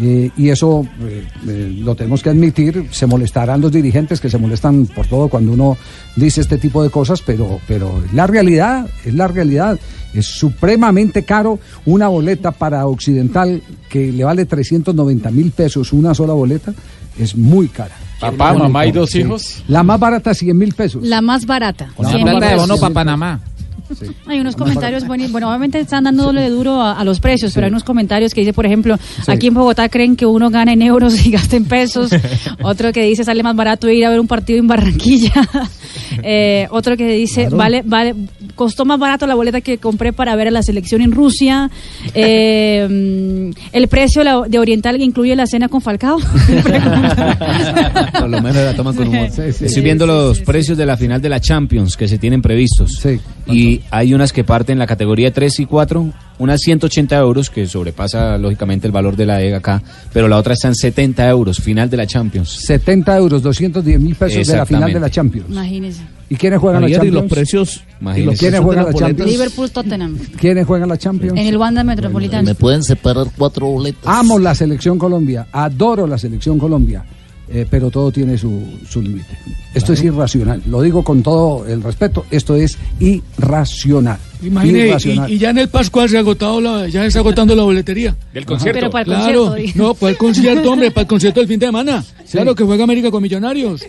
[0.00, 4.38] Eh, y eso eh, eh, lo tenemos que admitir, se molestarán los dirigentes que se
[4.38, 5.76] molestan por todo cuando uno
[6.16, 9.78] dice este tipo de cosas, pero, pero la realidad, es la realidad.
[10.14, 16.32] Es supremamente caro una boleta para Occidental que le vale 390 mil pesos una sola
[16.32, 16.72] boleta,
[17.18, 17.94] es muy cara.
[18.20, 19.62] Papá, mamá y dos hijos.
[19.68, 21.02] La más barata, 100 mil pesos.
[21.06, 21.90] La más barata.
[21.96, 23.40] Con 100 plata de bono para Panamá.
[24.26, 25.32] Hay unos comentarios buenos.
[25.32, 28.52] Bueno, obviamente están dándole duro a, a los precios, pero hay unos comentarios que dice,
[28.52, 28.96] por ejemplo,
[29.26, 32.10] aquí en Bogotá creen que uno gana en euros y gasta en pesos.
[32.62, 35.32] otro que dice, sale más barato ir a ver un partido en Barranquilla.
[36.22, 38.14] Eh, otro que dice, vale, vale,
[38.54, 41.70] costó más barato la boleta que compré para ver a la selección en Rusia.
[42.14, 46.18] Eh, el precio de Oriental incluye la cena con Falcao.
[48.18, 49.28] Por lo menos la toman con humor.
[49.38, 53.00] Estoy viendo los precios de la final de la Champions que se tienen previstos.
[53.46, 57.66] Y hay unas que parten en la categoría 3 y 4, unas 180 euros, que
[57.66, 61.58] sobrepasa lógicamente el valor de la EGA acá, pero la otra está en 70 euros,
[61.60, 62.48] final de la Champions.
[62.50, 65.48] 70 euros, 210 mil pesos de la final de la Champions.
[65.50, 66.00] Imagínese.
[66.28, 67.22] ¿Y quiénes juegan la Javier, y Champions?
[67.24, 67.82] los precios-
[68.16, 69.30] ¿Y los quiénes juegan la Champions?
[69.30, 70.18] Liverpool Tottenham.
[70.38, 71.36] ¿Quiénes juegan la Champions?
[71.38, 72.44] En el Wanda Metropolitano.
[72.44, 74.02] Me pueden separar cuatro boletos.
[74.06, 77.04] Amo la selección Colombia, adoro la selección Colombia,
[77.52, 79.36] eh, pero todo tiene su, su límite.
[79.74, 84.18] Esto es irracional, lo digo con todo el respeto, esto es irracional.
[84.42, 85.30] Imagine, irracional.
[85.30, 87.62] y, y ya en el Pascual se ha agotado la, ya se está agotando la
[87.62, 88.16] boletería.
[88.32, 88.78] Del concierto.
[88.78, 91.58] Pero para el claro, concierto, no, para el concierto, hombre, para el concierto del fin
[91.58, 92.04] de semana.
[92.30, 93.84] Claro que juega América con Millonarios.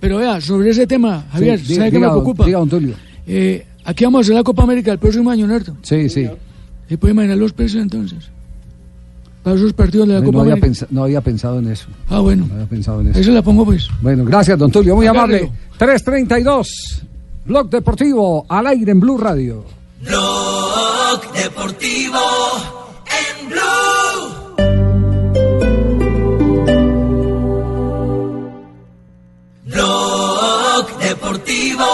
[0.00, 2.46] Pero vea, sobre ese tema, Javier, Sí, ¿sabe qué me preocupa?
[2.46, 2.94] diga, don Tulio.
[3.26, 5.76] Eh, aquí vamos a hacer la Copa América el próximo año, ¿cierto?
[5.82, 6.26] Sí, sí.
[6.88, 8.30] ¿Se puede imaginar los precios entonces?
[9.42, 10.66] Para esos partidos de la No, Copa había América.
[10.66, 11.86] pensa- no había pensado en eso.
[12.08, 12.46] Ah, bueno.
[12.46, 13.18] No había pensado en eso.
[13.20, 13.88] Eso la pongo pues.
[14.02, 15.46] Bueno, gracias, don Tulio, muy Agárrelo.
[15.46, 15.58] amable.
[15.78, 17.02] 332,
[17.46, 19.64] Blog Deportivo, al aire en Blue Radio.
[20.04, 22.18] Blog Deportivo
[23.06, 24.80] en Blue.
[29.64, 31.84] Blog Deportivo.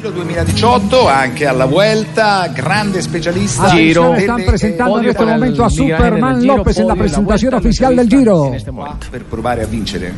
[0.00, 3.64] Giro 2018, anche alla Vuelta, grande specialista.
[3.64, 8.50] Atención, están presentando en este momento a Superman López en la presentación oficial del Giro.
[9.10, 10.14] Per provare a vincere.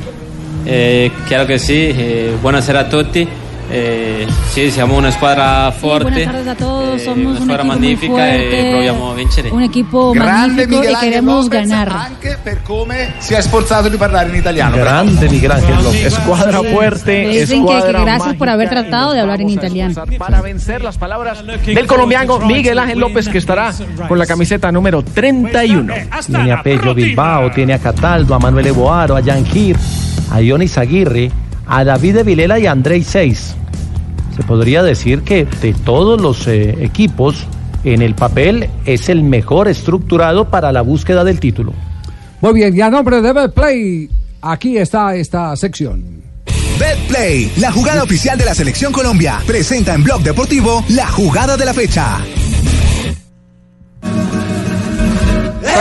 [0.64, 3.26] Eh, chiaro che sì, eh, buonasera a tutti.
[3.70, 7.01] Eh, sì, siamo una squadra Sí, forte, buenas tardes a todos.
[7.01, 9.51] eh, Somos una un squadra muy magnifica e fuerte, proviamo a vincere.
[9.51, 11.89] un equipo Grande magnífico Miguel y Ángel queremos López, ganar.
[11.89, 14.76] anche per come si è sforzato di parlare in italiano.
[14.76, 16.05] Grande Miguel Ángel López.
[16.05, 16.66] Escuadra Sí.
[16.66, 19.94] fuerte, dicen que, que gracias por haber tratado de hablar en italiano.
[20.18, 23.72] para vencer las palabras del colombiano Miguel Ángel López que estará
[24.06, 25.94] con la camiseta número 31.
[26.26, 29.76] Tiene a Pello Bilbao, tiene a Cataldo, a Manuel Eboaro, a Yangir,
[30.30, 31.30] a Ionis Aguirre,
[31.66, 33.55] a David de Vilela y a Andrei Seis.
[34.36, 37.47] Se podría decir que de todos los eh, equipos,
[37.84, 41.72] en el papel es el mejor estructurado para la búsqueda del título.
[42.40, 44.09] Muy bien, y a nombre de Betplay,
[44.40, 46.22] aquí está esta sección.
[46.78, 51.64] BetPlay, la jugada oficial de la Selección Colombia, presenta en Blog Deportivo la jugada de
[51.64, 52.18] la fecha.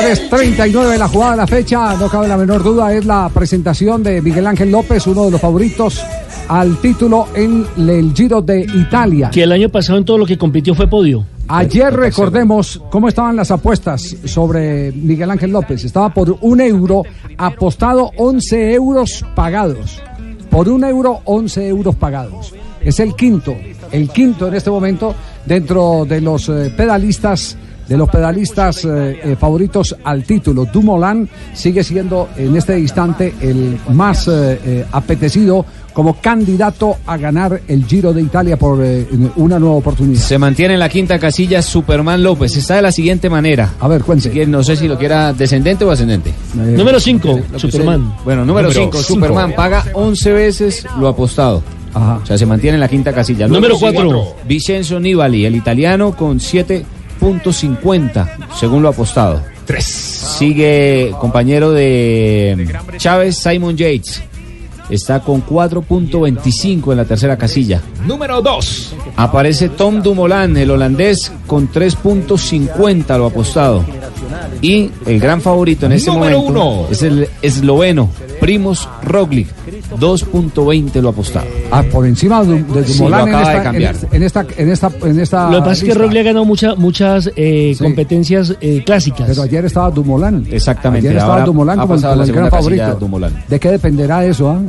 [0.01, 4.19] 3.39 la jugada de la fecha, no cabe la menor duda, es la presentación de
[4.19, 6.03] Miguel Ángel López, uno de los favoritos
[6.47, 9.29] al título en el Giro de Italia.
[9.29, 11.23] Que el año pasado en todo lo que compitió fue podio.
[11.47, 15.85] Ayer recordemos cómo estaban las apuestas sobre Miguel Ángel López.
[15.85, 17.03] Estaba por un euro
[17.37, 20.01] apostado 11 euros pagados.
[20.49, 22.55] Por un euro 11 euros pagados.
[22.81, 23.55] Es el quinto,
[23.91, 25.13] el quinto en este momento
[25.45, 27.55] dentro de los eh, pedalistas
[27.91, 30.63] de los pedalistas eh, eh, favoritos al título.
[30.63, 37.59] Dumoulin sigue siendo en este instante el más eh, eh, apetecido como candidato a ganar
[37.67, 39.05] el Giro de Italia por eh,
[39.35, 40.21] una nueva oportunidad.
[40.21, 42.55] Se mantiene en la quinta casilla Superman López.
[42.55, 43.73] Está de la siguiente manera.
[43.81, 44.45] A ver, cuente.
[44.45, 46.31] no sé si lo quiera descendente o ascendente.
[46.53, 48.15] Número 5, Superman.
[48.23, 49.03] Bueno, número Número 5, cinco.
[49.03, 51.61] Superman paga 11 veces lo apostado.
[51.93, 53.47] O sea, se mantiene en la quinta casilla.
[53.47, 54.35] Número Luego, cuatro.
[54.47, 56.39] Vincenzo Nibali, el italiano, con
[57.21, 59.41] 7.50, según lo apostado.
[59.65, 59.85] 3.
[59.85, 62.67] Sigue compañero de
[62.97, 64.23] Chávez, Simon Yates.
[64.89, 67.81] Está con 4.25 en la tercera casilla.
[68.05, 68.95] Número 2.
[69.15, 73.85] Aparece Tom Dumoulin, el holandés, con 3.50 lo apostado.
[74.61, 76.87] Y el gran favorito en este Número momento uno.
[76.91, 78.09] es el esloveno,
[78.41, 79.47] Primoz Roglic,
[79.99, 81.45] 2.20 lo apostaba.
[81.71, 83.95] Ah, por encima de, de Sí, en, de esta, cambiar.
[83.95, 85.93] en, en esta, en esta, en esta Lo que pasa es que.
[85.93, 89.27] Roglic ha ganado mucha- muchas eh, competencias eh, clásicas.
[89.27, 90.47] Pero ayer estaba Dumoulin.
[90.51, 92.95] Exactamente, Ayer estaba ahora Dumoulin ha como, el- como el gran favorito.
[92.99, 93.29] Dumoulin.
[93.47, 94.49] ¿De qué dependerá eso?
[94.49, 94.59] ah?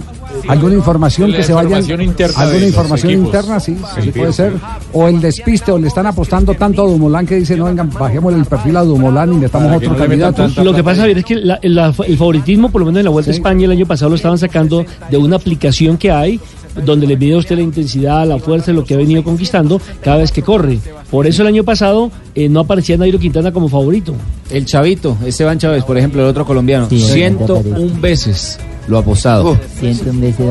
[0.48, 1.76] ¿Alguna información La que se vaya?
[1.76, 3.60] ¿Alguna información interna?
[3.60, 4.52] Sí, sí, Sí, puede ser.
[4.92, 8.34] O el despiste, o le están apostando tanto a Dumoulin que dice, no, vengan, bajemos
[8.34, 10.48] el perfil a Dumoulin y Para otro candidato.
[10.62, 13.30] Lo que pasa, es que la- la- el favoritismo, por lo menos en la Vuelta
[13.30, 16.40] a España el año pasado, lo estaban sacando de una aplicación que hay
[16.84, 20.16] donde le mide a usted la intensidad, la fuerza, lo que ha venido conquistando cada
[20.16, 20.78] vez que corre.
[21.10, 24.14] Por eso el año pasado eh, no aparecía Nairo Quintana como favorito.
[24.50, 29.56] El chavito, Esteban Chávez, por ejemplo, el otro colombiano, Sí, 101 veces lo ha apostado.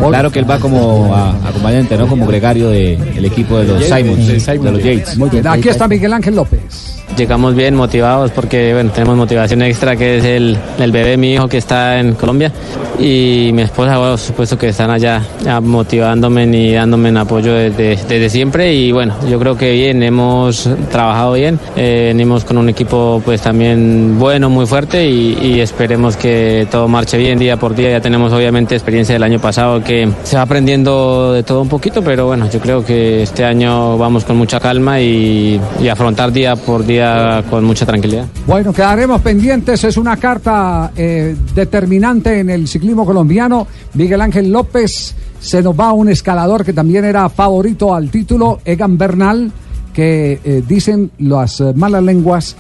[0.10, 2.08] Claro que él va como a- acompañante, ¿no?
[2.08, 5.18] Como gregario del equipo de los Simons, de, los Yates.
[5.18, 6.98] Muy bien, aquí está Miguel Ángel López.
[7.18, 11.34] Llegamos bien motivados porque bueno, tenemos motivación extra que es el, el bebé de mi
[11.34, 12.52] hijo que está en Colombia.
[13.00, 15.22] Y mi esposa, por supuesto que están allá
[15.62, 18.74] motivándome y dándome en apoyo desde, desde siempre.
[18.74, 23.42] Y bueno, yo creo que bien, hemos trabajado bien, eh, venimos con un equipo pues
[23.42, 28.02] también bueno, muy fuerte y, y esperemos que todo marche bien día por día, ya
[28.02, 32.28] tenemos obviamente experiencia del año pasado que se va aprendiendo de todo un poquito, pero
[32.28, 35.60] bueno, yo creo que este año vamos con mucha calma y,
[35.92, 38.26] afrontar día por día con mucha tranquilidad.
[38.48, 39.84] Bueno, quedaremos pendientes.
[39.84, 43.68] Es una carta eh, determinante en el ciclismo colombiano.
[43.94, 48.98] Miguel Ángel López se nos va un escalador que también era favorito al título, Egan
[48.98, 49.52] Bernal,
[49.94, 52.56] que eh, dicen las eh, malas lenguas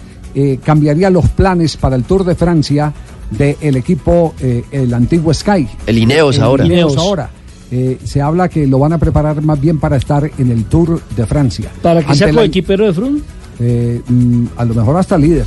[0.63, 2.93] cambiaría los planes para el Tour de Francia
[3.31, 5.67] del equipo, eh, el antiguo Sky.
[5.87, 6.65] El Ineos El ahora.
[6.65, 7.29] Ineos ahora.
[7.71, 11.01] Eh, se habla que lo van a preparar más bien para estar en el Tour
[11.15, 11.71] de Francia.
[11.81, 13.21] Para que Ante sea coequipero de Froome.
[13.59, 15.45] eh, mm, a lo mejor hasta líder.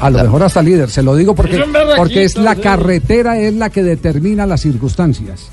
[0.00, 1.62] A lo mejor hasta líder, se lo digo porque,
[1.96, 5.48] porque es la carretera es la que determina las circunstancias.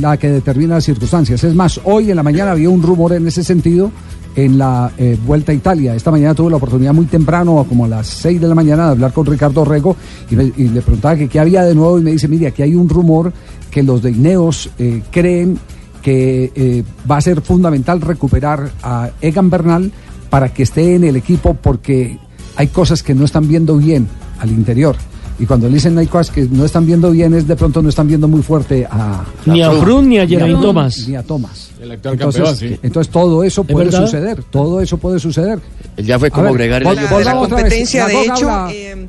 [0.00, 1.42] La que determina las circunstancias.
[1.44, 3.90] Es más, hoy en la mañana había un rumor en ese sentido
[4.34, 5.94] en la eh, Vuelta a Italia.
[5.94, 8.90] Esta mañana tuve la oportunidad muy temprano, como a las 6 de la mañana, de
[8.92, 9.96] hablar con Ricardo Rego
[10.30, 12.62] y, me- y le preguntaba que qué había de nuevo y me dice, mire, aquí
[12.62, 13.32] hay un rumor
[13.70, 15.58] que los de Ineos eh, creen
[16.02, 19.92] que eh, va a ser fundamental recuperar a Egan Bernal
[20.30, 22.18] para que esté en el equipo porque
[22.56, 24.08] hay cosas que no están viendo bien
[24.40, 24.96] al interior.
[25.38, 27.88] Y cuando le dicen hay cosas que no están viendo bien es de pronto no
[27.88, 29.24] están viendo muy fuerte a...
[29.46, 31.08] Ni a Froome ni a Froome, Thomas.
[31.08, 31.70] Ni a Thomas.
[31.82, 32.78] El actual Entonces, campeón, sí.
[32.82, 34.00] entonces todo eso ¿Es puede verdad?
[34.06, 35.58] suceder, todo eso puede suceder.
[35.96, 37.40] Él ya fue como volvamos pasado.
[37.40, 37.64] otra vez.
[37.64, 38.50] competencia, La de hecho.
[38.50, 39.06] habla eh,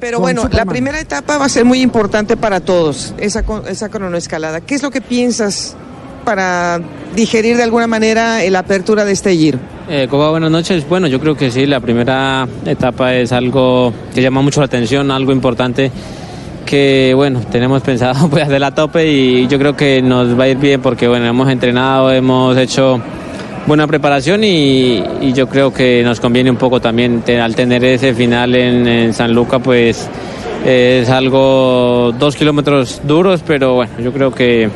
[0.00, 4.60] pero bueno, la primera etapa va a ser muy importante para todos, esa, esa cronoescalada.
[4.60, 5.76] ¿Qué es lo que piensas
[6.24, 6.80] para
[7.14, 9.58] digerir de alguna manera la apertura de este giro?
[9.88, 10.86] Eh, Coba, buenas noches.
[10.88, 15.10] Bueno, yo creo que sí, la primera etapa es algo que llama mucho la atención,
[15.10, 15.90] algo importante
[16.64, 20.48] que, bueno, tenemos pensado pues hacer la tope y yo creo que nos va a
[20.48, 23.00] ir bien porque, bueno, hemos entrenado, hemos hecho
[23.66, 28.14] buena preparación y, yo creo que nos conviene un poco también te- al tener ese
[28.14, 30.08] final en, San Luca, pues
[30.66, 34.68] es algo, dos kilómetros duros, pero bueno, yo creo que,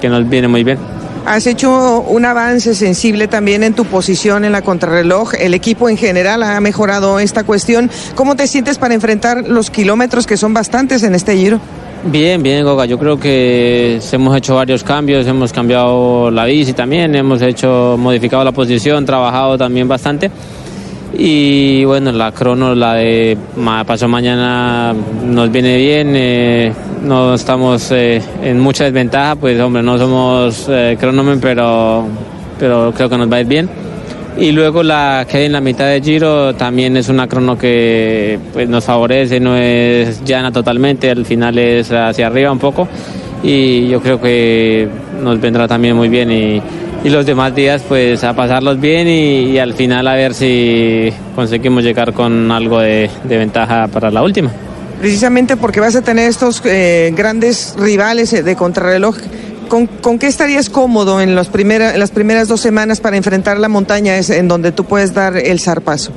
[0.00, 0.95] que nos viene muy bien.
[1.26, 5.34] Has hecho un avance sensible también en tu posición en la contrarreloj.
[5.34, 7.90] El equipo en general ha mejorado esta cuestión.
[8.14, 11.60] ¿Cómo te sientes para enfrentar los kilómetros que son bastantes en este giro?
[12.04, 12.84] Bien, bien, Goga.
[12.86, 18.44] Yo creo que hemos hecho varios cambios, hemos cambiado la bici también, hemos hecho, modificado
[18.44, 20.30] la posición, trabajado también bastante.
[21.14, 23.38] Y bueno, la crono, la de
[23.86, 26.72] paso mañana nos viene bien, eh,
[27.02, 32.06] no estamos eh, en mucha desventaja, pues hombre, no somos eh, cronomen, pero,
[32.58, 33.68] pero creo que nos va a ir bien.
[34.38, 38.38] Y luego la que hay en la mitad de Giro también es una crono que
[38.52, 42.86] pues, nos favorece, no es llana totalmente, al final es hacia arriba un poco
[43.42, 44.88] y yo creo que
[45.22, 46.60] nos vendrá también muy bien y,
[47.06, 51.12] y los demás días pues a pasarlos bien y, y al final a ver si
[51.36, 54.50] conseguimos llegar con algo de, de ventaja para la última.
[55.00, 59.16] Precisamente porque vas a tener estos eh, grandes rivales eh, de contrarreloj.
[59.68, 63.58] ¿Con, con qué estarías cómodo en, los primera- en las primeras dos semanas para enfrentar
[63.58, 66.12] la montaña es en donde tú puedes dar el zarpazo?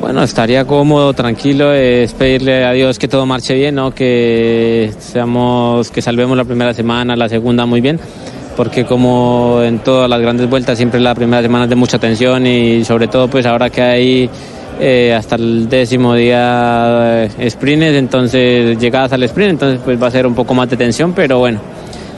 [0.00, 3.94] Bueno, estaría cómodo, tranquilo, es pedirle a Dios que todo marche bien, ¿no?
[3.94, 7.98] que seamos, que salvemos la primera semana, la segunda muy bien,
[8.56, 12.46] porque como en todas las grandes vueltas siempre la primera semana es de mucha tensión
[12.46, 14.30] y sobre todo pues ahora que hay
[14.80, 20.10] eh, hasta el décimo día eh, sprints, entonces llegadas al sprint, entonces pues va a
[20.10, 21.60] ser un poco más de tensión, pero bueno,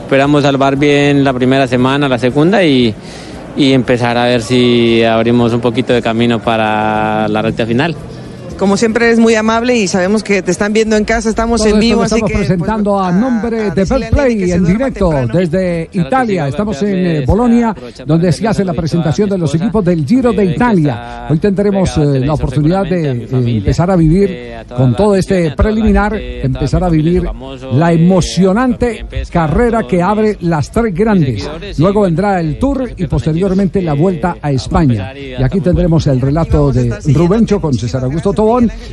[0.03, 2.93] esperamos salvar bien la primera semana, la segunda y
[3.57, 7.95] y empezar a ver si abrimos un poquito de camino para la recta final.
[8.57, 11.73] Como siempre eres muy amable y sabemos que te están viendo en casa, estamos Todo
[11.73, 15.89] en vivo, así estamos que pues, presentando a nombre de Fair Play en directo desde
[15.93, 16.47] Italia.
[16.47, 17.75] Estamos en eh, Bolonia,
[18.05, 21.27] donde se hace la presentación de los equipos del Giro de Italia.
[21.29, 26.83] Hoy tendremos eh, la oportunidad de eh, empezar a vivir con todo este preliminar, empezar
[26.83, 27.29] a vivir
[27.73, 31.47] la emocionante carrera que abre las tres grandes.
[31.77, 35.13] Luego vendrá el Tour y posteriormente la vuelta a España.
[35.15, 38.33] Y aquí tendremos el relato de Rubencho con César Augusto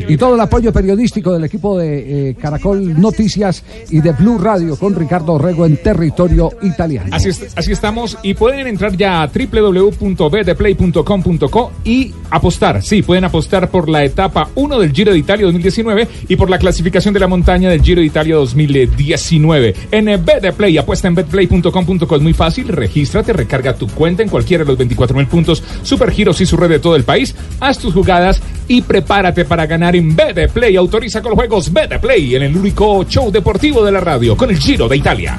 [0.08, 4.76] Y todo el apoyo periodístico del equipo de eh, Caracol Noticias y de Blue Radio
[4.76, 7.08] con Ricardo Rego en territorio italiano.
[7.12, 12.82] Así, es- así estamos y pueden entrar ya a www.bdeplay.com.co y apostar.
[12.82, 16.58] Sí, pueden apostar por la etapa 1 del Giro de Italia 2019 y por la
[16.58, 19.74] clasificación de la montaña del Giro de Italia 2019.
[19.90, 22.68] En eh, BDplay, apuesta en betplay.com.co es muy fácil.
[22.68, 26.68] Regístrate, recarga tu cuenta en cualquiera de los 24 mil puntos Supergiros y su red
[26.70, 27.34] de todo el país.
[27.60, 30.76] Haz tus jugadas y prepárate para ganar en BDplay.
[30.76, 34.58] Autoriza con los juegos BDplay en el único show deportivo de la radio con el
[34.58, 35.38] Giro de Italia.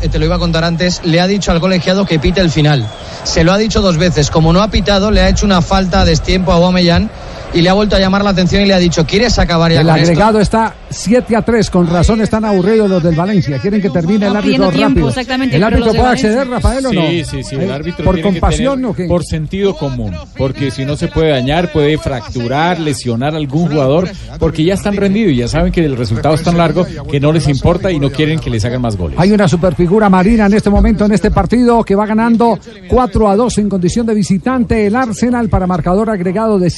[0.00, 2.50] Eh, te lo iba a contar antes, le ha dicho al colegiado que pite el
[2.50, 2.86] final.
[3.24, 4.30] Se lo ha dicho dos veces.
[4.30, 7.10] Como no ha pitado, le ha hecho una falta a destiempo a Aubameyang
[7.54, 9.80] y le ha vuelto a llamar la atención y le ha dicho, ¿quieres acabar ya
[9.80, 10.10] El con esto?".
[10.10, 11.70] agregado está 7 a 3.
[11.70, 13.58] Con razón están aburridos los del Valencia.
[13.58, 15.08] Quieren que termine el árbitro rápido.
[15.08, 17.00] exactamente, ¿El árbitro puede acceder, Rafael, o no?
[17.06, 17.72] Sí, sí, sí, el ¿Eh?
[17.72, 19.04] árbitro ¿Por tiene que compasión tener- o qué?
[19.06, 24.08] Por sentido común, porque si no se puede dañar, puede fracturar, lesionar a algún jugador,
[24.38, 27.32] porque ya están rendidos y ya saben que el resultado es tan largo que no
[27.32, 29.18] les importa y no quieren que les hagan más goles.
[29.18, 32.58] Hay una superfigura marina en este momento, en este partido, que va ganando
[32.88, 36.70] 4 a 2 en condición de visitante el Arsenal para marcador agregado de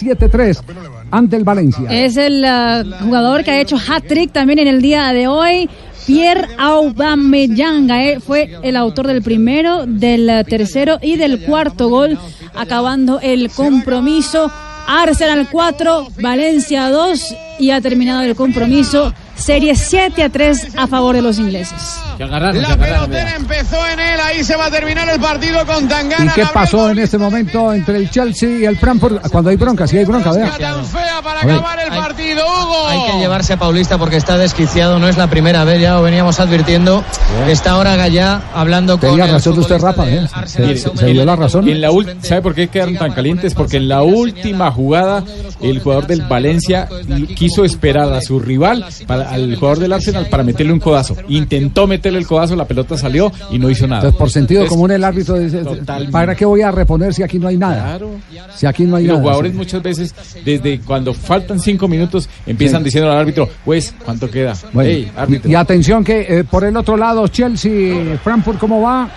[0.62, 1.89] 7-3 ante el Valencia.
[1.90, 5.68] Es el ah, jugador que ha hecho hat-trick también en el día de hoy.
[6.06, 12.18] Pierre Aubameyang eh, fue el autor del primero, del eh, tercero y del cuarto gol,
[12.55, 14.51] acabando el compromiso.
[14.86, 19.12] Arsenal 4, Valencia 2 y ha terminado el compromiso.
[19.39, 21.81] Serie 7 a 3 a favor de los ingleses.
[22.19, 26.24] La pelotera empezó en él, ahí se va a terminar el partido con Tangana.
[26.27, 29.28] ¿Y qué pasó en este momento entre el Chelsea y el Frankfurt?
[29.31, 30.51] Cuando hay bronca, sí hay bronca, vea.
[31.23, 31.55] para A ver.
[31.55, 32.89] acabar el partido, Hugo.
[32.89, 36.02] Hay que llevarse a Paulista porque está desquiciado, no es la primera vez, ya lo
[36.02, 37.05] veníamos advirtiendo.
[37.47, 40.27] Está ahora Gallá hablando con Tenía razón usted, Rafa, ¿eh?
[40.47, 41.69] Se, se- se dio la razón.
[41.69, 41.89] En la
[42.23, 43.55] ¿Sabe por qué quedaron tan calientes?
[43.55, 45.23] Porque en la última jugada
[45.60, 46.89] el jugador del Valencia
[47.36, 51.16] quiso esperar a su rival, para, al jugador del Arsenal, para meterle un codazo.
[51.28, 54.00] Intentó meterle el codazo, la pelota salió y no hizo nada.
[54.02, 55.62] Entonces, por sentido Entonces, común, el árbitro dice:
[56.10, 57.98] ¿Para qué voy a reponer si aquí no hay nada?
[58.56, 59.22] Si aquí no hay Y los nada.
[59.22, 59.59] jugadores sí.
[59.59, 60.14] muchas veces,
[60.44, 62.84] desde cuando faltan cinco minutos, empiezan Sí.
[62.86, 64.55] diciendo al árbitro, pues, ¿cuánto queda?
[64.72, 65.50] Bueno, Ey, árbitro.
[65.50, 69.09] y atención que eh, por el otro lado, Chelsea, Frankfurt, ¿cómo va?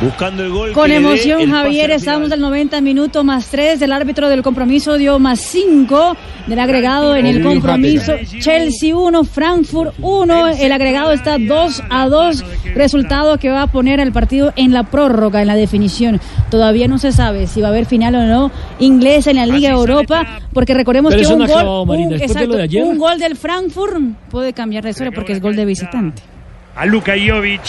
[0.00, 0.72] Buscando el gol.
[0.72, 3.80] Con emoción, Javier, al estamos del 90 minutos más 3.
[3.80, 6.14] El árbitro del compromiso dio más 5
[6.46, 8.12] del agregado en el compromiso.
[8.40, 10.48] Chelsea 1, Frankfurt 1.
[10.48, 12.44] El agregado está 2 a 2.
[12.74, 16.20] Resultado que va a poner al partido en la prórroga, en la definición.
[16.50, 18.50] Todavía no se sabe si va a haber final o no.
[18.78, 22.10] Inglés en la Liga Europa, porque recordemos Pero que un no gol, acabó, Marina, un-
[22.18, 22.82] después de lo exacto, de ayer.
[22.84, 23.96] un gol del Frankfurt
[24.30, 26.22] puede cambiar la historia porque es gol de visitante.
[26.74, 27.62] A Luka Jovic.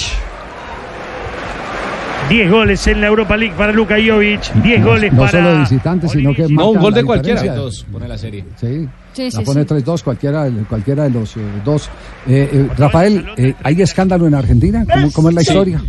[2.29, 4.51] 10 goles en la Europa League para Luka Jovic.
[4.61, 5.31] 10 goles No para.
[5.31, 7.41] solo de visitante, sino que No, un gol de la cualquiera.
[7.41, 7.63] diferencia.
[7.63, 8.43] Dos, pone la serie.
[8.59, 9.67] Sí, Sí, la sí, pone sí.
[9.67, 11.89] 3-2, cualquiera, cualquiera de los eh, dos.
[12.27, 14.85] Eh, eh, Rafael, eh, ¿hay escándalo en Argentina?
[14.91, 15.81] ¿Cómo, cómo es la historia?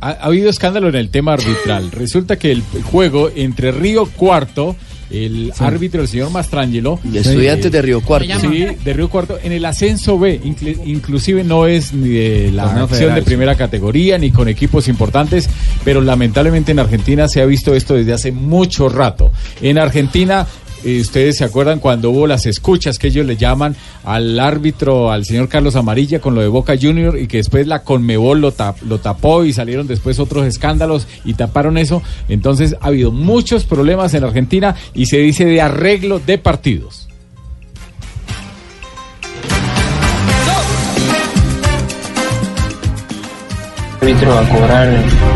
[0.00, 1.90] Ha, ha habido escándalo en el tema arbitral.
[1.90, 4.76] Resulta que el juego entre Río Cuarto,
[5.10, 6.98] el árbitro, el señor Mastrangelo.
[7.04, 8.26] Y Estudiantes de Río Cuarto.
[8.40, 9.38] Sí, de Río Cuarto.
[9.42, 13.54] En el ascenso B, inclu- inclusive no es ni de la Torneo acción de primera
[13.54, 15.48] categoría, ni con equipos importantes,
[15.84, 19.32] pero lamentablemente en Argentina se ha visto esto desde hace mucho rato.
[19.62, 20.46] En Argentina...
[20.84, 23.74] Ustedes se acuerdan cuando hubo las escuchas que ellos le llaman
[24.04, 27.82] al árbitro, al señor Carlos Amarilla con lo de Boca Junior y que después la
[27.82, 32.02] Conmebol lo, tap- lo tapó y salieron después otros escándalos y taparon eso.
[32.28, 37.08] Entonces ha habido muchos problemas en Argentina y se dice de arreglo de partidos.
[44.00, 44.88] Árbitro a cobrar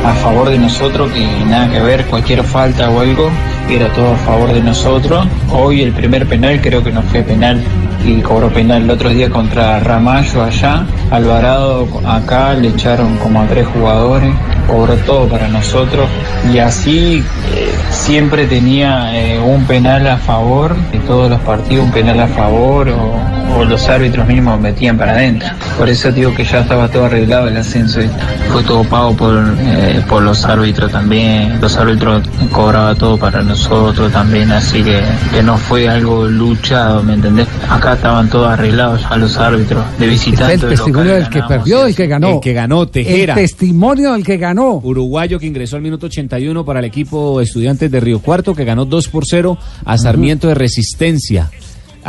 [0.04, 3.28] a favor de nosotros, que nada que ver, cualquier falta o algo,
[3.76, 5.26] era todo a favor de nosotros.
[5.52, 7.62] Hoy el primer penal creo que no fue penal
[8.04, 10.84] y cobró penal el otro día contra Ramallo allá.
[11.10, 14.32] Alvarado acá le echaron como a tres jugadores.
[14.66, 16.08] cobró todo para nosotros
[16.52, 17.24] y así
[17.54, 22.28] eh, siempre tenía eh, un penal a favor de todos los partidos, un penal a
[22.28, 23.14] favor o,
[23.56, 25.48] o los árbitros mismos metían para adentro.
[25.78, 28.08] Por eso digo que ya estaba todo arreglado el ascenso y
[28.50, 31.60] fue todo pago por, eh, por los árbitros también.
[31.60, 35.00] Los árbitros cobraba todo para nosotros también, así que,
[35.32, 37.46] que no fue algo luchado, ¿me entendés?
[37.68, 40.54] Acá estaban todos arreglados ya los árbitros de Este visitante.
[40.54, 42.34] es el testimonio del que perdió, del que ganó.
[42.34, 43.34] El que ganó, Tejera.
[43.34, 44.80] El testimonio del que ganó.
[44.82, 48.84] Uruguayo que ingresó al minuto 81 para el equipo Estudiantes de Río Cuarto, que ganó
[48.84, 51.50] 2 por 0 a Sarmiento de Resistencia.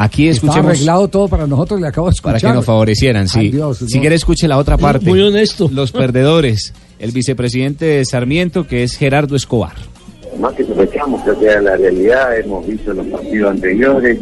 [0.03, 2.39] Aquí escuchemos arreglado todo para nosotros, le acabo de escuchar.
[2.41, 3.39] para que nos favorecieran, sí.
[3.39, 4.01] Ay, Dios, si no.
[4.01, 5.05] quiere escuche la otra parte.
[5.05, 5.69] Muy honesto.
[5.71, 6.73] Los perdedores.
[6.97, 9.73] El vicepresidente de Sarmiento, que es Gerardo Escobar.
[10.39, 14.17] más que sospechamos, que era la realidad, hemos visto los partidos anteriores,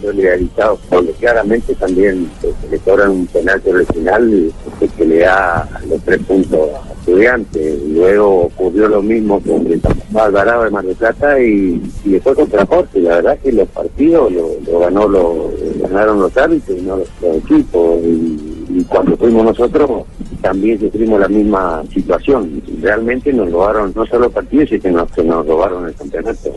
[0.00, 3.60] solidarizado, porque claramente también pues, le cobran un penal
[3.92, 7.82] final pues, que le da los tres puntos a estudiantes.
[7.88, 9.80] Luego ocurrió lo mismo con el
[10.14, 13.00] Alvarado de Mar del Plata y, y después contra Porte.
[13.00, 15.50] La verdad que los partidos lo, ganó lo,
[15.80, 18.00] ganaron los árbitros y no los, equipos.
[18.02, 20.04] Y, cuando fuimos nosotros
[20.40, 22.62] también sufrimos la misma situación.
[22.80, 26.54] Realmente nos robaron no solo partidos, sino que nos, robaron el campeonato.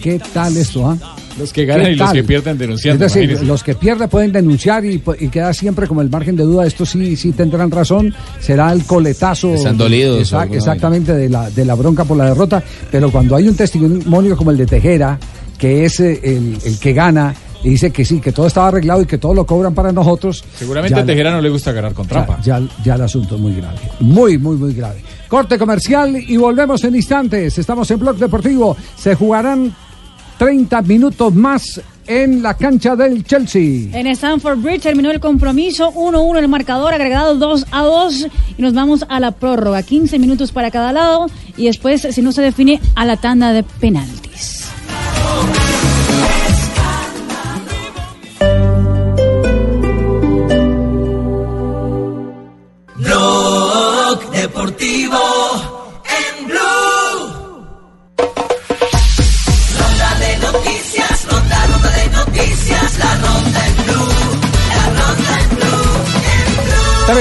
[0.00, 1.16] ¿Qué tal esto, ah?
[1.38, 3.04] Los que ganan ¿Qué y los que pierden denunciando.
[3.04, 6.44] Es decir, los que pierden pueden denunciar y, y queda siempre como el margen de
[6.44, 6.66] duda.
[6.66, 8.14] Esto sí, sí tendrán razón.
[8.40, 9.54] Será el coletazo.
[9.54, 12.62] Están dolidos, Exact- exactamente de la, de la bronca por la derrota.
[12.90, 15.18] Pero cuando hay un testimonio como el de Tejera,
[15.58, 17.34] que es eh, el, el que gana
[17.64, 20.44] y dice que sí, que todo estaba arreglado y que todo lo cobran para nosotros.
[20.56, 22.38] Seguramente a Tejera no le gusta ganar con trampa.
[22.44, 23.78] Ya, ya, ya el asunto es muy grave.
[24.00, 25.02] Muy, muy, muy grave.
[25.28, 27.56] Corte comercial y volvemos en instantes.
[27.58, 28.76] Estamos en Blog Deportivo.
[28.96, 29.74] Se jugarán
[30.38, 33.98] 30 minutos más en la cancha del Chelsea.
[33.98, 38.26] En Stanford Bridge terminó el compromiso 1-1 el marcador, agregado 2 a 2
[38.58, 42.32] y nos vamos a la prórroga, 15 minutos para cada lado y después, si no
[42.32, 44.68] se define, a la tanda de penaltis.
[52.96, 55.18] Blog Deportivo
[56.04, 56.73] en Blue.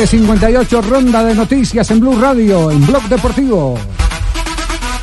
[0.06, 3.78] 9.58, ronda de noticias en Blue Radio, en Blog Deportivo.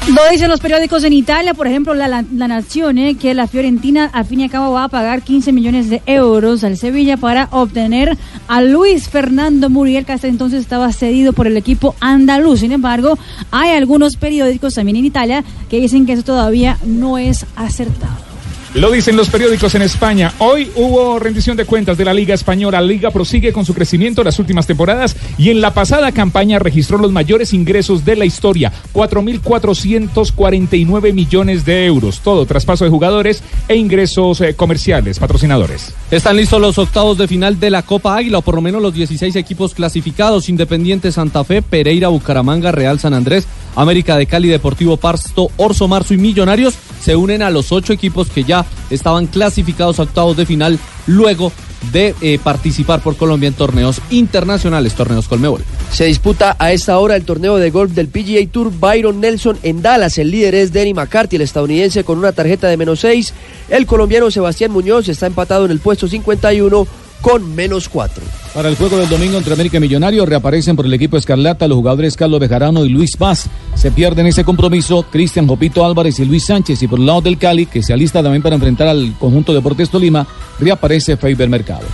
[0.08, 4.10] Lo dicen los periódicos en Italia, por ejemplo, La, la, Nación, eh, que la Fiorentina
[4.12, 7.48] al fin y al cabo va a pagar 15 millones de euros al Sevilla para
[7.50, 12.60] obtener a Luis Fernando Muriel, que hasta entonces estaba cedido por el equipo andaluz.
[12.60, 13.16] Sin embargo,
[13.50, 18.29] hay algunos periódicos también en Italia que dicen que eso todavía no es acertado.
[18.74, 20.32] Lo dicen los periódicos en España.
[20.38, 22.80] Hoy hubo rendición de cuentas de la Liga Española.
[22.80, 26.60] La Liga prosigue con su crecimiento en las últimas temporadas y en la pasada campaña
[26.60, 32.20] registró los mayores ingresos de la historia, 4.449 millones de euros.
[32.20, 35.92] Todo traspaso de jugadores e ingresos eh, comerciales, patrocinadores.
[36.12, 38.94] Están listos los octavos de final de la Copa Águila, o por lo menos los
[38.94, 44.96] 16 equipos clasificados: Independiente Santa Fe, Pereira, Bucaramanga, Real San Andrés, América de Cali, Deportivo
[44.96, 48.59] Pasto, Orso Marzo y Millonarios se unen a los ocho equipos que ya
[48.90, 51.52] estaban clasificados a octavos de final luego
[51.92, 55.64] de eh, participar por Colombia en torneos internacionales, torneos Colmebol.
[55.90, 59.82] Se disputa a esta hora el torneo de golf del PGA Tour Byron Nelson en
[59.82, 60.18] Dallas.
[60.18, 63.32] El líder es Denny McCarthy, el estadounidense con una tarjeta de menos 6.
[63.70, 66.86] El colombiano Sebastián Muñoz está empatado en el puesto 51
[67.22, 68.22] con menos 4.
[68.54, 71.76] Para el juego del domingo entre América y Millonarios reaparecen por el equipo Escarlata los
[71.76, 73.48] jugadores Carlos Bejarano y Luis Paz.
[73.76, 76.82] Se pierden ese compromiso Cristian Jopito Álvarez y Luis Sánchez.
[76.82, 79.88] Y por el lado del Cali, que se alista también para enfrentar al conjunto Deportes
[79.88, 80.26] Tolima,
[80.58, 81.86] reaparece Faber Mercado.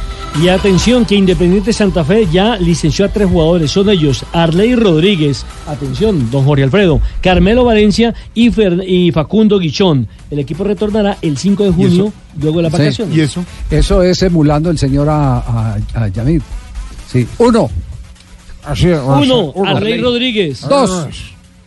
[0.42, 3.70] Y atención que Independiente Santa Fe ya licenció a tres jugadores.
[3.70, 10.08] Son ellos Arley Rodríguez, atención, don Jorge Alfredo, Carmelo Valencia y, Facundo Guichón.
[10.30, 12.78] El equipo retornará el 5 de junio, luego de las Sí.
[12.78, 13.18] vacaciones.
[13.18, 13.44] eso?
[13.70, 16.42] Eso es emulando el señor a, a, a Yamid.
[17.10, 17.26] Sí.
[17.38, 17.70] Uno.
[18.64, 18.98] Así es.
[19.00, 20.62] Uno, Arley Rodríguez.
[20.68, 21.06] Dos.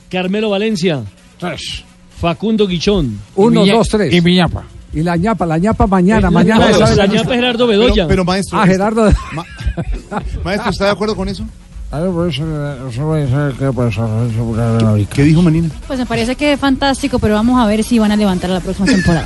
[0.09, 1.01] Carmelo Valencia.
[1.37, 1.83] Tres.
[2.19, 3.17] Facundo Guichón.
[3.35, 4.13] Uno, dos, tres.
[4.13, 4.63] Y mi ñapa.
[4.91, 6.69] Y la ñapa, la ñapa mañana, mañana.
[6.71, 7.93] No, sabe la que- ñapa es Gerardo Bedoya.
[7.93, 8.59] Pero, pero, maestro.
[8.59, 9.05] Ah, Gerardo.
[10.43, 11.45] Maestro, ¿está de acuerdo con eso?
[15.11, 15.69] ¿Qué dijo Manina?
[15.87, 18.59] Pues me parece que es fantástico, pero vamos a ver si van a levantar la
[18.59, 19.25] próxima temporada.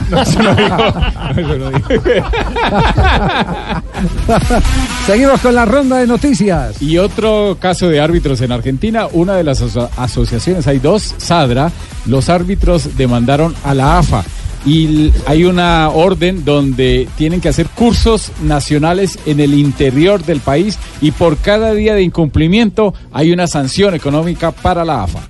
[5.06, 6.82] Seguimos con la ronda de noticias.
[6.82, 11.72] Y otro caso de árbitros en Argentina, una de las aso- asociaciones, hay dos, Sadra,
[12.06, 14.24] los árbitros demandaron a la AFA.
[14.66, 20.80] Y hay una orden donde tienen que hacer cursos nacionales en el interior del país
[21.02, 25.28] y por cada día de incumplimiento hay una sanción económica para la AFA.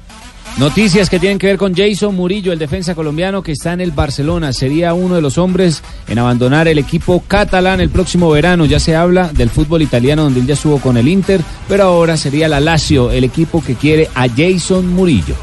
[0.57, 3.91] Noticias que tienen que ver con Jason Murillo, el defensa colombiano que está en el
[3.91, 4.53] Barcelona.
[4.53, 8.65] Sería uno de los hombres en abandonar el equipo catalán el próximo verano.
[8.65, 12.17] Ya se habla del fútbol italiano donde él ya estuvo con el Inter, pero ahora
[12.17, 15.35] sería la Lazio el equipo que quiere a Jason Murillo.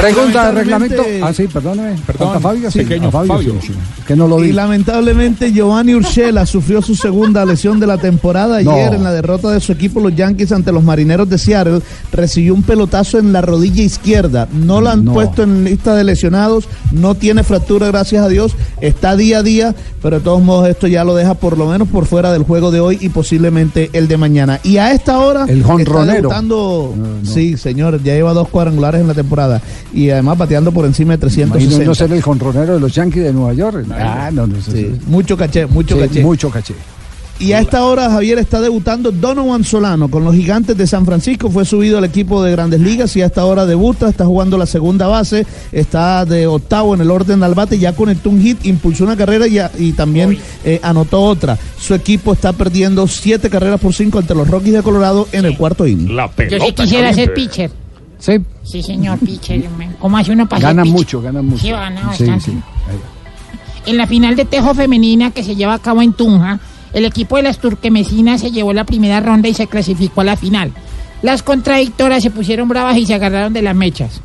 [0.00, 1.02] Pregunta de reglamento.
[1.22, 1.96] Ah, sí, perdóneme.
[2.06, 2.70] Perdón, ¿Falta Fabio?
[2.70, 3.54] Sí, pequeño a Fabio, Fabio.
[3.60, 3.72] sí, sí.
[4.06, 4.48] Que no lo vi.
[4.48, 8.96] Y lamentablemente Giovanni Urshela sufrió su segunda lesión de la temporada ayer No.
[8.96, 11.80] en la derrota de su equipo los Yankees ante los Marineros de Seattle.
[12.12, 14.48] Recibió un pelotazo en la rodilla izquierda.
[14.52, 15.12] No la han No.
[15.12, 16.68] puesto en lista de lesionados.
[16.92, 18.52] No tiene fractura, gracias a Dios.
[18.80, 21.88] Está día a día, pero de todos modos esto ya lo deja por lo menos
[21.88, 24.60] por fuera del juego de hoy y posiblemente el de mañana.
[24.64, 26.28] Y a esta hora El está jonronero.
[26.28, 26.94] debutando-
[27.24, 29.60] Sí, señor, ya lleva dos cuadrangulares en la temporada
[29.92, 31.64] y además bateando por encima de 360.
[31.74, 33.86] Imagino no ser el jonronero de los Yankees de Nueva York.
[33.92, 35.00] Ah, no, no, eso Sí, sí.
[35.06, 36.22] mucho caché, mucho Sí, caché.
[36.22, 36.74] Mucho caché.
[37.38, 41.48] Y a esta hora Javier está debutando Donovan Solano con los gigantes de San Francisco.
[41.50, 44.10] Fue subido al equipo de grandes ligas y a esta hora debuta.
[44.10, 45.46] Está jugando la segunda base.
[45.72, 47.78] Está de octavo en el orden al bate.
[47.78, 50.36] Ya conectó un hit, impulsó una carrera y, a- y también
[50.66, 51.56] eh, anotó otra.
[51.80, 55.56] Su equipo está perdiendo siete carreras por cinco ante los Rockies de Colorado en el
[55.56, 56.08] cuarto inning.
[56.08, 57.70] Yo sí quisiera ser pitcher.
[58.20, 58.38] Sí.
[58.62, 59.64] Sí, señor, pitcher.
[59.98, 60.86] ¿Cómo hace uno para pitcher?
[60.86, 61.62] mucho, ganan mucho.
[61.62, 62.44] Sí, gana Sí, bastante.
[62.44, 62.58] sí.
[63.86, 66.60] En la final de tejo femenina que se lleva a cabo en Tunja,
[66.92, 70.36] el equipo de las turquemesinas se llevó la primera ronda y se clasificó a la
[70.36, 70.72] final.
[71.22, 74.20] Las contradictoras se pusieron bravas y se agarraron de las mechas.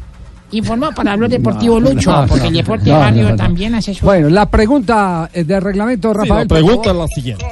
[0.52, 3.36] Informó para hablar deportivo No, Lucho, no, porque el deporte no, barrio no, no.
[3.36, 4.06] también hace su...
[4.06, 6.48] Bueno, la pregunta eh, de reglamento, Rafael.
[6.48, 6.96] por favor.
[6.96, 7.46] la siguiente.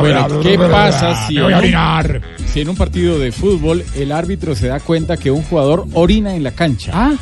[0.00, 2.20] Bueno, ¿qué pasa si, Me voy a en un- orinar.
[2.52, 6.34] si en un partido de fútbol el árbitro se da cuenta que un jugador orina
[6.34, 6.92] en la cancha?
[6.94, 7.12] Ah.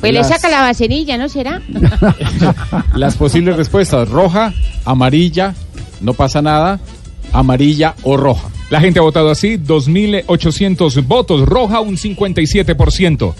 [0.00, 1.62] Pues le saca la vaselilla, ¿no será?
[2.94, 4.52] Las posibles respuestas, roja,
[4.84, 5.54] amarilla,
[6.02, 6.78] no pasa nada,
[7.32, 8.48] amarilla o roja.
[8.68, 13.34] La gente ha votado así, 2.800 votos, roja un 57%,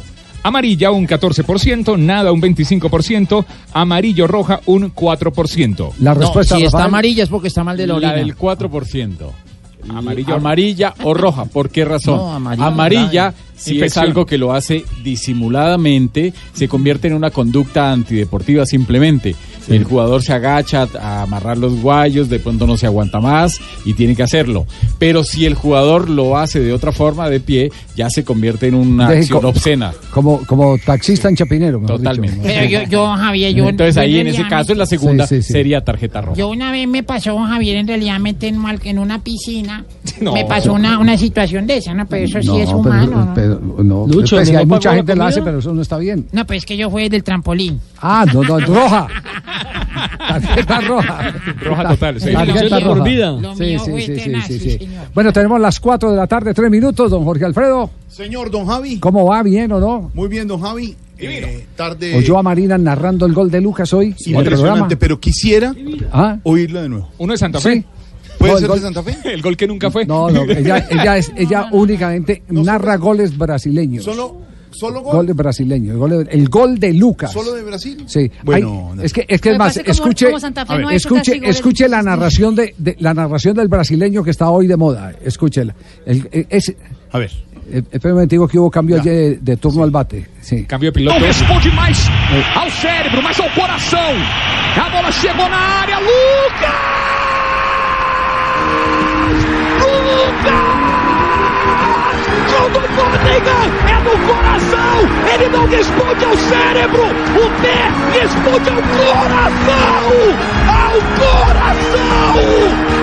[0.46, 5.92] amarilla un 14%, nada un 25%, amarillo roja un 4%.
[6.00, 8.12] La respuesta, si está amarilla es porque está mal de la orina.
[8.14, 9.30] del 4%.
[9.88, 10.34] Amarillo.
[10.34, 11.44] amarilla o roja.
[11.44, 12.16] ¿Por qué razón?
[12.16, 17.92] No, amarilla, amarilla, si es algo que lo hace disimuladamente, se convierte en una conducta
[17.92, 19.36] antideportiva simplemente.
[19.68, 23.94] El jugador se agacha a amarrar los guayos, de pronto no se aguanta más y
[23.94, 24.66] tiene que hacerlo.
[24.98, 28.74] Pero si el jugador lo hace de otra forma, de pie, ya se convierte en
[28.74, 29.92] una Deje acción co- obscena.
[30.10, 31.80] Como, como taxista en Chapinero.
[31.80, 32.36] Totalmente.
[32.36, 32.46] dicho.
[32.48, 33.68] Pero yo, yo, Javier, yo...
[33.68, 35.52] Entonces ahí en ese caso, me- en la segunda, Sí, sí, sí.
[35.52, 36.36] sería tarjeta roja.
[36.38, 39.84] Yo una vez me pasó, Javier, en realidad metí en, mal- en una piscina,
[40.20, 40.32] No.
[40.32, 42.06] me pasó una, una situación de esa, ¿no?
[42.06, 43.34] Pero eso sí No, es pero- humano, ¿no?
[43.34, 45.98] pero- no, Lucho, pues, ¿no hay mucha la gente lo hace, pero eso no está
[45.98, 46.26] bien.
[46.32, 47.80] No, pues es que yo fui del trampolín.
[48.00, 49.06] Ah, no, no, roja.
[50.18, 51.34] Tarjeta roja.
[51.62, 52.32] Roja total, sí.
[52.32, 53.04] Tarjeta roja.
[53.56, 54.88] Sí, sí, sí.
[55.14, 57.90] Bueno, tenemos las 4 de la tarde, 3 minutos, don Jorge Alfredo.
[58.08, 58.98] Señor Don Javi.
[58.98, 59.42] ¿Cómo va?
[59.42, 60.10] ¿Bien o no?
[60.14, 60.96] Muy bien, Don Javi.
[61.18, 64.14] Eh, tarde Oyó a Marina narrando el gol de Lucas hoy.
[64.26, 65.72] impresionante, pero quisiera
[66.12, 67.08] Ah, oírla de nuevo.
[67.18, 67.68] Uno de Santa sí.
[67.68, 67.84] Fe.
[68.38, 69.16] ¿Puede No, ser gol- de Santa Fe?
[69.32, 70.04] El gol que nunca fue.
[70.04, 74.04] No, no, ella, ella, es, ella únicamente narra goles brasileños.
[74.04, 74.36] Solo,
[74.70, 75.16] solo gol.
[75.16, 75.92] Goles brasileños.
[75.94, 77.32] El gol de, el gol de Lucas.
[77.32, 78.04] Solo de Brasil.
[78.06, 79.02] Sí, Bueno, Hay- no.
[79.02, 81.16] es que es que es más, como- escuche, como Santa Fe a no ver, hecho
[81.16, 85.12] escuche, escuche la narración de, de- la narración del brasileño que está hoy de moda.
[85.24, 85.74] Escúchela.
[86.04, 86.74] El, el- es,
[87.12, 87.30] A ver.
[87.70, 90.26] eh, espérame, un digo que hubo cambio ayer de, de turno al bate.
[90.40, 90.64] Sí.
[90.64, 91.18] Cambio de piloto.
[91.18, 91.98] Não responde mais
[92.54, 94.12] ao cérebro, mas ao coração.
[94.76, 95.96] A bola chegou na área.
[96.00, 96.85] Lucas!
[102.68, 103.56] Do Formiga!
[103.86, 104.98] É do coração!
[105.32, 107.02] Ele não responde ao cérebro!
[107.02, 110.10] O pé responde ao coração!
[110.68, 112.34] Ao coração!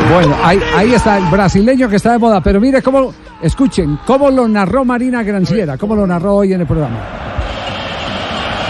[0.10, 2.42] Bueno, ahí, ahí está el brasileño que está de moda.
[2.42, 6.68] Pero mire cómo, escuchen, cómo lo narró Marina Granciera, cómo lo narró hoy en el
[6.68, 6.98] programa.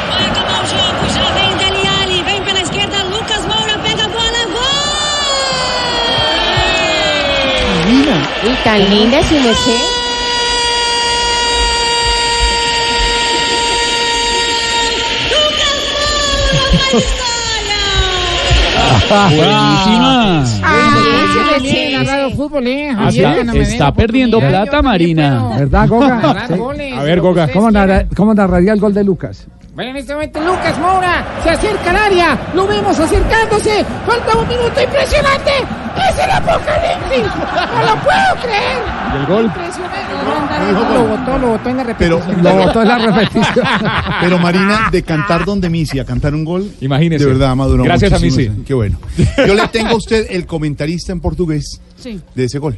[0.09, 1.23] Vai acabar o jogo, já
[19.29, 20.43] Buenísima.
[23.69, 25.39] Está, den perdiendo plata, Marina.
[25.39, 26.47] puedo ¿Verdad, Goga?
[26.99, 27.43] A ver, Goga.
[27.43, 27.87] ustedes ¿Cómo, quieran.
[27.89, 29.47] narra- cómo narraría el gol de Lucas?
[29.75, 32.37] Bueno, en este momento Lucas Moura se acerca al área.
[32.53, 33.83] Lo vemos acercándose.
[34.05, 35.51] Falta un minuto impresionante.
[36.09, 37.35] ¡Es el apocalipsis!
[37.35, 38.77] ¡No lo puedo creer!
[39.13, 39.45] ¿Y el gol?
[39.45, 40.13] Impresionante.
[40.93, 42.43] Lo botó, lo botó en la Pero repetición.
[42.43, 43.65] Lo botó en la repetición.
[44.21, 46.71] Pero Marina, de cantar donde Missy a cantar un gol.
[46.81, 47.25] Imagínese.
[47.25, 48.19] De verdad, maduró Gracias a.
[48.19, 48.51] Missy.
[48.65, 48.99] Qué bueno.
[49.47, 52.21] Yo le tengo a usted el comentarista en portugués Sí.
[52.35, 52.77] de ese gol.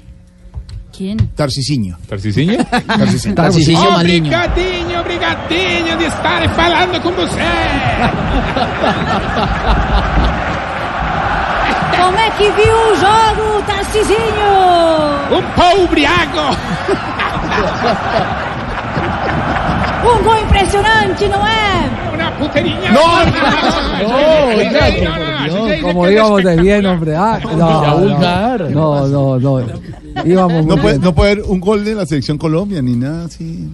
[0.96, 1.18] ¿Quién?
[1.36, 1.98] Tarcisiño.
[2.08, 2.64] ¿Tarcisiño?
[2.88, 3.36] Tarcisiño.
[3.36, 4.28] Tarcisio Maligno.
[4.30, 7.36] Obrigadinho, obrigadinho de estar falando con você.
[11.98, 14.54] Como é que viu o jogo, Tarcisinho?
[15.32, 16.56] Um pau briago.
[20.04, 21.90] Um gol impressionante, não é?
[22.40, 22.91] Putería.
[22.91, 23.26] No,
[25.48, 27.16] No, como íbamos de bien, hombre.
[27.16, 28.07] Ah, no,
[28.70, 30.26] no, no, no, no.
[30.26, 31.02] Íbamos muy No puede, bien.
[31.03, 33.70] no puede haber un gol de la selección Colombia ni nada así.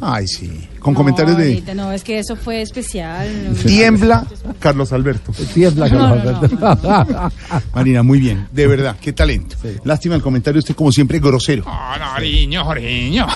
[0.00, 0.68] Ay, sí.
[0.88, 3.28] Con comentarios no, de ahorita no, es que eso fue especial.
[3.66, 4.24] tiembla
[4.58, 5.32] Carlos Alberto.
[5.54, 6.24] Tiembla, No, Carlos
[6.60, 7.32] no, Alberto.
[7.74, 8.46] Marina, muy bien.
[8.52, 9.56] De verdad, qué talento.
[9.84, 11.64] Lástima el comentario, usted como siempre grosero.
[11.66, 13.26] Oh, no, Jorginho, Jorginho.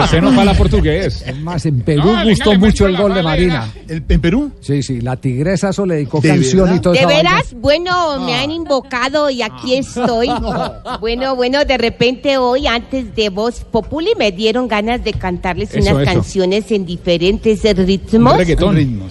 [0.00, 1.22] José no fala portugués.
[1.26, 3.68] Es más, en Perú No, gustó mucho el gol de Marina.
[3.88, 4.52] ¿El- ¿En Perú?
[4.60, 6.76] Sí, sí, la tigresa eso le dedicó ¿De canción verdad?
[6.76, 7.54] y todo ¿De veras?
[7.56, 10.28] Bueno, me han invocado y aquí estoy.
[11.00, 15.12] Bueno, bueno, de repente hoy, antes de Voz Populi, me dieron ganas de
[15.42, 16.14] cantarles Eso, unas eso.
[16.14, 18.36] canciones en diferentes ritmos.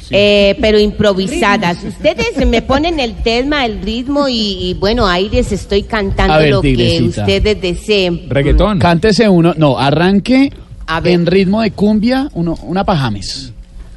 [0.01, 0.07] Sí.
[0.11, 1.83] eh, pero improvisadas.
[1.87, 6.49] Ustedes me ponen el tema, el ritmo y, y bueno, ahí les estoy cantando ver,
[6.49, 8.29] lo que ustedes deseen.
[8.29, 8.79] Reggaetón.
[8.79, 10.51] Cántese uno, no, arranque
[10.87, 11.13] A ver.
[11.13, 13.51] en ritmo de cumbia, uno, una pajames.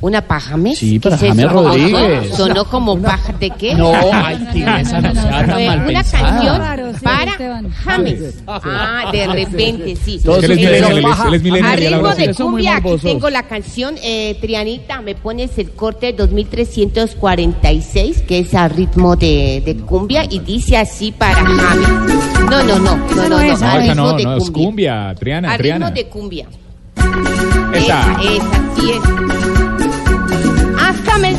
[0.05, 0.79] ¿Una pajames?
[0.79, 1.49] Sí, ¿Qué para es James eso?
[1.49, 2.37] Rodríguez.
[2.37, 3.75] Sonó como paja de qué?
[3.75, 6.29] No, ay, tigresa, no sea tan mal una pensada.
[6.29, 7.71] canción Claro, sí, para Esteban.
[7.73, 8.35] James.
[8.47, 10.21] Ah, de repente, sí.
[10.23, 12.27] Todos Él es Eh, millennial, él es- él es a millennial, ya la ritmo verdad.
[12.27, 18.55] de cumbia, aquí tengo la canción, eh, Trianita, me pones el corte 2346, que es
[18.55, 21.59] a ritmo de, de cumbia, y dice así para James.
[22.51, 24.53] No, no, no, no, no, no, es, a No, esa ritmo no, de cumbia.
[24.53, 25.15] cumbia.
[25.19, 26.47] Triana, A ritmo de cumbia.
[27.73, 27.79] Esa.
[27.79, 29.34] Esa, esa, sí es.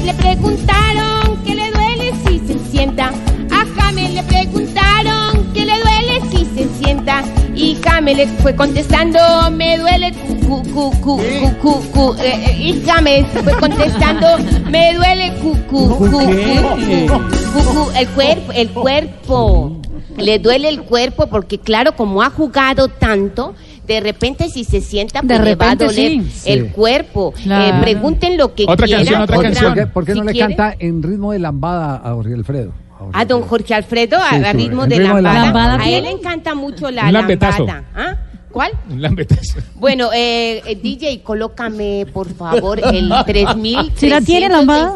[0.05, 3.07] Le preguntaron que le duele si se sienta.
[3.51, 7.23] A James le preguntaron que le duele si se sienta.
[7.55, 9.19] Y James le fue contestando,
[9.49, 11.19] me duele cu, cu, cu,
[11.59, 12.15] cu, cu.
[12.19, 14.27] Eh, eh, y James fue contestando,
[14.69, 17.91] me duele cu, cu, cu, cu.
[17.97, 19.81] El cuerpo, el cuerpo.
[20.17, 23.55] Le duele el cuerpo porque claro, como ha jugado tanto,
[23.87, 26.49] de repente si se sienta, De pues le va a repente, doler sí.
[26.51, 26.69] el Sí.
[26.69, 27.33] cuerpo.
[27.43, 27.77] Claro.
[27.77, 29.03] Eh, pregunten lo que Otra quieran.
[29.05, 29.65] canción, otra ¿Por, canción.
[29.73, 30.57] por qué, por qué Si no le quieren.
[30.57, 32.71] canta en ritmo de lambada a Jorge Alfredo?
[32.71, 33.41] A Jorge A don.
[33.43, 35.45] Jorge Alfredo, a, Sí, a ritmo de ritmo de lambada.
[35.45, 35.83] lambada.
[35.83, 37.83] A él le encanta mucho la lambada.
[37.95, 38.15] ¿Ah?
[38.55, 38.71] ¿Cuál?
[38.89, 39.59] Un lambetazo.
[39.75, 43.91] Bueno, eh, eh, DJ, colócame por favor el 3000.
[43.97, 44.95] ¿Sí la tiene, lambada?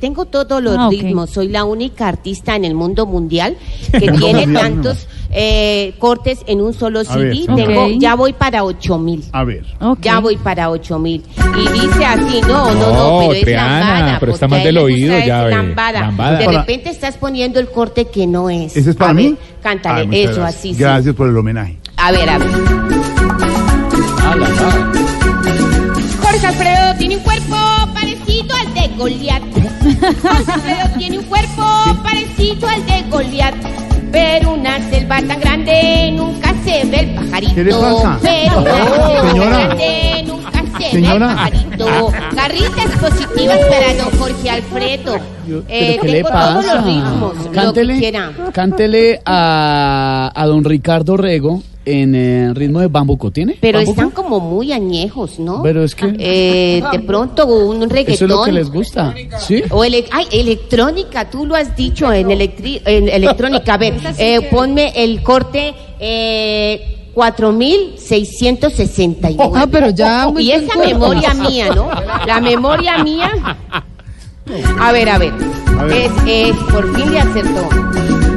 [0.00, 1.28] Tengo todos los Ah, ritmos.
[1.28, 3.58] Soy la única artista en el mundo mundial
[3.92, 7.44] que tiene tantos eh, cortes en un solo ver, CD.
[7.54, 9.24] Tengo, ya voy para 8000.
[9.30, 9.66] A ver.
[10.00, 11.22] Ya voy para 8000.
[11.54, 14.20] Y dice así, no, no, no, No, pero es Triana, lambada.
[14.20, 16.00] pero está mal del oído, ya es ve, Lambada.
[16.00, 16.38] lambada.
[16.38, 18.74] De repente estás poniendo el corte que no es.
[18.74, 19.28] ¿Ese es para A mí?
[19.28, 20.58] ver, cántale, Ay, muchas eso gracias.
[20.60, 20.72] así.
[20.74, 20.80] sí.
[20.80, 21.76] Gracias por el homenaje.
[22.06, 22.48] A ver, a ver.
[26.22, 27.56] Jorge Alfredo tiene un cuerpo
[27.94, 29.42] parecido al de Goliat.
[30.22, 31.64] Jorge Alfredo tiene un cuerpo
[32.04, 33.54] parecido al de Goliat.
[34.12, 37.54] Pero una selva tan grande nunca se ve el pajarito.
[37.54, 38.18] ¿Qué le pasa?
[38.22, 39.50] Pero una Oh, selva señora.
[39.66, 40.22] grande
[40.90, 41.50] Señora.
[42.34, 45.16] Carritas positivas para don Jorge Alfredo.
[45.68, 46.74] Eh, ¿Pero qué le tengo todos pasa?
[46.74, 48.32] los ritmos, lo que Cántele, quiera.
[48.52, 53.30] cántele a, a don Ricardo Rego en eh, ritmo de bambuco.
[53.30, 53.56] ¿Tiene?
[53.60, 54.00] Pero ¿Bambuco?
[54.00, 55.62] están como muy añejos, ¿no?
[55.62, 56.16] Pero es que...
[56.18, 58.14] Eh, de pronto un reggaetón.
[58.14, 59.14] Eso es lo que les gusta.
[59.38, 59.62] ¿Sí?
[59.70, 63.74] O ele- ay, electrónica, tú lo has dicho en, electri- en electrónica.
[63.74, 69.52] A ver, eh, ponme el corte eh, 4661.
[69.56, 71.88] Ah, pero ya Y esa memoria mía, ¿no?
[72.26, 73.32] La memoria mía.
[74.78, 75.32] A ver, a ver.
[75.90, 77.66] Es, es, por fin le acertó.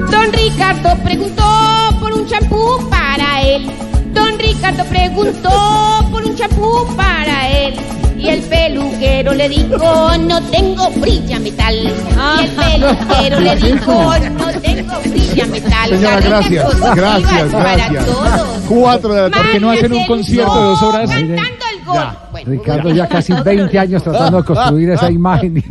[0.10, 1.44] Don Ricardo preguntó
[2.00, 3.70] por un champú para él.
[4.14, 5.50] Don Ricardo preguntó
[6.10, 7.74] por un champú para él.
[8.20, 11.76] Y el peluquero le dijo, no tengo brilla metal.
[11.76, 13.94] Y el peluquero le dijo,
[14.32, 15.90] no tengo brilla metal.
[15.90, 16.96] Señora, gracias.
[16.96, 18.06] Gracias, gracias.
[18.68, 19.44] Cuatro de la tarde.
[19.44, 21.10] ¿Por qué no hacen un concierto de dos horas?
[21.10, 22.08] Cantando el gol.
[22.32, 25.64] Bueno, Ricardo ya casi 20 años tratando de construir esa imagen.